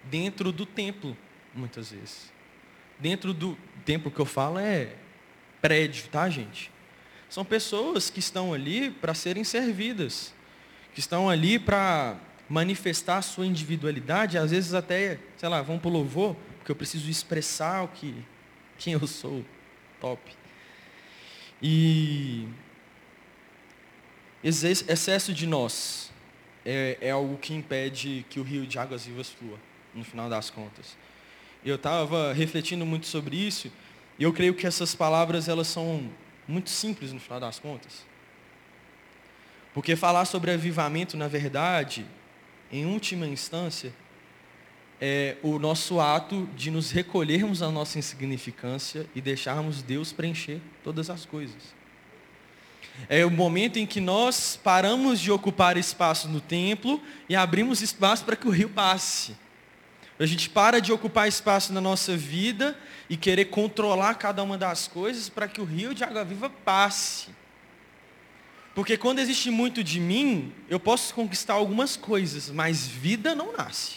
dentro 0.05 0.53
do 0.53 0.65
templo, 0.65 1.17
muitas 1.55 1.91
vezes. 1.91 2.33
Dentro 2.99 3.35
do 3.35 3.59
templo 3.85 4.11
que 4.11 4.21
eu 4.21 4.25
falo 4.25 4.59
é 4.59 4.95
prédio, 5.61 6.07
tá, 6.09 6.29
gente? 6.31 6.71
São 7.29 7.45
pessoas 7.45 8.11
que 8.11 8.21
estão 8.21 8.55
ali 8.55 8.91
para 8.91 9.13
serem 9.15 9.43
servidas, 9.43 10.33
que 10.95 11.01
estão 11.01 11.29
ali 11.29 11.59
para 11.59 12.17
manifestar 12.49 13.19
a 13.19 13.23
sua 13.23 13.47
individualidade, 13.47 14.37
às 14.37 14.51
vezes 14.51 14.75
até, 14.75 15.19
sei 15.37 15.49
lá, 15.49 15.63
vão 15.63 15.79
para 15.79 15.89
o 15.89 15.93
louvor, 15.93 16.37
porque 16.59 16.71
eu 16.71 16.77
preciso 16.77 17.11
expressar 17.11 17.85
o 17.85 17.89
que, 17.89 18.15
quem 18.79 18.93
eu 18.93 19.07
sou 19.07 19.45
top. 20.01 20.21
E 21.63 22.47
excesso 24.43 25.33
de 25.33 25.47
nós 25.47 26.11
é, 26.65 26.99
é 27.01 27.11
algo 27.11 27.39
que 27.39 27.55
impede 27.55 28.27
que 28.29 28.39
o 28.39 28.43
rio 28.43 28.67
de 28.67 28.79
águas 28.79 29.07
vivas 29.07 29.31
flua, 29.31 29.59
no 29.95 30.05
final 30.05 30.29
das 30.29 30.51
contas. 30.51 30.97
Eu 31.65 31.77
estava 31.77 32.33
refletindo 32.33 32.85
muito 32.85 33.07
sobre 33.07 33.37
isso, 33.37 33.73
e 34.19 34.23
eu 34.23 34.33
creio 34.33 34.55
que 34.55 34.67
essas 34.67 34.95
palavras 34.95 35.49
elas 35.49 35.67
são 35.67 36.11
muito 36.47 36.69
simples 36.69 37.13
no 37.13 37.21
final 37.21 37.41
das 37.41 37.59
contas. 37.59 38.05
Porque 39.73 39.97
falar 39.97 40.25
sobre 40.25 40.53
avivamento, 40.53 41.17
na 41.17 41.27
verdade, 41.27 42.07
em 42.71 42.87
última 42.87 43.27
instância, 43.27 43.93
é 45.01 45.37
o 45.43 45.59
nosso 45.59 46.01
ato 46.01 46.49
de 46.57 46.71
nos 46.71 46.91
recolhermos 46.91 47.63
à 47.63 47.71
nossa 47.71 47.99
insignificância 47.99 49.07
e 49.15 49.21
deixarmos 49.21 49.83
Deus 49.83 50.13
preencher 50.13 50.61
todas 50.83 51.11
as 51.11 51.27
coisas. 51.27 51.75
É 53.09 53.25
o 53.25 53.31
momento 53.31 53.79
em 53.79 53.87
que 53.87 54.01
nós 54.01 54.59
paramos 54.63 55.21
de 55.21 55.31
ocupar 55.31 55.77
espaço 55.77 56.29
no 56.29 56.41
templo 56.41 57.03
e 57.29 57.35
abrimos 57.35 57.83
espaço 57.83 58.25
para 58.25 58.37
que 58.37 58.47
o 58.47 58.51
rio 58.51 58.69
passe. 58.69 59.37
A 60.19 60.25
gente 60.27 60.49
para 60.49 60.81
de 60.81 60.93
ocupar 60.93 61.27
espaço 61.27 61.73
na 61.73 61.81
nossa 61.81 62.17
vida 62.17 62.79
e 63.11 63.17
querer 63.17 63.47
controlar 63.47 64.15
cada 64.15 64.43
uma 64.43 64.57
das 64.57 64.87
coisas 64.87 65.29
para 65.29 65.49
que 65.49 65.61
o 65.61 65.65
rio 65.65 65.93
de 65.93 66.05
água 66.05 66.25
viva 66.25 66.49
passe. 66.49 67.29
Porque 68.75 68.97
quando 68.97 69.21
existe 69.21 69.51
muito 69.51 69.85
de 69.85 70.01
mim, 70.01 70.53
eu 70.69 70.81
posso 70.81 71.15
conquistar 71.15 71.55
algumas 71.55 71.97
coisas, 71.97 72.51
mas 72.51 72.87
vida 72.87 73.35
não 73.35 73.57
nasce. 73.57 73.97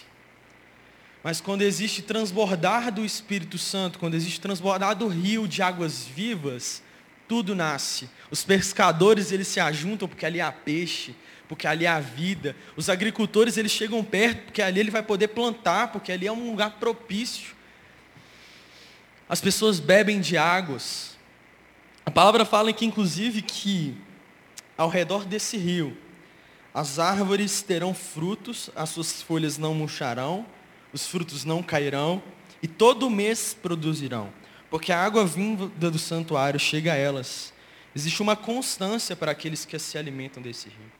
Mas 1.24 1.42
quando 1.42 1.64
existe 1.64 2.04
transbordar 2.04 2.92
do 2.92 3.04
Espírito 3.04 3.58
Santo, 3.58 3.98
quando 3.98 4.14
existe 4.14 4.40
transbordar 4.40 4.96
do 4.96 5.08
rio 5.08 5.48
de 5.48 5.64
águas 5.64 6.06
vivas, 6.06 6.84
tudo 7.28 7.56
nasce. 7.56 8.08
Os 8.30 8.44
pescadores, 8.44 9.32
eles 9.32 9.48
se 9.48 9.60
ajuntam 9.60 10.08
porque 10.08 10.26
ali 10.26 10.40
há 10.40 10.52
peixe, 10.52 11.16
porque 11.50 11.66
ali 11.66 11.88
há 11.88 12.00
vida. 12.00 12.56
Os 12.76 12.88
agricultores, 12.88 13.58
eles 13.58 13.72
chegam 13.72 14.04
perto 14.04 14.44
porque 14.44 14.62
ali 14.62 14.80
ele 14.80 14.92
vai 14.92 15.02
poder 15.02 15.30
plantar, 15.30 15.92
porque 15.92 16.12
ali 16.12 16.28
é 16.28 16.32
um 16.32 16.52
lugar 16.52 16.78
propício. 16.80 17.56
As 19.28 19.42
pessoas 19.42 19.80
bebem 19.80 20.22
de 20.22 20.38
águas. 20.38 21.18
A 22.06 22.12
palavra 22.12 22.46
fala 22.46 22.72
que, 22.72 22.86
inclusive, 22.86 23.42
que 23.42 23.98
ao 24.78 24.90
redor 24.90 25.26
desse 25.26 25.58
rio, 25.58 25.98
as 26.74 27.00
árvores 27.00 27.62
terão 27.62 27.94
frutos, 27.94 28.70
as 28.76 28.90
suas 28.90 29.22
folhas 29.22 29.58
não 29.58 29.74
murcharão, 29.74 30.46
os 30.94 31.08
frutos 31.08 31.44
não 31.44 31.64
cairão 31.64 32.22
e 32.62 32.68
todo 32.68 33.10
mês 33.10 33.54
produzirão, 33.54 34.32
porque 34.70 34.92
a 34.92 35.04
água 35.04 35.26
vinda 35.26 35.90
do 35.90 35.98
santuário 35.98 36.60
chega 36.60 36.94
a 36.94 36.96
elas. 36.96 37.54
Existe 37.96 38.22
uma 38.22 38.36
constância 38.36 39.16
para 39.16 39.32
aqueles 39.32 39.66
que 39.66 39.80
se 39.80 39.98
alimentam 39.98 40.42
desse 40.42 40.70
rio. 40.70 40.92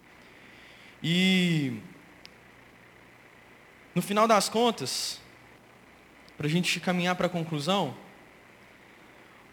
E 1.04 1.74
no 3.94 4.02
final 4.02 4.28
das 4.28 4.50
contas, 4.50 5.20
para 6.38 6.48
a 6.48 6.50
gente 6.50 6.80
caminhar 6.80 7.16
para 7.16 7.28
a 7.28 7.30
conclusão, 7.30 7.96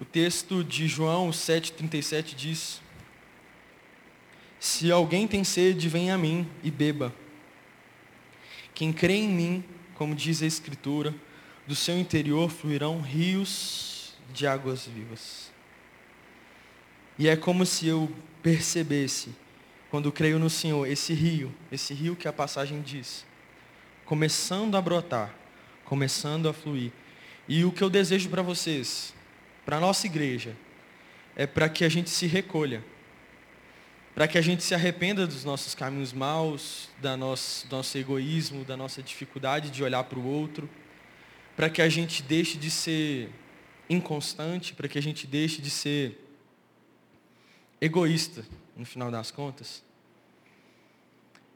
o 0.00 0.04
texto 0.04 0.64
de 0.64 0.88
João 0.88 1.30
7,37 1.30 2.34
diz: 2.34 2.80
Se 4.64 4.90
alguém 4.90 5.28
tem 5.28 5.44
sede, 5.44 5.90
venha 5.90 6.14
a 6.14 6.18
mim 6.18 6.48
e 6.62 6.70
beba. 6.70 7.14
Quem 8.74 8.94
crê 8.94 9.12
em 9.12 9.28
mim, 9.28 9.64
como 9.94 10.14
diz 10.14 10.42
a 10.42 10.46
Escritura, 10.46 11.14
do 11.66 11.74
seu 11.76 11.98
interior 11.98 12.48
fluirão 12.48 13.02
rios 13.02 14.14
de 14.32 14.46
águas 14.46 14.86
vivas. 14.86 15.52
E 17.18 17.28
é 17.28 17.36
como 17.36 17.66
se 17.66 17.86
eu 17.86 18.10
percebesse, 18.42 19.34
quando 19.90 20.10
creio 20.10 20.38
no 20.38 20.48
Senhor, 20.48 20.88
esse 20.88 21.12
rio, 21.12 21.54
esse 21.70 21.92
rio 21.92 22.16
que 22.16 22.26
a 22.26 22.32
passagem 22.32 22.80
diz, 22.80 23.26
começando 24.06 24.78
a 24.78 24.80
brotar, 24.80 25.34
começando 25.84 26.48
a 26.48 26.54
fluir. 26.54 26.90
E 27.46 27.66
o 27.66 27.70
que 27.70 27.84
eu 27.84 27.90
desejo 27.90 28.30
para 28.30 28.40
vocês, 28.40 29.12
para 29.62 29.76
a 29.76 29.80
nossa 29.80 30.06
igreja, 30.06 30.56
é 31.36 31.46
para 31.46 31.68
que 31.68 31.84
a 31.84 31.88
gente 31.90 32.08
se 32.08 32.26
recolha 32.26 32.82
para 34.14 34.28
que 34.28 34.38
a 34.38 34.42
gente 34.42 34.62
se 34.62 34.74
arrependa 34.74 35.26
dos 35.26 35.44
nossos 35.44 35.74
caminhos 35.74 36.12
maus, 36.12 36.88
da 37.00 37.16
nosso, 37.16 37.66
do 37.66 37.76
nosso 37.76 37.98
egoísmo, 37.98 38.64
da 38.64 38.76
nossa 38.76 39.02
dificuldade 39.02 39.70
de 39.70 39.82
olhar 39.82 40.04
para 40.04 40.18
o 40.18 40.24
outro, 40.24 40.70
para 41.56 41.68
que 41.68 41.82
a 41.82 41.88
gente 41.88 42.22
deixe 42.22 42.56
de 42.56 42.70
ser 42.70 43.28
inconstante, 43.90 44.72
para 44.72 44.86
que 44.86 44.98
a 44.98 45.02
gente 45.02 45.26
deixe 45.26 45.60
de 45.60 45.68
ser 45.68 46.20
egoísta, 47.80 48.44
no 48.76 48.86
final 48.86 49.10
das 49.10 49.32
contas, 49.32 49.82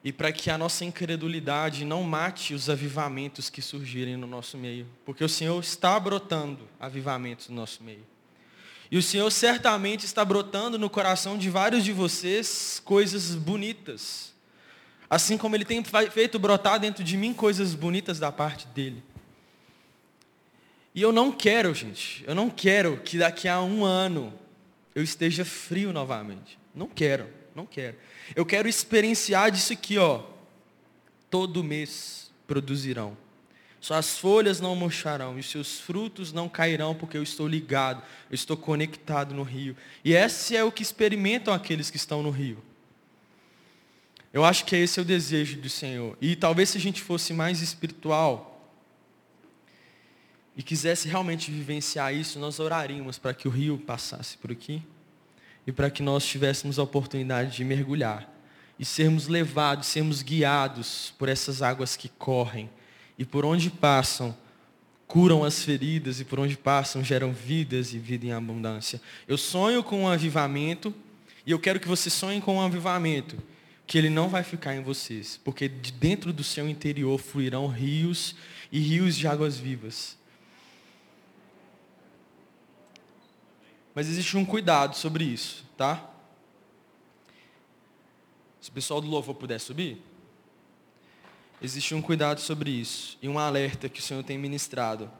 e 0.02 0.12
para 0.12 0.32
que 0.32 0.50
a 0.50 0.58
nossa 0.58 0.84
incredulidade 0.84 1.84
não 1.84 2.02
mate 2.02 2.54
os 2.54 2.68
avivamentos 2.68 3.48
que 3.48 3.62
surgirem 3.62 4.16
no 4.16 4.26
nosso 4.26 4.58
meio, 4.58 4.86
porque 5.04 5.22
o 5.22 5.28
Senhor 5.28 5.60
está 5.60 5.98
brotando 5.98 6.68
avivamentos 6.78 7.48
no 7.48 7.56
nosso 7.56 7.82
meio. 7.82 8.17
E 8.90 8.96
o 8.96 9.02
Senhor 9.02 9.30
certamente 9.30 10.06
está 10.06 10.24
brotando 10.24 10.78
no 10.78 10.88
coração 10.88 11.36
de 11.36 11.50
vários 11.50 11.84
de 11.84 11.92
vocês 11.92 12.80
coisas 12.84 13.34
bonitas. 13.34 14.32
Assim 15.10 15.36
como 15.36 15.56
Ele 15.56 15.64
tem 15.64 15.82
feito 16.10 16.38
brotar 16.38 16.78
dentro 16.78 17.04
de 17.04 17.16
mim 17.16 17.34
coisas 17.34 17.74
bonitas 17.74 18.18
da 18.18 18.32
parte 18.32 18.66
dEle. 18.68 19.02
E 20.94 21.02
eu 21.02 21.12
não 21.12 21.30
quero, 21.30 21.72
gente, 21.74 22.24
eu 22.26 22.34
não 22.34 22.50
quero 22.50 22.96
que 22.98 23.18
daqui 23.18 23.46
a 23.46 23.60
um 23.60 23.84
ano 23.84 24.32
eu 24.94 25.02
esteja 25.02 25.44
frio 25.44 25.92
novamente. 25.92 26.58
Não 26.74 26.88
quero, 26.88 27.28
não 27.54 27.66
quero. 27.66 27.96
Eu 28.34 28.44
quero 28.44 28.68
experienciar 28.68 29.50
disso 29.50 29.72
aqui, 29.72 29.98
ó. 29.98 30.22
Todo 31.30 31.62
mês 31.62 32.30
produzirão. 32.46 33.16
Suas 33.80 34.18
folhas 34.18 34.60
não 34.60 34.74
murcharão 34.74 35.38
e 35.38 35.42
seus 35.42 35.78
frutos 35.78 36.32
não 36.32 36.48
cairão, 36.48 36.94
porque 36.94 37.16
eu 37.16 37.22
estou 37.22 37.46
ligado, 37.46 38.02
eu 38.28 38.34
estou 38.34 38.56
conectado 38.56 39.34
no 39.34 39.44
rio. 39.44 39.76
E 40.04 40.14
esse 40.14 40.56
é 40.56 40.64
o 40.64 40.72
que 40.72 40.82
experimentam 40.82 41.54
aqueles 41.54 41.90
que 41.90 41.96
estão 41.96 42.22
no 42.22 42.30
rio. 42.30 42.62
Eu 44.32 44.44
acho 44.44 44.64
que 44.64 44.76
esse 44.76 44.98
é 44.98 45.02
o 45.02 45.04
desejo 45.04 45.60
do 45.60 45.70
Senhor. 45.70 46.18
E 46.20 46.34
talvez 46.34 46.70
se 46.70 46.78
a 46.78 46.80
gente 46.80 47.00
fosse 47.00 47.32
mais 47.32 47.62
espiritual 47.62 48.68
e 50.56 50.62
quisesse 50.62 51.08
realmente 51.08 51.50
vivenciar 51.50 52.12
isso, 52.12 52.38
nós 52.38 52.58
oraríamos 52.58 53.16
para 53.16 53.32
que 53.32 53.46
o 53.46 53.50
rio 53.50 53.78
passasse 53.78 54.36
por 54.36 54.50
aqui 54.50 54.82
e 55.64 55.72
para 55.72 55.88
que 55.88 56.02
nós 56.02 56.26
tivéssemos 56.26 56.80
a 56.80 56.82
oportunidade 56.82 57.56
de 57.56 57.64
mergulhar 57.64 58.28
e 58.76 58.84
sermos 58.84 59.28
levados, 59.28 59.86
sermos 59.86 60.20
guiados 60.20 61.14
por 61.16 61.28
essas 61.28 61.62
águas 61.62 61.96
que 61.96 62.08
correm 62.08 62.68
e 63.18 63.24
por 63.24 63.44
onde 63.44 63.68
passam 63.68 64.36
curam 65.06 65.42
as 65.42 65.64
feridas 65.64 66.20
e 66.20 66.24
por 66.24 66.38
onde 66.38 66.56
passam 66.56 67.02
geram 67.02 67.32
vidas 67.32 67.92
e 67.92 67.98
vida 67.98 68.26
em 68.26 68.32
abundância. 68.32 69.00
Eu 69.26 69.36
sonho 69.36 69.82
com 69.82 70.02
um 70.02 70.08
avivamento 70.08 70.94
e 71.44 71.50
eu 71.50 71.58
quero 71.58 71.80
que 71.80 71.88
você 71.88 72.10
sonhe 72.10 72.40
com 72.40 72.56
um 72.56 72.60
avivamento 72.60 73.36
que 73.86 73.96
ele 73.96 74.10
não 74.10 74.28
vai 74.28 74.42
ficar 74.42 74.74
em 74.74 74.82
vocês, 74.82 75.40
porque 75.42 75.66
de 75.66 75.90
dentro 75.92 76.30
do 76.30 76.44
seu 76.44 76.68
interior 76.68 77.18
fluirão 77.18 77.66
rios 77.66 78.36
e 78.70 78.78
rios 78.78 79.16
de 79.16 79.26
águas 79.26 79.56
vivas. 79.56 80.18
Mas 83.94 84.08
existe 84.08 84.36
um 84.36 84.44
cuidado 84.44 84.94
sobre 84.94 85.24
isso, 85.24 85.64
tá? 85.74 86.08
Se 88.60 88.68
o 88.68 88.72
pessoal 88.72 89.00
do 89.00 89.08
louvor 89.08 89.34
puder 89.34 89.58
subir. 89.58 90.07
Existe 91.60 91.94
um 91.94 92.02
cuidado 92.02 92.40
sobre 92.40 92.70
isso 92.70 93.18
e 93.20 93.28
um 93.28 93.38
alerta 93.38 93.88
que 93.88 94.00
o 94.00 94.02
Senhor 94.02 94.22
tem 94.22 94.38
ministrado. 94.38 95.10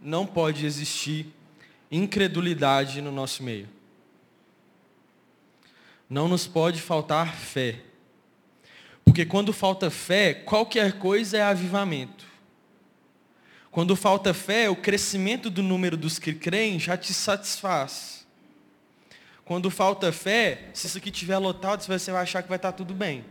Não 0.00 0.26
pode 0.26 0.64
existir 0.64 1.26
incredulidade 1.90 3.00
no 3.00 3.10
nosso 3.10 3.42
meio 3.42 3.68
não 6.08 6.28
nos 6.28 6.46
pode 6.46 6.80
faltar 6.80 7.34
fé. 7.34 7.80
Porque 9.04 9.24
quando 9.24 9.52
falta 9.52 9.90
fé, 9.90 10.34
qualquer 10.34 10.98
coisa 10.98 11.36
é 11.36 11.42
avivamento. 11.42 12.24
Quando 13.70 13.94
falta 13.94 14.32
fé, 14.32 14.70
o 14.70 14.76
crescimento 14.76 15.50
do 15.50 15.62
número 15.62 15.96
dos 15.96 16.18
que 16.18 16.32
creem 16.32 16.78
já 16.78 16.96
te 16.96 17.12
satisfaz. 17.12 18.26
Quando 19.44 19.70
falta 19.70 20.10
fé, 20.10 20.70
se 20.72 20.86
isso 20.86 20.98
aqui 20.98 21.10
estiver 21.10 21.38
lotado, 21.38 21.82
você 21.82 22.10
vai 22.10 22.22
achar 22.22 22.42
que 22.42 22.48
vai 22.48 22.56
estar 22.56 22.72
tudo 22.72 22.94
bem. 22.94 23.24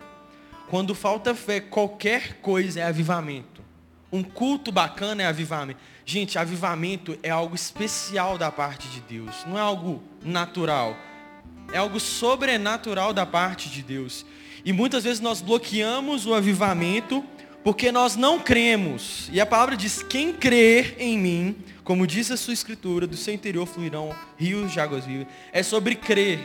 Quando 0.70 0.95
falta 0.95 1.36
fé, 1.36 1.59
qualquer 1.59 2.39
coisa 2.41 2.80
é 2.80 2.84
avivamento. 2.84 3.63
Um 4.11 4.24
culto 4.24 4.72
bacana 4.72 5.24
é 5.24 5.26
avivamento. 5.26 5.80
Gente, 6.05 6.38
avivamento 6.38 7.18
é 7.22 7.30
algo 7.30 7.55
especial 7.55 8.38
da 8.38 8.51
parte 8.51 8.88
de 8.88 9.01
Deus, 9.01 9.43
não 9.45 9.57
é 9.57 9.61
algo 9.61 10.01
natural 10.24 10.95
é 11.74 11.78
algo 11.78 11.99
sobrenatural 11.99 13.13
da 13.13 13.26
parte 13.26 13.70
de 13.70 13.82
Deus. 13.82 14.26
E 14.63 14.74
muitas 14.74 15.03
vezes 15.03 15.20
nós 15.20 15.41
bloqueamos 15.41 16.26
o 16.26 16.34
avivamento 16.34 17.24
porque 17.63 17.91
nós 17.91 18.16
não 18.16 18.39
cremos. 18.39 19.30
E 19.32 19.39
a 19.39 19.45
palavra 19.45 19.76
diz: 19.76 20.03
quem 20.03 20.34
crer 20.34 20.95
em 20.97 21.18
mim, 21.18 21.55
como 21.84 22.05
diz 22.05 22.32
a 22.32 22.38
sua 22.38 22.53
escritura, 22.53 23.07
do 23.07 23.18
seu 23.18 23.34
interior 23.34 23.66
fluirão 23.66 24.16
rios 24.38 24.72
de 24.72 24.80
águas 24.80 25.05
vivas. 25.05 25.28
É 25.51 25.63
sobre 25.63 25.95
crer. 25.95 26.39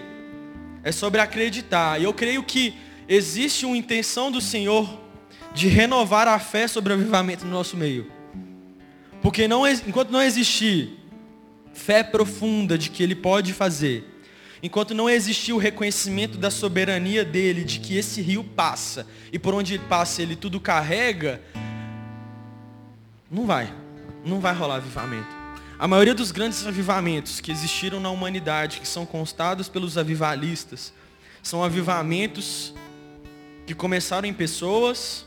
É 0.82 0.92
sobre 0.92 1.20
acreditar. 1.20 2.00
E 2.00 2.04
eu 2.04 2.14
creio 2.14 2.42
que 2.42 2.74
existe 3.10 3.66
uma 3.66 3.76
intenção 3.76 4.30
do 4.30 4.40
Senhor 4.40 4.88
de 5.52 5.66
renovar 5.66 6.28
a 6.28 6.38
fé 6.38 6.68
sobre 6.68 6.92
o 6.92 6.96
avivamento 6.96 7.44
no 7.44 7.50
nosso 7.50 7.76
meio. 7.76 8.08
Porque 9.20 9.48
não, 9.48 9.66
enquanto 9.68 10.10
não 10.10 10.22
existir 10.22 10.96
fé 11.74 12.04
profunda 12.04 12.78
de 12.78 12.88
que 12.88 13.02
Ele 13.02 13.16
pode 13.16 13.52
fazer, 13.52 14.04
enquanto 14.62 14.94
não 14.94 15.10
existir 15.10 15.52
o 15.52 15.58
reconhecimento 15.58 16.38
da 16.38 16.52
soberania 16.52 17.24
dele, 17.24 17.64
de 17.64 17.80
que 17.80 17.96
esse 17.96 18.22
rio 18.22 18.44
passa, 18.44 19.04
e 19.32 19.40
por 19.40 19.54
onde 19.54 19.74
ele 19.74 19.84
passa 19.88 20.22
ele 20.22 20.36
tudo 20.36 20.60
carrega, 20.60 21.42
não 23.28 23.44
vai, 23.44 23.74
não 24.24 24.38
vai 24.38 24.54
rolar 24.54 24.76
avivamento. 24.76 25.40
A 25.78 25.88
maioria 25.88 26.14
dos 26.14 26.30
grandes 26.30 26.64
avivamentos 26.64 27.40
que 27.40 27.50
existiram 27.50 27.98
na 27.98 28.10
humanidade, 28.10 28.80
que 28.80 28.86
são 28.86 29.04
constados 29.04 29.68
pelos 29.68 29.98
avivalistas, 29.98 30.92
são 31.42 31.64
avivamentos 31.64 32.74
que 33.70 33.74
começaram 33.76 34.26
em 34.26 34.34
pessoas, 34.34 35.24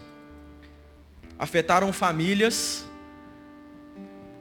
afetaram 1.39 1.93
famílias, 1.93 2.83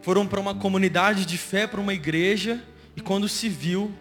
foram 0.01 0.27
para 0.27 0.41
uma 0.41 0.57
comunidade 0.57 1.25
de 1.25 1.39
fé, 1.39 1.69
para 1.69 1.81
uma 1.81 1.95
igreja, 1.95 2.61
e 2.97 3.01
quando 3.01 3.29
se 3.29 3.49
viu, 3.49 3.95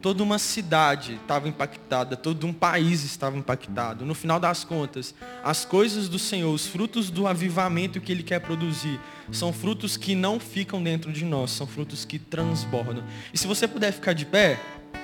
toda 0.00 0.22
uma 0.22 0.38
cidade 0.38 1.16
estava 1.20 1.46
impactada, 1.46 2.16
todo 2.16 2.46
um 2.46 2.54
país 2.54 3.04
estava 3.04 3.36
impactado. 3.36 4.06
No 4.06 4.14
final 4.14 4.40
das 4.40 4.64
contas, 4.64 5.14
as 5.44 5.62
coisas 5.62 6.08
do 6.08 6.18
Senhor, 6.18 6.50
os 6.50 6.66
frutos 6.66 7.10
do 7.10 7.26
avivamento 7.26 8.00
que 8.00 8.10
Ele 8.10 8.22
quer 8.22 8.40
produzir, 8.40 8.98
são 9.30 9.52
frutos 9.52 9.98
que 9.98 10.14
não 10.14 10.40
ficam 10.40 10.82
dentro 10.82 11.12
de 11.12 11.26
nós, 11.26 11.50
são 11.50 11.66
frutos 11.66 12.06
que 12.06 12.18
transbordam. 12.18 13.04
E 13.30 13.36
se 13.36 13.46
você 13.46 13.68
puder 13.68 13.92
ficar 13.92 14.14
de 14.14 14.24
pé, 14.24 14.58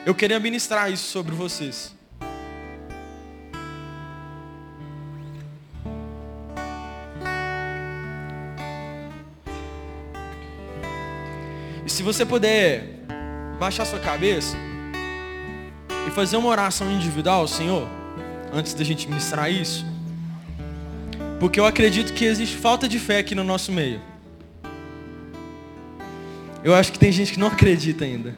eu 0.06 0.14
queria 0.14 0.40
ministrar 0.40 0.90
isso 0.90 1.08
sobre 1.08 1.34
vocês. 1.34 1.94
E 11.86 11.90
se 11.90 12.02
você 12.02 12.24
puder 12.24 13.04
baixar 13.58 13.84
sua 13.84 13.98
cabeça, 13.98 14.56
e 16.06 16.10
fazer 16.10 16.36
uma 16.36 16.48
oração 16.48 16.90
individual, 16.90 17.48
Senhor, 17.48 17.88
antes 18.52 18.74
da 18.74 18.84
gente 18.84 19.08
ministrar 19.08 19.50
isso. 19.50 19.84
Porque 21.40 21.58
eu 21.58 21.66
acredito 21.66 22.12
que 22.12 22.24
existe 22.24 22.56
falta 22.56 22.88
de 22.88 22.98
fé 22.98 23.18
aqui 23.18 23.34
no 23.34 23.44
nosso 23.44 23.72
meio. 23.72 24.00
Eu 26.62 26.74
acho 26.74 26.92
que 26.92 26.98
tem 26.98 27.12
gente 27.12 27.32
que 27.32 27.38
não 27.38 27.48
acredita 27.48 28.04
ainda. 28.04 28.34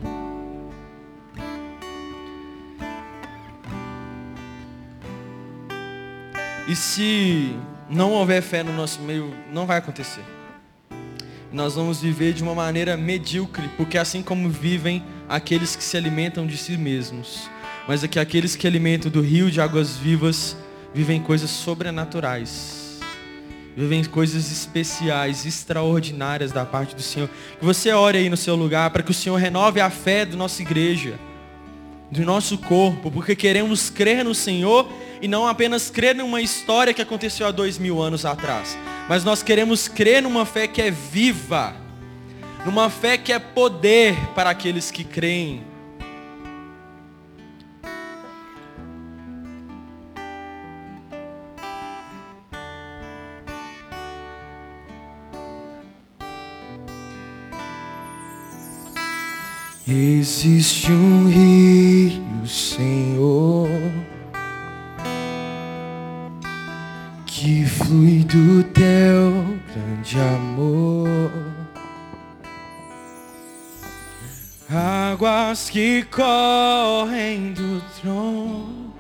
E 6.69 6.75
se 6.75 7.57
não 7.89 8.13
houver 8.13 8.43
fé 8.43 8.65
no 8.65 8.73
nosso 8.73 9.01
meio, 9.01 9.33
não 9.53 9.67
vai 9.67 9.79
acontecer. 9.79 10.36
Nós 11.57 11.75
vamos 11.75 12.03
viver 12.03 12.35
de 12.35 12.43
uma 12.43 12.55
maneira 12.55 12.99
medíocre, 12.99 13.67
porque 13.79 13.97
assim 13.97 14.23
como 14.23 14.51
vivem 14.51 15.03
aqueles 15.27 15.75
que 15.75 15.83
se 15.83 15.97
alimentam 15.97 16.47
de 16.47 16.55
si 16.55 16.77
mesmos. 16.77 17.49
Mas 17.89 18.05
é 18.05 18.09
que 18.09 18.19
aqueles 18.19 18.55
que 18.55 18.67
alimentam 18.67 19.11
do 19.11 19.23
rio 19.23 19.51
de 19.51 19.59
águas 19.59 19.97
vivas 19.97 20.55
vivem 20.93 21.19
coisas 21.19 21.49
sobrenaturais, 21.49 23.01
vivem 23.75 24.05
coisas 24.05 24.53
especiais, 24.53 25.47
extraordinárias 25.47 26.53
da 26.53 26.67
parte 26.67 26.95
do 26.95 27.01
Senhor. 27.01 27.31
Que 27.59 27.65
você 27.65 27.91
ore 27.91 28.19
aí 28.19 28.29
no 28.29 28.37
seu 28.37 28.55
lugar 28.55 28.91
para 28.91 29.03
que 29.03 29.11
o 29.11 29.15
Senhor 29.15 29.37
renove 29.37 29.81
a 29.81 29.89
fé 29.89 30.27
da 30.27 30.37
nossa 30.37 30.61
igreja, 30.61 31.19
do 32.11 32.21
nosso 32.23 32.59
corpo, 32.59 33.11
porque 33.11 33.35
queremos 33.35 33.89
crer 33.89 34.23
no 34.23 34.35
Senhor 34.35 34.87
e 35.23 35.27
não 35.27 35.49
apenas 35.49 35.89
crer 35.89 36.15
numa 36.15 36.43
história 36.43 36.93
que 36.93 37.01
aconteceu 37.01 37.47
há 37.47 37.51
dois 37.51 37.79
mil 37.79 38.03
anos 38.03 38.27
atrás, 38.27 38.77
mas 39.09 39.25
nós 39.25 39.43
queremos 39.43 39.89
crer 39.89 40.23
numa 40.23 40.45
fé 40.45 40.67
que 40.67 40.83
é 40.83 40.91
viva, 40.91 41.75
numa 42.65 42.91
fé 42.91 43.17
que 43.17 43.33
é 43.33 43.39
poder 43.39 44.17
para 44.35 44.51
aqueles 44.51 44.91
que 44.91 45.05
creem. 45.05 45.65
Existe 59.89 60.91
um 60.91 61.29
rio, 61.29 62.45
Senhor, 62.45 63.69
que 67.39 67.67
flui 67.67 68.25
do 68.25 68.65
teu 68.65 69.59
grande 69.69 70.19
amor. 70.19 71.07
Águas 74.73 75.69
que 75.69 76.03
correm 76.05 77.53
do 77.53 77.83
trono, 78.01 78.95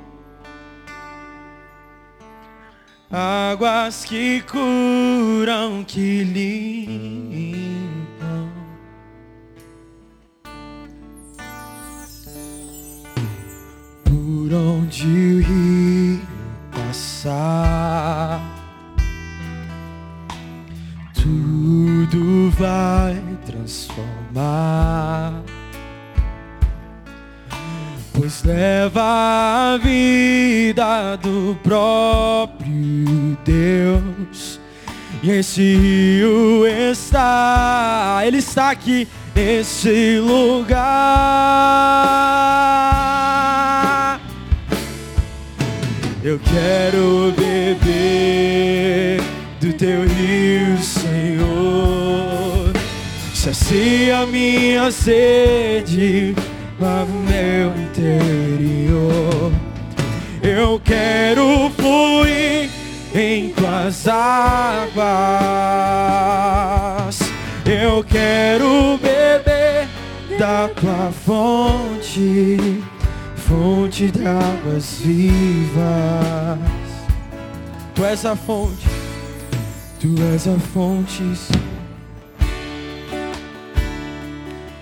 águas 3.10 4.04
que 4.04 4.42
curam, 4.42 5.82
que 5.82 6.22
limpam. 6.22 7.56
Por 14.04 14.52
onde 14.52 15.06
o 15.06 15.40
rio 15.42 16.20
passar. 16.70 17.65
Vai 22.58 23.22
transformar. 23.44 25.42
Pois 28.12 28.42
leva 28.42 29.02
a 29.02 29.78
vida 29.82 31.16
do 31.16 31.54
próprio 31.62 33.36
Deus. 33.44 34.58
E 35.22 35.30
esse 35.30 35.76
rio 35.76 36.66
está, 36.66 38.22
ele 38.24 38.38
está 38.38 38.70
aqui 38.70 39.06
nesse 39.34 40.18
lugar. 40.18 40.86
Eu 46.24 46.40
quero 46.40 47.34
beber 47.36 49.20
do 49.60 49.72
teu 49.74 50.06
rio. 50.06 50.56
Sacia 53.46 54.26
minha 54.26 54.90
sede 54.90 56.34
para 56.80 57.04
o 57.04 57.22
meu 57.30 57.70
interior. 57.80 59.52
Eu 60.42 60.80
quero 60.84 61.70
fluir 61.76 62.68
em 63.14 63.50
tuas 63.50 64.08
águas. 64.08 64.96
Eu 67.64 68.02
quero 68.02 68.98
beber 68.98 69.86
da 70.40 70.66
tua 70.66 71.12
fonte, 71.12 72.82
fonte 73.36 74.10
de 74.10 74.26
águas 74.26 74.98
vivas. 75.04 76.58
Tu 77.94 78.04
és 78.04 78.26
a 78.26 78.34
fonte, 78.34 78.88
tu 80.00 80.16
és 80.32 80.48
a 80.48 80.58
fonte. 80.58 81.75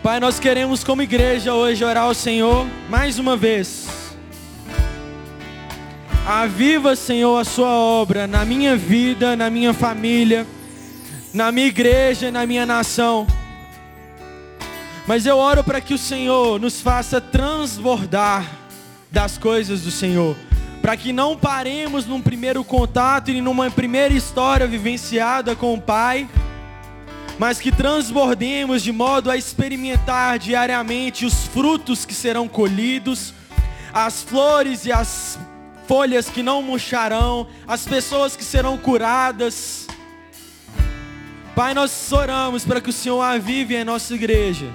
Pai, 0.04 0.20
nós 0.20 0.38
queremos 0.38 0.84
como 0.84 1.00
igreja 1.00 1.54
hoje 1.54 1.82
orar 1.82 2.04
ao 2.04 2.12
Senhor 2.12 2.66
mais 2.90 3.18
uma 3.18 3.38
vez. 3.38 3.88
Aviva, 6.26 6.94
Senhor, 6.94 7.38
a 7.38 7.42
sua 7.42 7.70
obra 7.70 8.26
na 8.26 8.44
minha 8.44 8.76
vida, 8.76 9.34
na 9.34 9.48
minha 9.48 9.72
família, 9.72 10.46
na 11.32 11.50
minha 11.50 11.68
igreja, 11.68 12.30
na 12.30 12.44
minha 12.44 12.66
nação. 12.66 13.26
Mas 15.06 15.24
eu 15.24 15.38
oro 15.38 15.64
para 15.64 15.80
que 15.80 15.94
o 15.94 15.98
Senhor 15.98 16.60
nos 16.60 16.82
faça 16.82 17.18
transbordar 17.18 18.44
das 19.10 19.38
coisas 19.38 19.80
do 19.80 19.90
Senhor, 19.90 20.36
para 20.82 20.98
que 20.98 21.14
não 21.14 21.34
paremos 21.34 22.04
num 22.04 22.20
primeiro 22.20 22.62
contato 22.62 23.30
e 23.30 23.40
numa 23.40 23.70
primeira 23.70 24.12
história 24.12 24.66
vivenciada 24.66 25.56
com 25.56 25.72
o 25.72 25.80
Pai 25.80 26.28
mas 27.38 27.58
que 27.58 27.72
transbordemos 27.72 28.82
de 28.82 28.92
modo 28.92 29.30
a 29.30 29.36
experimentar 29.36 30.38
diariamente 30.38 31.26
os 31.26 31.46
frutos 31.46 32.04
que 32.04 32.14
serão 32.14 32.48
colhidos, 32.48 33.34
as 33.92 34.22
flores 34.22 34.86
e 34.86 34.92
as 34.92 35.38
folhas 35.86 36.28
que 36.28 36.42
não 36.42 36.62
murcharão, 36.62 37.46
as 37.66 37.84
pessoas 37.84 38.36
que 38.36 38.44
serão 38.44 38.76
curadas. 38.78 39.86
Pai, 41.54 41.74
nós 41.74 42.10
oramos 42.12 42.64
para 42.64 42.80
que 42.80 42.90
o 42.90 42.92
Senhor 42.92 43.20
avive 43.20 43.76
a 43.76 43.84
nossa 43.84 44.14
igreja 44.14 44.66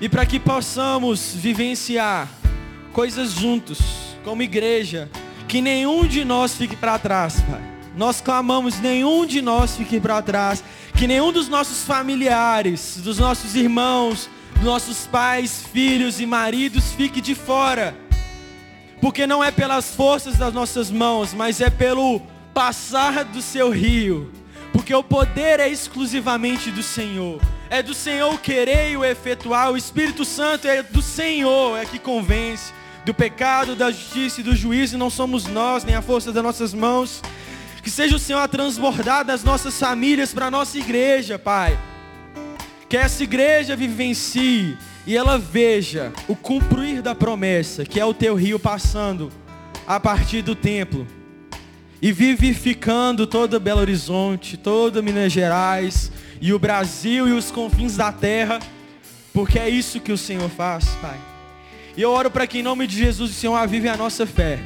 e 0.00 0.08
para 0.08 0.24
que 0.24 0.38
possamos 0.38 1.34
vivenciar 1.34 2.28
coisas 2.92 3.32
juntos, 3.32 3.78
como 4.24 4.42
igreja, 4.42 5.10
que 5.46 5.60
nenhum 5.60 6.06
de 6.06 6.24
nós 6.24 6.54
fique 6.54 6.76
para 6.76 6.98
trás, 6.98 7.40
Pai. 7.42 7.77
Nós 7.98 8.20
clamamos, 8.20 8.78
nenhum 8.78 9.26
de 9.26 9.42
nós 9.42 9.76
fique 9.76 9.98
para 9.98 10.22
trás 10.22 10.62
que 10.96 11.08
nenhum 11.08 11.32
dos 11.32 11.48
nossos 11.48 11.82
familiares, 11.82 13.00
dos 13.02 13.18
nossos 13.18 13.56
irmãos, 13.56 14.30
dos 14.54 14.64
nossos 14.64 15.08
pais, 15.08 15.64
filhos 15.72 16.20
e 16.20 16.24
maridos 16.24 16.92
fique 16.92 17.20
de 17.20 17.34
fora. 17.34 17.96
Porque 19.00 19.26
não 19.26 19.42
é 19.42 19.50
pelas 19.50 19.96
forças 19.96 20.36
das 20.36 20.54
nossas 20.54 20.92
mãos, 20.92 21.34
mas 21.34 21.60
é 21.60 21.70
pelo 21.70 22.22
passar 22.54 23.24
do 23.24 23.42
seu 23.42 23.68
rio. 23.68 24.30
Porque 24.72 24.94
o 24.94 25.02
poder 25.02 25.58
é 25.58 25.68
exclusivamente 25.68 26.70
do 26.70 26.84
Senhor. 26.84 27.40
É 27.68 27.82
do 27.82 27.94
Senhor 27.94 28.40
querer 28.40 28.92
e 28.92 28.96
o 28.96 29.04
efetuar. 29.04 29.72
O 29.72 29.76
Espírito 29.76 30.24
Santo 30.24 30.68
é 30.68 30.84
do 30.84 31.02
Senhor, 31.02 31.76
é 31.76 31.84
que 31.84 31.98
convence 31.98 32.72
do 33.04 33.12
pecado, 33.12 33.74
da 33.74 33.90
justiça 33.90 34.40
e 34.40 34.44
do 34.44 34.54
juízo. 34.54 34.96
Não 34.96 35.10
somos 35.10 35.46
nós, 35.46 35.82
nem 35.82 35.96
a 35.96 36.02
força 36.02 36.30
das 36.30 36.44
nossas 36.44 36.72
mãos. 36.72 37.20
Que 37.82 37.90
seja 37.90 38.16
o 38.16 38.18
Senhor 38.18 38.40
a 38.40 38.48
transbordar 38.48 39.24
das 39.24 39.44
nossas 39.44 39.78
famílias 39.78 40.32
para 40.32 40.46
a 40.46 40.50
nossa 40.50 40.78
igreja, 40.78 41.38
Pai. 41.38 41.78
Que 42.88 42.96
essa 42.96 43.22
igreja 43.22 43.76
vivencie 43.76 44.76
e 45.06 45.16
ela 45.16 45.38
veja 45.38 46.12
o 46.26 46.36
cumprir 46.36 47.00
da 47.00 47.14
promessa, 47.14 47.84
que 47.84 47.98
é 47.98 48.04
o 48.04 48.14
teu 48.14 48.34
rio 48.34 48.58
passando 48.58 49.30
a 49.86 49.98
partir 49.98 50.42
do 50.42 50.54
templo 50.54 51.06
e 52.00 52.12
vivificando 52.12 53.26
todo 53.26 53.58
Belo 53.58 53.80
Horizonte, 53.80 54.56
toda 54.56 55.02
Minas 55.02 55.32
Gerais 55.32 56.12
e 56.40 56.52
o 56.52 56.58
Brasil 56.58 57.26
e 57.28 57.32
os 57.32 57.50
confins 57.50 57.96
da 57.96 58.12
terra, 58.12 58.58
porque 59.32 59.58
é 59.58 59.68
isso 59.68 60.00
que 60.00 60.12
o 60.12 60.18
Senhor 60.18 60.48
faz, 60.48 60.86
Pai. 61.00 61.18
E 61.96 62.02
eu 62.02 62.10
oro 62.10 62.30
para 62.30 62.46
que 62.46 62.58
em 62.58 62.62
nome 62.62 62.86
de 62.86 62.96
Jesus 62.96 63.30
o 63.30 63.34
Senhor 63.34 63.56
avive 63.56 63.88
a 63.88 63.96
nossa 63.96 64.26
fé 64.26 64.60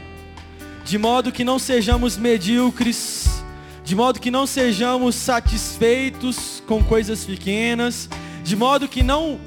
de 0.84 0.98
modo 0.98 1.32
que 1.32 1.44
não 1.44 1.58
sejamos 1.58 2.16
medíocres, 2.16 3.42
de 3.84 3.94
modo 3.94 4.20
que 4.20 4.30
não 4.30 4.46
sejamos 4.46 5.14
satisfeitos 5.14 6.62
com 6.66 6.82
coisas 6.82 7.24
pequenas, 7.24 8.08
de 8.42 8.56
modo 8.56 8.88
que 8.88 9.02
não 9.02 9.40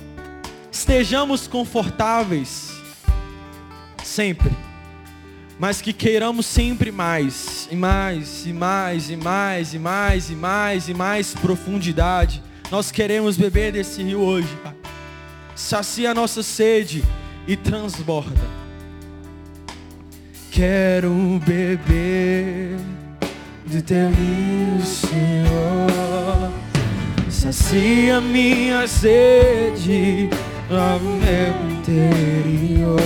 estejamos 0.72 1.48
confortáveis 1.48 2.72
sempre, 4.04 4.52
mas 5.60 5.82
que 5.82 5.94
queiramos 5.94 6.46
sempre 6.46 6.92
mais, 6.92 7.68
e 7.72 7.76
mais, 7.76 8.46
e 8.46 8.54
mais, 8.54 9.10
e 9.10 9.16
mais, 9.18 9.74
e 9.74 9.80
mais, 9.80 10.30
e 10.30 10.36
mais, 10.36 10.90
e 10.90 10.94
mais 10.94 11.34
profundidade. 11.34 12.44
Nós 12.72 12.92
queremos 12.92 13.38
beber 13.38 13.72
desse 13.72 14.02
rio 14.04 14.20
hoje. 14.20 14.50
Sacia 15.56 16.12
a 16.12 16.14
nossa 16.14 16.44
sede 16.44 17.04
e 17.48 17.56
transborda. 17.56 18.64
Quero 20.56 21.12
beber 21.45 22.78
do 23.66 23.82
teu 23.82 24.08
rio, 24.08 24.82
Senhor. 24.86 26.49
Sacia 27.30 28.22
minha 28.22 28.88
sede 28.88 30.30
ao 30.72 30.97
meu 31.01 31.53
interior. 31.78 32.97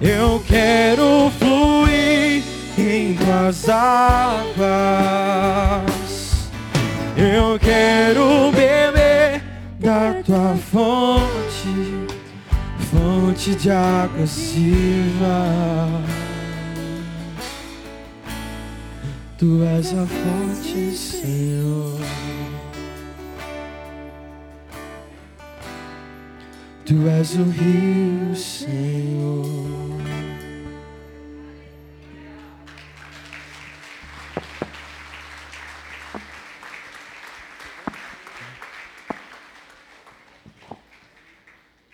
Eu 0.00 0.42
quero 0.48 1.30
fluir 1.38 2.42
em 2.78 3.12
tuas 3.12 3.68
águas. 3.68 4.62
Eu 7.14 7.58
quero 7.58 8.50
beber 8.52 9.42
da 9.78 10.14
tua 10.24 10.56
fonte, 10.72 12.06
fonte 12.90 13.54
de 13.54 13.70
águas 13.70 14.52
vivas. 14.54 16.21
Tu 19.42 19.60
és 19.64 19.92
a 19.92 20.06
fonte, 20.06 20.96
Senhor. 20.96 21.98
Tu 26.86 27.08
és 27.08 27.34
o 27.34 27.42
rio, 27.50 28.36
Senhor. 28.36 29.44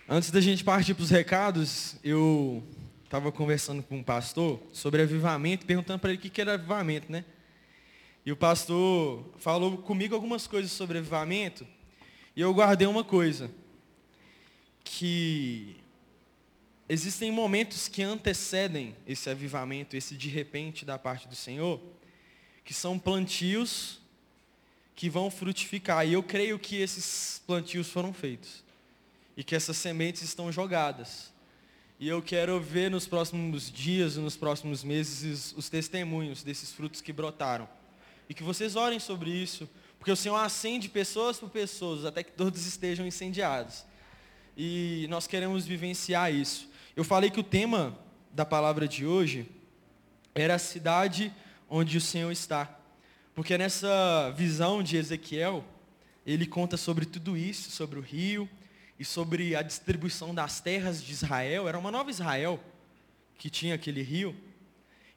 Antes 0.07 0.31
da 0.31 0.43
gente 0.43 0.63
partir 0.63 0.93
para 0.93 1.03
os 1.03 1.09
recados, 1.09 1.97
eu 2.05 2.63
estava 3.05 3.33
conversando 3.33 3.83
com 3.83 3.97
um 3.97 4.03
pastor 4.03 4.61
sobre 4.71 5.01
avivamento, 5.01 5.65
perguntando 5.65 5.99
para 5.99 6.11
ele 6.11 6.19
o 6.19 6.21
que 6.21 6.39
era 6.43 6.53
avivamento, 6.53 7.11
né? 7.11 7.25
E 8.25 8.33
o 8.33 8.37
pastor 8.37 9.25
falou 9.39 9.79
comigo 9.79 10.15
algumas 10.15 10.47
coisas 10.47 10.71
sobre 10.71 10.99
avivamento, 10.99 11.67
e 12.37 12.41
eu 12.41 12.53
guardei 12.53 12.87
uma 12.87 13.03
coisa, 13.03 13.51
que 14.85 15.77
existem 16.89 17.31
momentos 17.31 17.89
que 17.89 18.03
antecedem 18.03 18.95
esse 19.07 19.29
avivamento, 19.29 19.97
esse 19.97 20.17
de 20.17 20.29
repente 20.29 20.85
da 20.85 20.99
parte 20.99 21.29
do 21.29 21.35
Senhor, 21.35 21.81
que 22.65 22.75
são 22.75 22.99
plantios 22.99 24.01
que 24.95 25.09
vão 25.09 25.31
frutificar. 25.31 26.07
E 26.07 26.13
eu 26.13 26.23
creio 26.23 26.59
que 26.59 26.77
esses 26.77 27.41
plantios 27.47 27.89
foram 27.89 28.13
feitos. 28.13 28.65
E 29.37 29.45
que 29.45 29.55
essas 29.55 29.77
sementes 29.77 30.23
estão 30.23 30.51
jogadas. 30.51 31.33
E 32.01 32.09
eu 32.09 32.21
quero 32.21 32.61
ver 32.61 32.91
nos 32.91 33.07
próximos 33.07 33.71
dias 33.71 34.17
e 34.17 34.19
nos 34.19 34.37
próximos 34.37 34.83
meses 34.83 35.55
os 35.57 35.69
testemunhos 35.69 36.43
desses 36.43 36.73
frutos 36.73 37.01
que 37.01 37.13
brotaram. 37.13 37.69
E 38.29 38.35
que 38.35 38.43
vocês 38.43 38.77
orem 38.77 38.99
sobre 38.99 39.31
isso, 39.31 39.69
Porque 39.99 40.13
o 40.13 40.17
Senhor 40.17 40.37
acende 40.37 40.89
pessoas 40.89 41.39
por 41.39 41.51
pessoas, 41.51 42.05
até 42.05 42.23
que 42.23 42.33
todos 42.33 42.65
estejam 42.67 43.07
incendiados. 43.07 43.85
E 44.57 45.07
nós 45.11 45.27
queremos 45.27 45.67
vivenciar 45.67 46.33
isso. 46.33 46.69
Eu 46.95 47.05
falei 47.05 47.31
que 47.31 47.41
o 47.41 47.45
tema 47.45 47.99
da 48.33 48.45
palavra 48.45 48.87
de 48.87 49.05
hoje 49.05 49.49
era 50.35 50.55
a 50.55 50.59
cidade 50.59 51.33
onde 51.69 51.97
o 51.97 52.01
Senhor 52.01 52.31
está. 52.31 52.79
Porque 53.35 53.59
nessa 53.59 54.31
visão 54.37 54.83
de 54.83 54.97
Ezequiel, 54.97 55.65
ele 56.27 56.47
conta 56.47 56.77
sobre 56.77 57.05
tudo 57.05 57.37
isso, 57.37 57.71
sobre 57.71 57.99
o 57.99 58.03
rio 58.03 58.49
e 58.99 59.05
sobre 59.05 59.55
a 59.55 59.63
distribuição 59.63 60.35
das 60.35 60.61
terras 60.61 61.03
de 61.03 61.13
Israel. 61.13 61.69
Era 61.69 61.79
uma 61.79 61.91
nova 61.91 62.11
Israel 62.11 62.63
que 63.37 63.49
tinha 63.49 63.75
aquele 63.75 64.03
rio. 64.03 64.35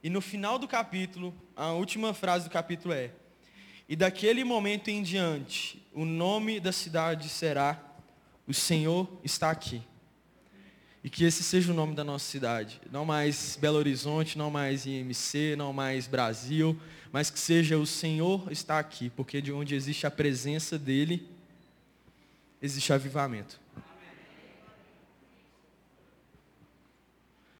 E 0.03 0.09
no 0.09 0.19
final 0.19 0.57
do 0.57 0.67
capítulo, 0.67 1.33
a 1.55 1.73
última 1.73 2.13
frase 2.13 2.45
do 2.45 2.51
capítulo 2.51 2.93
é: 2.93 3.11
E 3.87 3.95
daquele 3.95 4.43
momento 4.43 4.87
em 4.89 5.03
diante, 5.03 5.81
o 5.93 6.05
nome 6.05 6.59
da 6.59 6.71
cidade 6.71 7.29
será: 7.29 7.79
O 8.47 8.53
Senhor 8.53 9.07
está 9.23 9.51
aqui. 9.51 9.81
E 11.03 11.09
que 11.09 11.23
esse 11.23 11.43
seja 11.43 11.71
o 11.71 11.75
nome 11.75 11.95
da 11.95 12.03
nossa 12.03 12.25
cidade. 12.25 12.81
Não 12.91 13.05
mais 13.05 13.57
Belo 13.59 13.77
Horizonte, 13.77 14.37
não 14.37 14.51
mais 14.51 14.85
IMC, 14.85 15.55
não 15.55 15.71
mais 15.71 16.07
Brasil, 16.07 16.79
mas 17.11 17.29
que 17.29 17.39
seja 17.39 17.77
o 17.77 17.85
Senhor 17.85 18.51
está 18.51 18.79
aqui, 18.79 19.09
porque 19.09 19.41
de 19.41 19.51
onde 19.51 19.75
existe 19.75 20.05
a 20.07 20.11
presença 20.11 20.77
dele, 20.79 21.27
existe 22.61 22.91
avivamento. 22.91 23.60